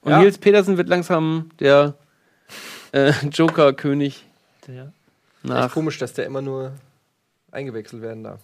[0.02, 0.20] Und Ja.
[0.20, 1.94] Nils Petersen wird langsam der
[2.92, 4.24] äh, Joker-König
[4.68, 4.84] Ja.
[4.84, 4.92] Echt
[5.44, 5.74] nach.
[5.74, 6.72] komisch, dass der immer nur
[7.52, 8.40] eingewechselt werden darf.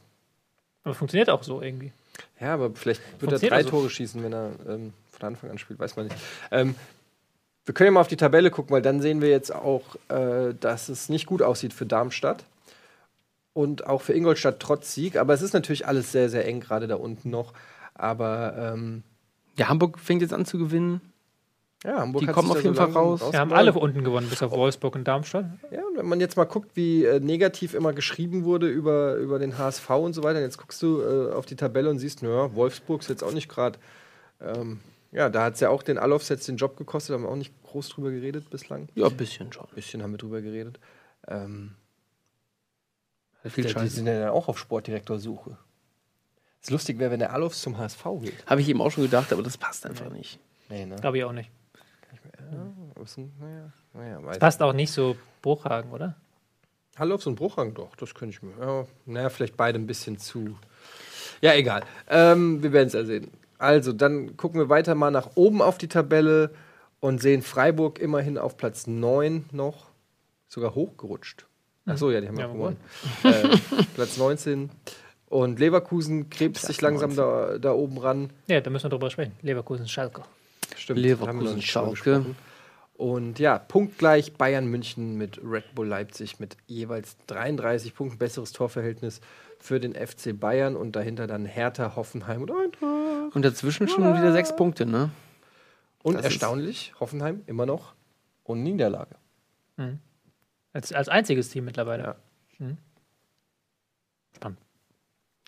[0.84, 1.92] Aber funktioniert auch so irgendwie.
[2.40, 3.70] Ja, aber vielleicht wird er drei also.
[3.72, 6.18] Tore schießen, wenn er ähm, von Anfang an spielt, weiß man nicht.
[6.52, 6.76] Ähm,
[7.66, 10.54] wir können ja mal auf die Tabelle gucken, weil dann sehen wir jetzt auch, äh,
[10.60, 12.46] dass es nicht gut aussieht für Darmstadt
[13.54, 15.18] und auch für Ingolstadt trotz Sieg.
[15.18, 17.54] Aber es ist natürlich alles sehr, sehr eng, gerade da unten noch.
[17.96, 19.04] Aber ähm,
[19.58, 21.02] Ja, Hamburg fängt jetzt an zu gewinnen.
[21.84, 23.22] ja, Hamburg Die hat kommen sich auf jeden so Fall raus.
[23.32, 25.46] Wir haben alle unten gewonnen, bis auf Wolfsburg und Darmstadt.
[25.72, 29.40] Ja, und wenn man jetzt mal guckt, wie äh, negativ immer geschrieben wurde über, über
[29.40, 32.54] den HSV und so weiter, jetzt guckst du äh, auf die Tabelle und siehst, naja,
[32.54, 33.80] Wolfsburg ist jetzt auch nicht gerade.
[34.42, 37.30] Ähm, ja, da hat es ja auch den Alofs jetzt den Job gekostet, haben wir
[37.30, 38.90] auch nicht groß drüber geredet bislang.
[38.96, 39.66] Ja, ein bisschen schon.
[39.66, 40.80] Ein bisschen haben wir drüber geredet.
[41.28, 41.76] Ähm,
[43.44, 45.58] Viel die, sind ja dann auch auf Sportdirektorsuche.
[46.62, 48.46] Das lustig wäre, wenn der Alofs zum HSV geht.
[48.48, 50.40] Habe ich eben auch schon gedacht, aber das passt einfach nicht.
[50.70, 50.96] Nee, ne?
[50.96, 51.52] Glaube ich auch nicht.
[53.04, 56.16] Es Naja, naja, weiß Passt auch nicht so Bruchhagen, oder?
[56.98, 58.54] Hallows und Bruchhang, doch, das könnte ich mir.
[58.60, 60.58] Ja, naja, vielleicht beide ein bisschen zu.
[61.42, 61.84] Ja, egal.
[62.08, 63.32] Ähm, wir werden es ja sehen.
[63.58, 66.52] Also, dann gucken wir weiter mal nach oben auf die Tabelle
[67.00, 69.86] und sehen Freiburg immerhin auf Platz 9 noch.
[70.48, 71.46] Sogar hochgerutscht.
[71.86, 72.78] Achso, ja, die haben Ja, ja gewonnen.
[73.24, 73.58] äh,
[73.96, 74.70] Platz 19.
[75.28, 78.30] Und Leverkusen krebst sich langsam da, da oben ran.
[78.48, 79.34] Ja, da müssen wir drüber sprechen.
[79.42, 80.22] Leverkusen, Schalke.
[80.78, 82.26] Stimmt, Leverkusen, Schalke.
[82.96, 89.20] Und ja, punktgleich Bayern München mit Red Bull Leipzig mit jeweils 33 Punkten, besseres Torverhältnis
[89.60, 93.36] für den FC Bayern und dahinter dann Hertha, Hoffenheim und Eintracht.
[93.36, 95.10] Und dazwischen schon wieder sechs Punkte, ne?
[96.04, 97.96] Und Das erstaunlich, Hoffenheim immer noch
[98.44, 99.16] und Niederlage.
[100.72, 102.04] Als, als einziges Team mittlerweile.
[102.04, 102.16] Ja.
[102.60, 102.78] Mhm.
[104.36, 104.60] Spannend.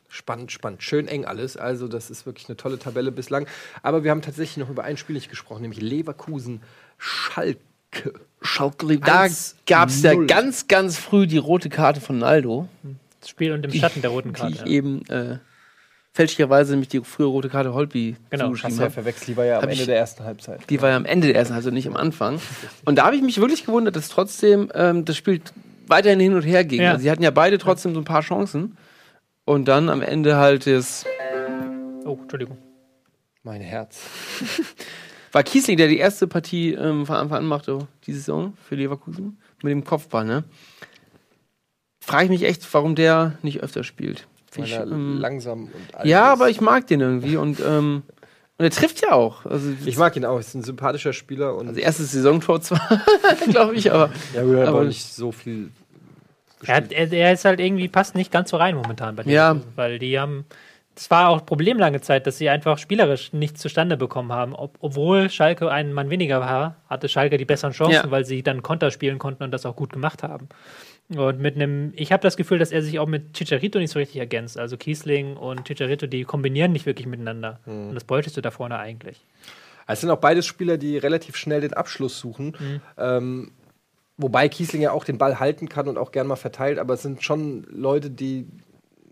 [0.10, 0.84] Spannend, spannend.
[0.84, 1.58] Schön eng alles.
[1.58, 3.46] Also, das ist wirklich eine tolle Tabelle bislang.
[3.84, 6.62] Aber wir haben tatsächlich noch über ein Spiel nicht gesprochen, nämlich Leverkusen
[6.98, 7.60] Schalke.
[8.42, 9.00] Schalke.
[9.00, 9.56] Da 1-0.
[9.68, 12.92] gab es ja ganz, ganz früh die rote Karte von Naldo, Das
[13.28, 14.54] Spiel und im Schatten der roten die Karte.
[14.54, 14.66] ich ja.
[14.68, 15.38] eben äh,
[16.14, 18.92] fälschlicherweise nämlich die frühe rote Karte Holby Genau, zugeschrieben habe.
[18.92, 20.62] verwechselt, die war ja am Hab Ende ich- der ersten Halbzeit.
[20.70, 22.40] Die war ja am Ende der ersten, also nicht am Anfang.
[22.86, 25.42] Und da habe ich mich wirklich gewundert, dass trotzdem ähm, das Spiel
[25.88, 26.82] weiterhin hin und her ging.
[26.82, 26.92] Ja.
[26.92, 28.78] Also sie hatten ja beide trotzdem so ein paar Chancen.
[29.46, 31.06] Und dann am Ende halt das.
[32.06, 32.58] Oh, Entschuldigung.
[33.44, 34.02] Mein Herz.
[35.32, 39.38] War Kiesling, der die erste Partie ähm, von Anfang an machte, diese Saison für Leverkusen,
[39.62, 40.44] mit dem Kopfball, ne?
[42.08, 44.28] Frage ich mich echt, warum der nicht öfter spielt.
[44.56, 46.40] Ich, ähm, langsam und alt ja, ist.
[46.40, 48.02] aber ich mag den irgendwie und, ähm,
[48.58, 49.46] und er trifft ja auch.
[49.46, 50.40] Also, Ich mag ihn auch.
[50.40, 53.02] Ist ein sympathischer Spieler und also erstes Saisontor zwar,
[53.52, 55.70] glaube ich, aber ja, gut, er hat aber- auch nicht so viel.
[56.66, 59.50] Er, hat, er, er ist halt irgendwie, passt nicht ganz so rein momentan bei Ja.
[59.52, 60.46] Leverkusen, Weil die haben,
[60.96, 64.56] das war auch ein Problem lange Zeit, dass sie einfach spielerisch nichts zustande bekommen haben.
[64.56, 68.10] Ob, obwohl Schalke einen Mann weniger war, hatte Schalke die besseren Chancen, Ja.
[68.12, 70.50] weil sie dann Konter spielen konnten und das auch gut gemacht haben.
[71.16, 74.00] Und mit einem, ich habe das Gefühl, dass er sich auch mit Chicharito nicht so
[74.00, 74.58] richtig ergänzt.
[74.58, 77.60] Also Kiesling und Chicharito, die kombinieren nicht wirklich miteinander.
[77.66, 79.24] Und das bräuchtest du da vorne eigentlich.
[79.88, 82.58] Es sind auch beides Spieler, die relativ schnell den Abschluss suchen.
[82.98, 83.52] Ähm,
[84.18, 87.04] wobei Kiesling ja auch den Ball halten kann und auch gern mal verteilt, aber es
[87.04, 88.48] sind schon Leute, die,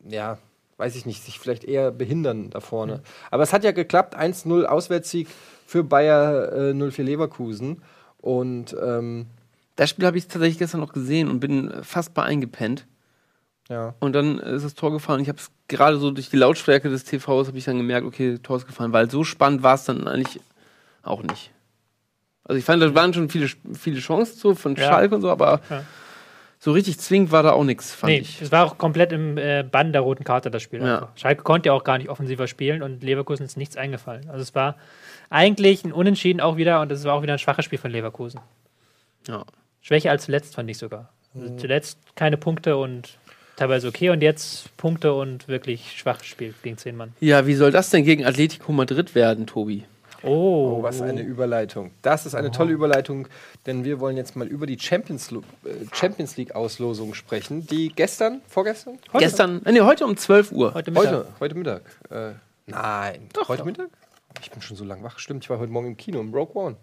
[0.05, 0.37] ja,
[0.75, 3.01] weiß ich nicht, sich vielleicht eher behindern da vorne.
[3.31, 5.29] Aber es hat ja geklappt, 1-0 Auswärtssieg
[5.65, 7.81] für Bayer äh, 04 Leverkusen.
[8.19, 9.27] Und ähm,
[9.75, 12.85] das Spiel habe ich tatsächlich gestern noch gesehen und bin fast bei eingepennt.
[13.69, 13.93] ja.
[13.99, 15.21] Und dann ist das Tor gefallen.
[15.21, 18.37] Ich habe es gerade so durch die Lautstärke des TVs habe ich dann gemerkt, okay,
[18.39, 20.39] Tor ist gefallen, weil so spannend war es dann eigentlich
[21.03, 21.51] auch nicht.
[22.43, 24.83] Also ich fand, da waren schon viele, viele Chancen so von Ja.
[24.87, 25.83] Schalke und so, aber Ja.
[26.59, 28.39] so richtig zwingend war da auch nichts, fand Nee, ich.
[28.41, 30.81] es war auch komplett im äh, Bann der roten Karte, das Spiel.
[30.81, 31.11] Ja.
[31.15, 34.29] Schalke konnte ja auch gar nicht offensiver spielen und Leverkusen ist nichts eingefallen.
[34.29, 34.75] Also es war
[35.31, 38.39] eigentlich ein Unentschieden auch wieder und es war auch wieder ein schwaches Spiel von Leverkusen.
[39.27, 39.43] Ja.
[39.85, 41.09] Schwächer als zuletzt, fand ich sogar.
[41.35, 43.19] Also zuletzt keine Punkte und
[43.55, 47.13] teilweise okay und jetzt Punkte und wirklich schwaches Spiel gegen zehn Mann.
[47.19, 49.83] ja, wie soll das denn gegen Atletico Madrid werden, Tobi?
[50.23, 51.91] Oh, Oh, was eine Überleitung.
[52.01, 53.27] Das ist eine tolle Überleitung,
[53.67, 55.35] denn wir wollen jetzt mal über die Champions, äh,
[55.93, 58.97] Champions League Auslosung sprechen, die gestern, vorgestern?
[59.13, 60.73] Gestern, äh, nee, heute um 12 Uhr.
[60.73, 61.11] heute Mittag.
[61.11, 61.81] Heute, heute Mittag.
[62.09, 62.31] Äh,
[62.65, 63.89] nein, heute Mittag?
[64.41, 65.19] Ich bin schon so lange wach.
[65.19, 66.75] Stimmt, ich war heute Morgen im Kino, im Rogue One.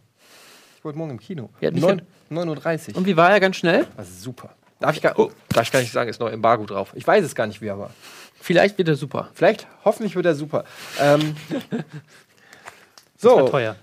[0.82, 1.48] Ich war heute Morgen im Kino.
[1.60, 2.96] Ja, nicht Neun- 9.30 Uhr.
[2.96, 3.86] Und wie war er ganz schnell?
[3.98, 4.50] Ist super.
[4.80, 6.90] Darf ich, gar, oh, darf ich gar nicht sagen, ist noch Embargo drauf.
[6.96, 7.90] Ich weiß es gar nicht, wie er war.
[8.40, 9.28] Vielleicht wird er super.
[9.32, 10.64] Vielleicht, hoffentlich wird er super.
[11.00, 11.36] Ähm,
[13.20, 13.76] Das war so, teuer.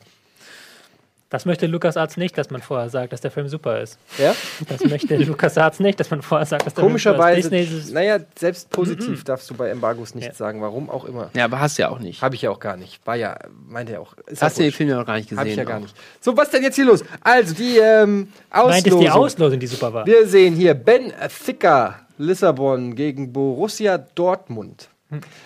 [1.32, 4.00] Das möchte Lukas Arzt nicht, dass man vorher sagt, dass der Film super ist.
[4.18, 4.34] ja?
[4.68, 7.70] Das möchte Lukas Arzt nicht, dass man vorher sagt, dass der Film komischerweise, super ist.
[7.70, 10.46] Disney ist naja, selbst positiv darfst du bei Embargos nichts Ja.
[10.46, 11.30] sagen, warum auch immer.
[11.36, 12.24] Ja, aber hast du ja auch nicht.
[12.24, 13.06] Habe ich ja auch gar nicht.
[13.06, 14.16] War ja, meinte er auch.
[14.26, 14.72] Ist Hast auch du den.
[14.72, 15.38] Film ja noch gar nicht gesehen?
[15.40, 15.82] Habe ich ja gar auch.
[15.82, 15.96] nicht.
[16.20, 17.04] So, was denn jetzt hier los?
[17.22, 19.00] Also, die ähm, Meint es Auslosung.
[19.02, 20.06] die Auslosung, die super war?
[20.08, 21.14] Wir sehen hier Ben
[21.46, 24.90] Thicker, Lissabon gegen Borussia Dortmund.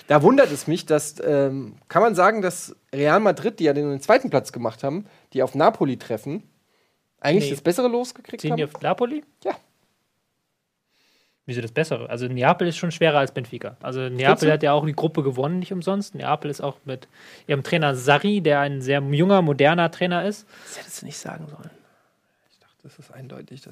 [0.08, 4.00] Da wundert es mich, dass, ähm, kann man sagen, dass Real Madrid, die ja den
[4.02, 6.44] zweiten Platz gemacht haben, die auf Napoli treffen,
[7.22, 7.52] eigentlich Nee.
[7.52, 8.76] das bessere losgekriegt Ziehen die haben?
[8.76, 9.24] auf Napoli?
[9.44, 9.54] Ja.
[11.46, 12.10] Wieso das Bessere?
[12.10, 13.76] Also Neapel ist schon schwerer als Benfica.
[13.82, 16.16] Also Neapel hat ja auch die Gruppe gewonnen, nicht umsonst.
[16.16, 17.10] Neapel ist auch mit
[17.48, 20.48] ihrem Trainer Sarri, der ein sehr junger, moderner Trainer ist.
[20.66, 21.70] Das hättest du nicht sagen sollen.
[22.84, 23.62] Das ist eindeutig.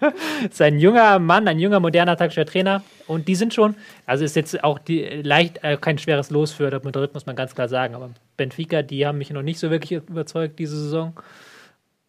[0.00, 2.82] Das ist ein junger Mann, ein junger, moderner taktischer Trainer.
[3.06, 3.74] Und die sind schon,
[4.06, 7.54] also ist jetzt auch die, leicht äh, kein schweres Los für Madrid, muss man ganz
[7.54, 7.94] klar sagen.
[7.94, 11.20] Aber Benfica, die haben mich noch nicht so wirklich überzeugt diese Saison.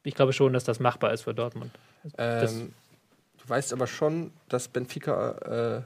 [0.04, 1.72] Ich glaube schon, dass das machbar ist für Dortmund.
[2.18, 2.74] Ähm,
[3.44, 5.84] du weißt aber schon, dass Benfica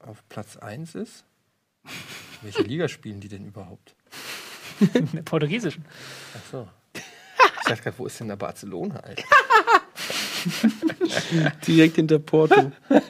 [0.00, 1.24] äh, auf Platz 1 ist.
[2.42, 3.94] Welche Liga spielen die denn überhaupt?
[4.94, 5.84] In der portugiesischen.
[6.36, 6.68] Ach so.
[7.62, 9.22] Ich dachte gerade, wo ist denn da Barcelona, Alter?
[11.66, 12.72] Direkt hinter Porto.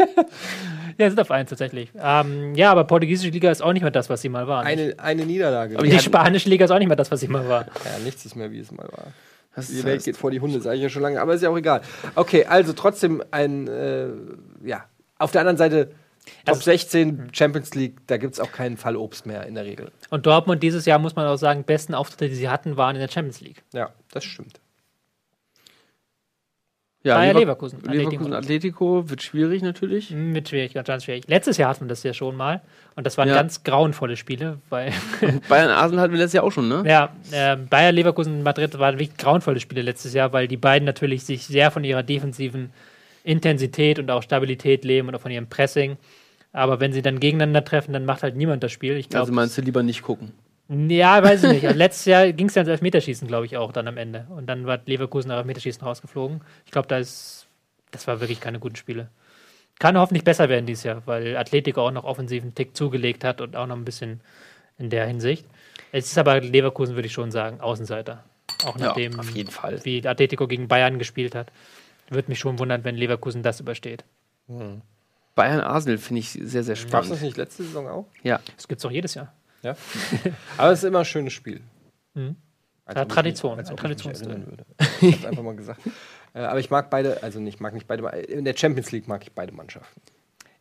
[0.99, 1.91] Ja, sind auf eins tatsächlich.
[1.99, 4.63] Ähm, ja, aber portugiesische Liga ist auch nicht mehr das, was sie mal war.
[4.63, 5.77] Eine, eine Niederlage.
[5.79, 7.63] Aber die spanische Liga ist auch nicht mehr das, was sie mal war.
[7.63, 9.07] ja, nichts ist mehr, wie es mal war.
[9.57, 11.49] Das Die Welt geht vor die Hunde, sage ich ja schon lange, aber ist ja
[11.49, 11.81] auch egal.
[12.15, 14.09] Okay, also trotzdem ein, äh,
[14.65, 14.85] ja,
[15.19, 15.93] auf der anderen Seite
[16.45, 19.91] Top Also- 16 Champions League, da gibt es auch keinen Fallobst mehr in der Regel.
[20.11, 23.01] Und Dortmund dieses Jahr, muss man auch sagen, besten Auftritte, die sie hatten, waren in
[23.01, 23.63] der Champions League.
[23.73, 24.61] Ja, das stimmt.
[27.05, 30.11] ja, Bayer Lever Leverkusen, Leverkusen, Atletico wird schwierig natürlich.
[30.11, 31.25] Hm, Mit schwierig, ganz, ganz schwierig.
[31.27, 32.61] Letztes Jahr hatten wir das ja schon mal.
[32.95, 33.35] Und das waren Ja.
[33.35, 34.93] ganz grauenvolle Spiele, weil
[35.49, 36.85] Bayern Arsenal hatten wir letztes Jahr auch schon, ne?
[36.87, 40.87] ja, äh, Bayer Leverkusen und Madrid waren wirklich grauenvolle Spiele letztes Jahr, weil die beiden
[40.87, 42.71] natürlich sich sehr von ihrer defensiven
[43.25, 45.97] Intensität und auch Stabilität leben und auch von ihrem Pressing.
[46.53, 48.97] Aber wenn sie dann gegeneinander treffen, dann macht halt niemand das Spiel.
[48.97, 50.33] Ich glaube, Also meinst du lieber nicht gucken?
[50.69, 51.65] Ja, weiß ich nicht.
[51.67, 54.27] Also letztes Jahr ging es ja ins Elfmeterschießen, glaube ich, auch dann am Ende.
[54.31, 56.41] Und dann war Leverkusen nach Elfmeterschießen rausgeflogen.
[56.67, 57.47] Ich glaube, da ist,
[57.91, 59.09] das war wirklich keine guten Spiele.
[59.79, 63.57] kann hoffentlich besser werden dieses Jahr, weil Atletico auch noch offensiven Tick zugelegt hat und
[63.57, 64.21] auch noch ein bisschen
[64.79, 65.47] in der Hinsicht.
[65.91, 68.25] Es ist aber Leverkusen, würde ich schon sagen, Außenseiter.
[68.65, 69.81] Auch Ja, nachdem, auf jeden Fall.
[69.85, 71.51] wie Atletico gegen Bayern gespielt hat.
[72.13, 74.05] Würde mich schon wundern, wenn Leverkusen das übersteht.
[75.35, 77.11] Bayern Arsenal finde ich sehr, sehr Gab es spannend.
[77.13, 78.07] das nicht letzte Saison auch?
[78.23, 78.41] Ja.
[78.57, 79.33] Das gibt es auch jedes Jahr.
[79.63, 79.77] Ja.
[80.59, 81.61] Aber es ist immer ein schönes Spiel.
[82.15, 82.37] Mhm.
[82.85, 83.69] Als Ja, ob ich Tradition, ich
[84.21, 84.65] würde.
[85.01, 85.81] Ich hab's einfach mal gesagt.
[86.35, 88.07] Äh, aber ich mag beide, also nicht, mag nicht beide.
[88.23, 90.01] In der Champions League mag ich beide Mannschaften.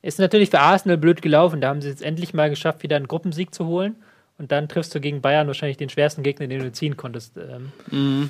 [0.02, 1.62] Ist natürlich für Arsenal blöd gelaufen.
[1.62, 3.96] Da haben sie jetzt endlich mal geschafft, wieder einen Gruppensieg zu holen.
[4.38, 7.38] Und dann triffst du gegen Bayern wahrscheinlich den schwersten Gegner, den du ziehen konntest.
[7.38, 8.30] Ähm, Mhm.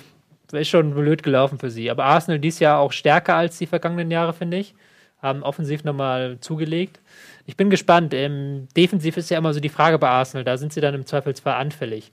[0.53, 1.89] Ist schon blöd gelaufen für sie.
[1.91, 4.73] Aber Arsenal dies Jahr auch stärker als die vergangenen Jahre, finde ich.
[5.21, 6.99] Haben offensiv nochmal zugelegt.
[7.45, 8.13] Ich bin gespannt.
[8.13, 10.43] Ähm, defensiv ist ja immer so die Frage bei Arsenal.
[10.43, 12.11] Da sind sie dann im Zweifelsfall anfällig.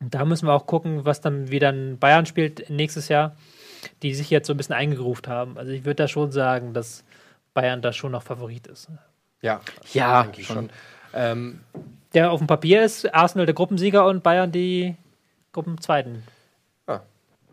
[0.00, 3.34] Und da müssen wir auch gucken, was dann wie dann Bayern spielt nächstes Jahr,
[4.02, 5.56] die sich jetzt so ein bisschen eingegroovt haben.
[5.56, 7.04] Also ich würde da schon sagen, dass
[7.54, 8.88] Bayern da schon noch Favorit ist.
[9.40, 9.60] Ja,
[9.94, 10.56] Ja, denke ich schon.
[10.56, 10.70] schon.
[11.14, 11.60] Ähm,
[12.12, 14.96] Der auf dem Papier ist Arsenal der Gruppensieger und Bayern die
[15.52, 16.22] Gruppenzweiten.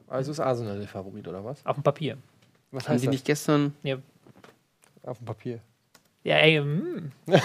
[0.08, 1.66] Also ist Arsenal der Favorit, oder was?
[1.66, 2.18] Auf dem Papier.
[2.72, 3.74] Was Haben die nicht gestern.
[5.04, 5.60] Auf dem Papier.
[6.24, 7.12] Ja, ey, mm.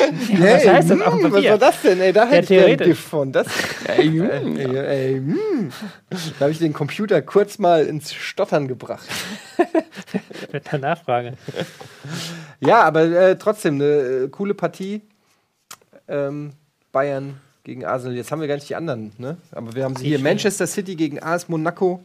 [0.00, 1.50] Hey, heißt das auf dem mm, was Papier?
[1.50, 2.00] war das denn?
[2.00, 2.86] Ey, da hätte ich gern theoretisch.
[2.86, 3.32] Gift von.
[3.32, 3.46] Das,
[3.86, 5.72] Ey, ey, ey, ey, mm.
[6.10, 9.08] Da habe ich den Computer kurz mal ins Stottern gebracht.
[10.52, 11.34] mit der Nachfrage.
[12.60, 15.02] Ja, aber äh, trotzdem eine äh, coole Partie.
[16.06, 16.52] Ähm,
[16.92, 18.16] Bayern gegen Arsenal.
[18.16, 19.36] Jetzt haben wir gar nicht die anderen, ne?
[19.52, 20.18] Aber wir haben sie hier.
[20.18, 22.00] Manchester City gegen AS Monaco.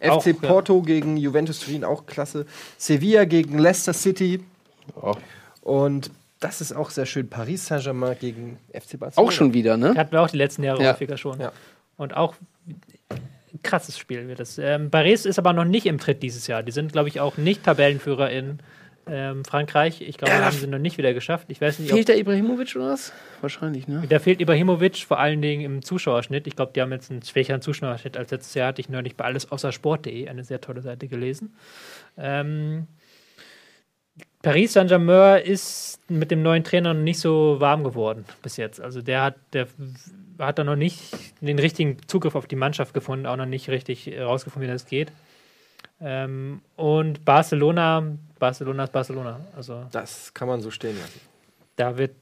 [0.00, 0.32] FC Auch, ja.
[0.34, 2.46] Porto gegen Juventus Turin, auch klasse.
[2.76, 4.40] Sevilla gegen Leicester City.
[5.62, 7.28] Und das ist auch sehr schön.
[7.28, 9.28] Paris Saint-Germain gegen FC Barcelona.
[9.28, 9.94] Auch schon wieder, ne?
[9.96, 10.92] Hatten wir auch die letzten Jahre Ja.
[10.92, 11.40] häufiger schon.
[11.40, 11.52] Ja.
[11.96, 12.34] Und auch
[13.08, 14.58] ein krasses Spiel wird das.
[14.58, 16.62] Ähm, Paris ist aber noch nicht im Tritt dieses Jahr.
[16.62, 18.58] Die sind, glaube ich, auch nicht Tabellenführer in
[19.10, 20.00] ähm, Frankreich.
[20.00, 21.46] Ich glaube, Ja, da da haben sie noch nicht wieder geschafft.
[21.48, 23.12] Ich weiß nicht, Fehlt der Ibrahimovic oder was?
[23.40, 24.02] Wahrscheinlich, ne?
[24.08, 26.46] Da fehlt Ibrahimovic vor allen Dingen im Zuschauerschnitt.
[26.46, 28.68] Ich glaube, die haben jetzt einen schwächeren Zuschauerschnitt als letztes Jahr.
[28.68, 31.54] Hatte ich neulich bei alles außer Sport.de, eine sehr tolle Seite gelesen.
[32.16, 32.86] Ähm,
[34.42, 38.80] Paris Saint-Germain ist mit dem neuen Trainer noch nicht so warm geworden bis jetzt.
[38.80, 39.66] Also der hat, der
[40.38, 41.02] hat da noch nicht
[41.40, 45.12] den richtigen Zugriff auf die Mannschaft gefunden, auch noch nicht richtig herausgefunden, wie das geht.
[46.00, 48.04] Ähm, und Barcelona,
[48.38, 49.40] Barcelona ist Barcelona.
[49.56, 51.20] Also Das kann man so stehen lassen.
[51.76, 52.14] da wird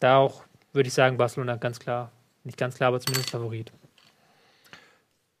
[0.00, 2.10] da auch, würde ich sagen, Barcelona ganz klar,
[2.44, 3.72] nicht ganz klar, aber zumindest Favorit.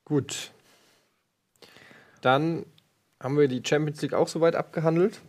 [0.04, 0.50] Gut.
[2.20, 2.64] Dann
[3.20, 5.20] haben wir die Champions League auch soweit abgehandelt.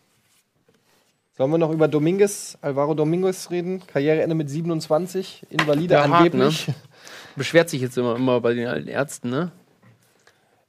[1.38, 3.86] Sollen wir noch über Dominguez, Alvaro Dominguez reden?
[3.88, 6.67] Karriereende mit 27, Invalide Ja, hart, angeblich.
[7.36, 9.51] Beschwert sich jetzt immer, immer bei den alten Ärzten, ne?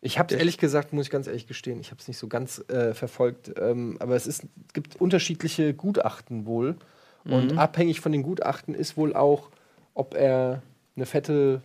[0.02, 2.26] Ich habe es ehrlich gesagt, muss ich ganz ehrlich gestehen, ich habe es nicht so
[2.26, 3.52] ganz äh, verfolgt.
[3.60, 6.76] Ähm, aber es ist, gibt unterschiedliche Gutachten wohl.
[7.24, 9.50] Und abhängig von den Gutachten ist wohl auch,
[9.94, 10.62] ob er
[10.96, 11.60] eine fette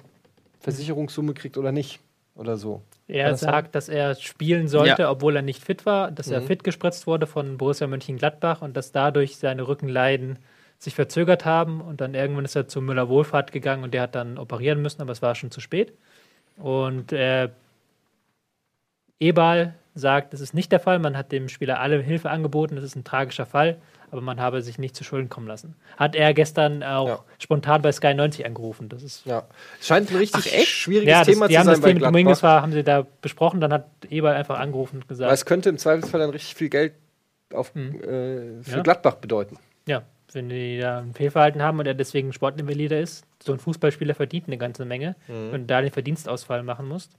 [0.59, 1.99] Versicherungssumme kriegt oder nicht.
[2.36, 2.81] Oder so.
[3.07, 3.51] Er das sein?
[3.51, 5.11] sagt, dass er spielen sollte, Ja.
[5.11, 6.47] obwohl er nicht fit war, dass er Mhm.
[6.47, 10.39] fit gespritzt wurde von Borussia Mönchengladbach und dass dadurch seine Rückenleiden
[10.77, 14.15] sich verzögert haben und dann irgendwann ist er zu Müller Wohlfahrt gegangen und der hat
[14.15, 15.93] dann operieren müssen, aber es war schon zu spät.
[16.57, 17.47] Und äh,
[19.20, 22.84] Ebal sagt, das ist nicht der Fall, man hat dem Spieler alle Hilfe angeboten, das
[22.84, 23.78] ist ein tragischer Fall,
[24.11, 25.76] aber man habe sich nicht zu Schulden kommen lassen.
[25.97, 27.20] Hat er gestern auch Ja.
[27.39, 28.89] spontan bei Sky 90 angerufen.
[28.89, 29.43] Das ist Ja.
[29.80, 30.68] Es scheint ein richtig Ach, echt?
[30.68, 32.74] schwieriges ja, das, Thema die zu haben sein das bei Thema mit Dominguez war, haben
[32.74, 36.20] sie da besprochen, dann hat Eberl einfach angerufen und gesagt, Weil es könnte im Zweifelsfall
[36.20, 36.93] dann richtig viel Geld
[37.53, 37.96] auf, Mhm.
[37.96, 38.82] äh, für Ja.
[38.82, 39.58] Gladbach bedeuten.
[39.87, 40.01] ja,
[40.33, 44.47] wenn die da ein Fehlverhalten haben und er deswegen Sportinvalide ist, so ein Fußballspieler verdient
[44.47, 45.54] eine ganze Menge Mhm.
[45.54, 47.13] und da den Verdienstausfall machen musst.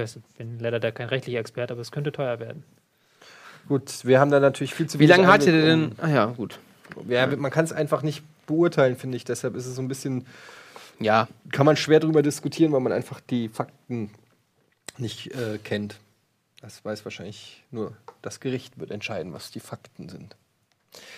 [0.00, 2.64] Ich weiß, ich bin leider da kein rechtlicher Experte, aber es könnte teuer werden.
[3.68, 5.92] Gut, wir haben da natürlich viel zu Wie wenig lange hatte der denn?
[5.98, 6.58] Ah ja, gut.
[7.08, 9.24] Ja, man kann es einfach nicht beurteilen, finde ich.
[9.24, 10.26] Deshalb ist es so ein bisschen,
[10.98, 14.10] Ja, kann man schwer darüber diskutieren, weil man einfach die Fakten
[14.96, 15.96] nicht äh, kennt.
[16.62, 20.34] Das weiß wahrscheinlich nur das Gericht wird entscheiden, was die Fakten sind.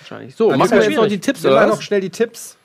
[0.01, 0.35] wahrscheinlich.
[0.37, 1.13] So, Dann machen wir jetzt noch schwierig.
[1.13, 2.57] die Tipps, Wir oder noch schnell die Tipps.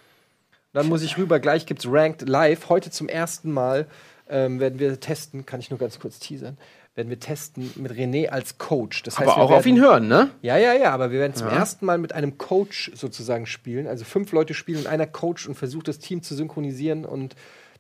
[0.74, 1.40] Dann muss ich rüber.
[1.40, 2.70] Gleich gibt es Ranked Live.
[2.70, 3.88] Heute zum ersten Mal
[4.30, 6.58] ähm, werden wir testen, kann ich nur ganz kurz teasern,
[6.96, 9.04] werden wir testen mit René als Coach.
[9.04, 10.30] Das Aber wir auch auf werden- ihn hören, ne?
[10.42, 11.54] Ja, ja, ja, aber wir werden zum Ja.
[11.58, 13.88] ersten Mal mit einem Coach sozusagen spielen.
[13.88, 17.36] Also fünf Leute spielen und einer Coach und versucht das Team zu synchronisieren und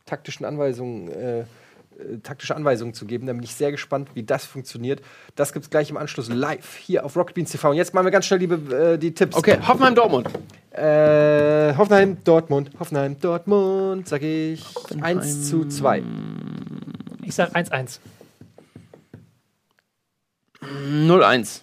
[0.05, 1.43] taktischen Anweisungen, äh,
[1.99, 3.27] äh, taktische Anweisungen zu geben.
[3.27, 5.01] Da bin ich sehr gespannt, wie das funktioniert.
[5.35, 7.71] Das gibt es gleich im Anschluss live hier auf Rocket Beans TV.
[7.71, 9.35] Und jetzt machen wir ganz schnell die, äh, die Tipps.
[9.35, 10.27] Okay, Hoffenheim Dortmund.
[10.71, 12.71] Äh, Hoffenheim, Dortmund.
[12.79, 14.65] Hoffenheim, Dortmund, sage ich
[15.01, 16.03] 1 zu 2.
[17.23, 17.99] Ich sage 1-1.
[20.61, 21.61] 0-1.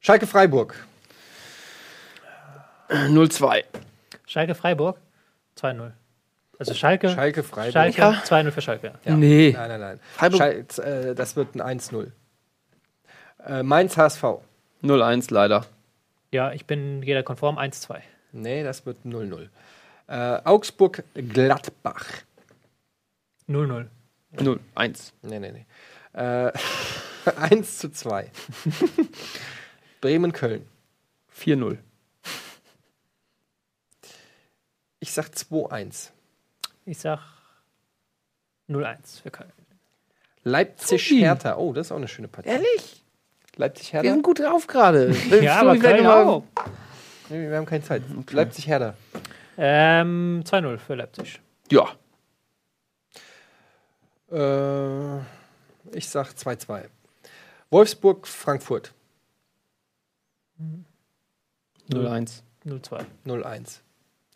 [0.00, 0.74] Schalke Freiburg.
[2.88, 3.64] 0-2.
[4.26, 4.98] Schalke Freiburg
[5.58, 5.92] 2-0.
[6.58, 7.72] Also Schalke, Schalke Freiburg.
[7.72, 8.22] Schalke Ja.
[8.24, 8.94] 2-0 für Schalke.
[9.04, 9.16] Ja.
[9.16, 9.52] Nee.
[9.52, 10.00] Nein, nein, nein.
[10.14, 10.38] Freiburg-
[10.72, 12.10] Schal äh, das wird ein 1-0.
[13.44, 14.22] Äh, Mainz HSV.
[14.82, 15.66] 0-1 leider.
[16.32, 18.00] Ja, ich bin jeder konform 1-2.
[18.32, 19.48] Nee, das wird ein 0-0.
[20.08, 22.06] Äh, Augsburg Gladbach.
[23.48, 23.86] 0-0.
[24.36, 25.12] 0-1.
[25.22, 25.66] Nee, nee, nee.
[26.20, 26.52] Äh,
[27.36, 28.30] 1 zu 2.
[30.00, 30.66] Bremen Köln.
[31.38, 31.78] 4-0.
[35.00, 36.10] Ich sag 2-1.
[36.86, 37.18] Ich sag
[38.68, 39.52] 0-1 für Köln.
[40.44, 41.18] Leipzig Ui.
[41.18, 41.56] Hertha.
[41.56, 42.48] Oh, das ist auch eine schöne Partie.
[42.48, 43.02] Ehrlich?
[43.56, 45.14] Leipzig Wir sind gut drauf gerade.
[45.42, 46.44] Ja, aber Köln auch.
[47.28, 48.02] Nee, wir haben keine Zeit.
[48.30, 48.94] Leipzig Hertha.
[49.58, 51.40] Ähm, 2-0 für Leipzig.
[51.72, 51.88] Ja.
[54.30, 55.18] Äh,
[55.92, 56.84] ich sag 2-2.
[57.70, 58.94] Wolfsburg Frankfurt.
[61.90, 62.42] 0-1.
[62.64, 63.04] 0-2.
[63.26, 63.80] 0-1.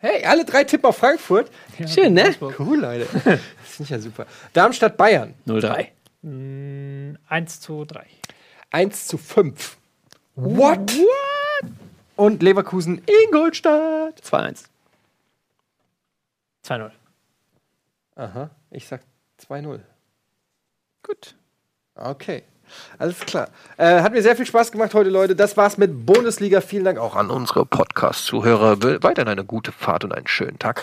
[0.03, 1.51] Hey, alle drei tippen auf Frankfurt.
[1.87, 2.35] Schön, ne?
[2.59, 3.07] Cool, Leute.
[3.61, 4.27] Das finde ich ja super.
[4.53, 5.35] Darmstadt Bayern.
[5.47, 5.89] 0-3.
[6.23, 8.05] Mm, 1 zu 3.
[8.71, 9.77] 1 zu 5.
[10.35, 10.93] What?
[12.17, 14.21] Und Leverkusen Ingolstadt.
[14.23, 14.65] 2-1.
[16.67, 16.91] 2-0.
[18.17, 19.03] Aha, ich sag
[19.49, 19.81] 2-0.
[21.03, 21.35] Gut.
[21.95, 22.43] Okay.
[22.99, 23.49] Alles klar.
[23.77, 25.35] Äh, hat mir sehr viel Spaß gemacht heute, Leute.
[25.37, 26.61] Das war's mit Bundesliga.
[26.61, 28.83] Vielen Dank auch an unsere Podcast-Zuhörer.
[29.03, 30.83] Weiterhin eine gute Fahrt und einen schönen Tag.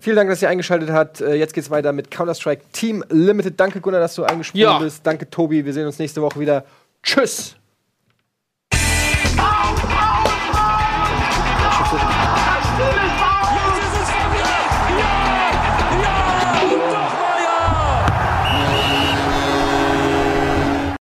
[0.00, 1.20] Vielen Dank, dass ihr eingeschaltet habt.
[1.20, 3.58] Äh, jetzt geht's weiter mit Counter-Strike Team Limited.
[3.58, 4.78] Danke, Gunnar, dass du eingesprungen Ja.
[4.78, 5.06] bist.
[5.06, 5.64] Danke, Tobi.
[5.64, 6.64] Wir sehen uns nächste Woche wieder.
[7.02, 7.56] Tschüss.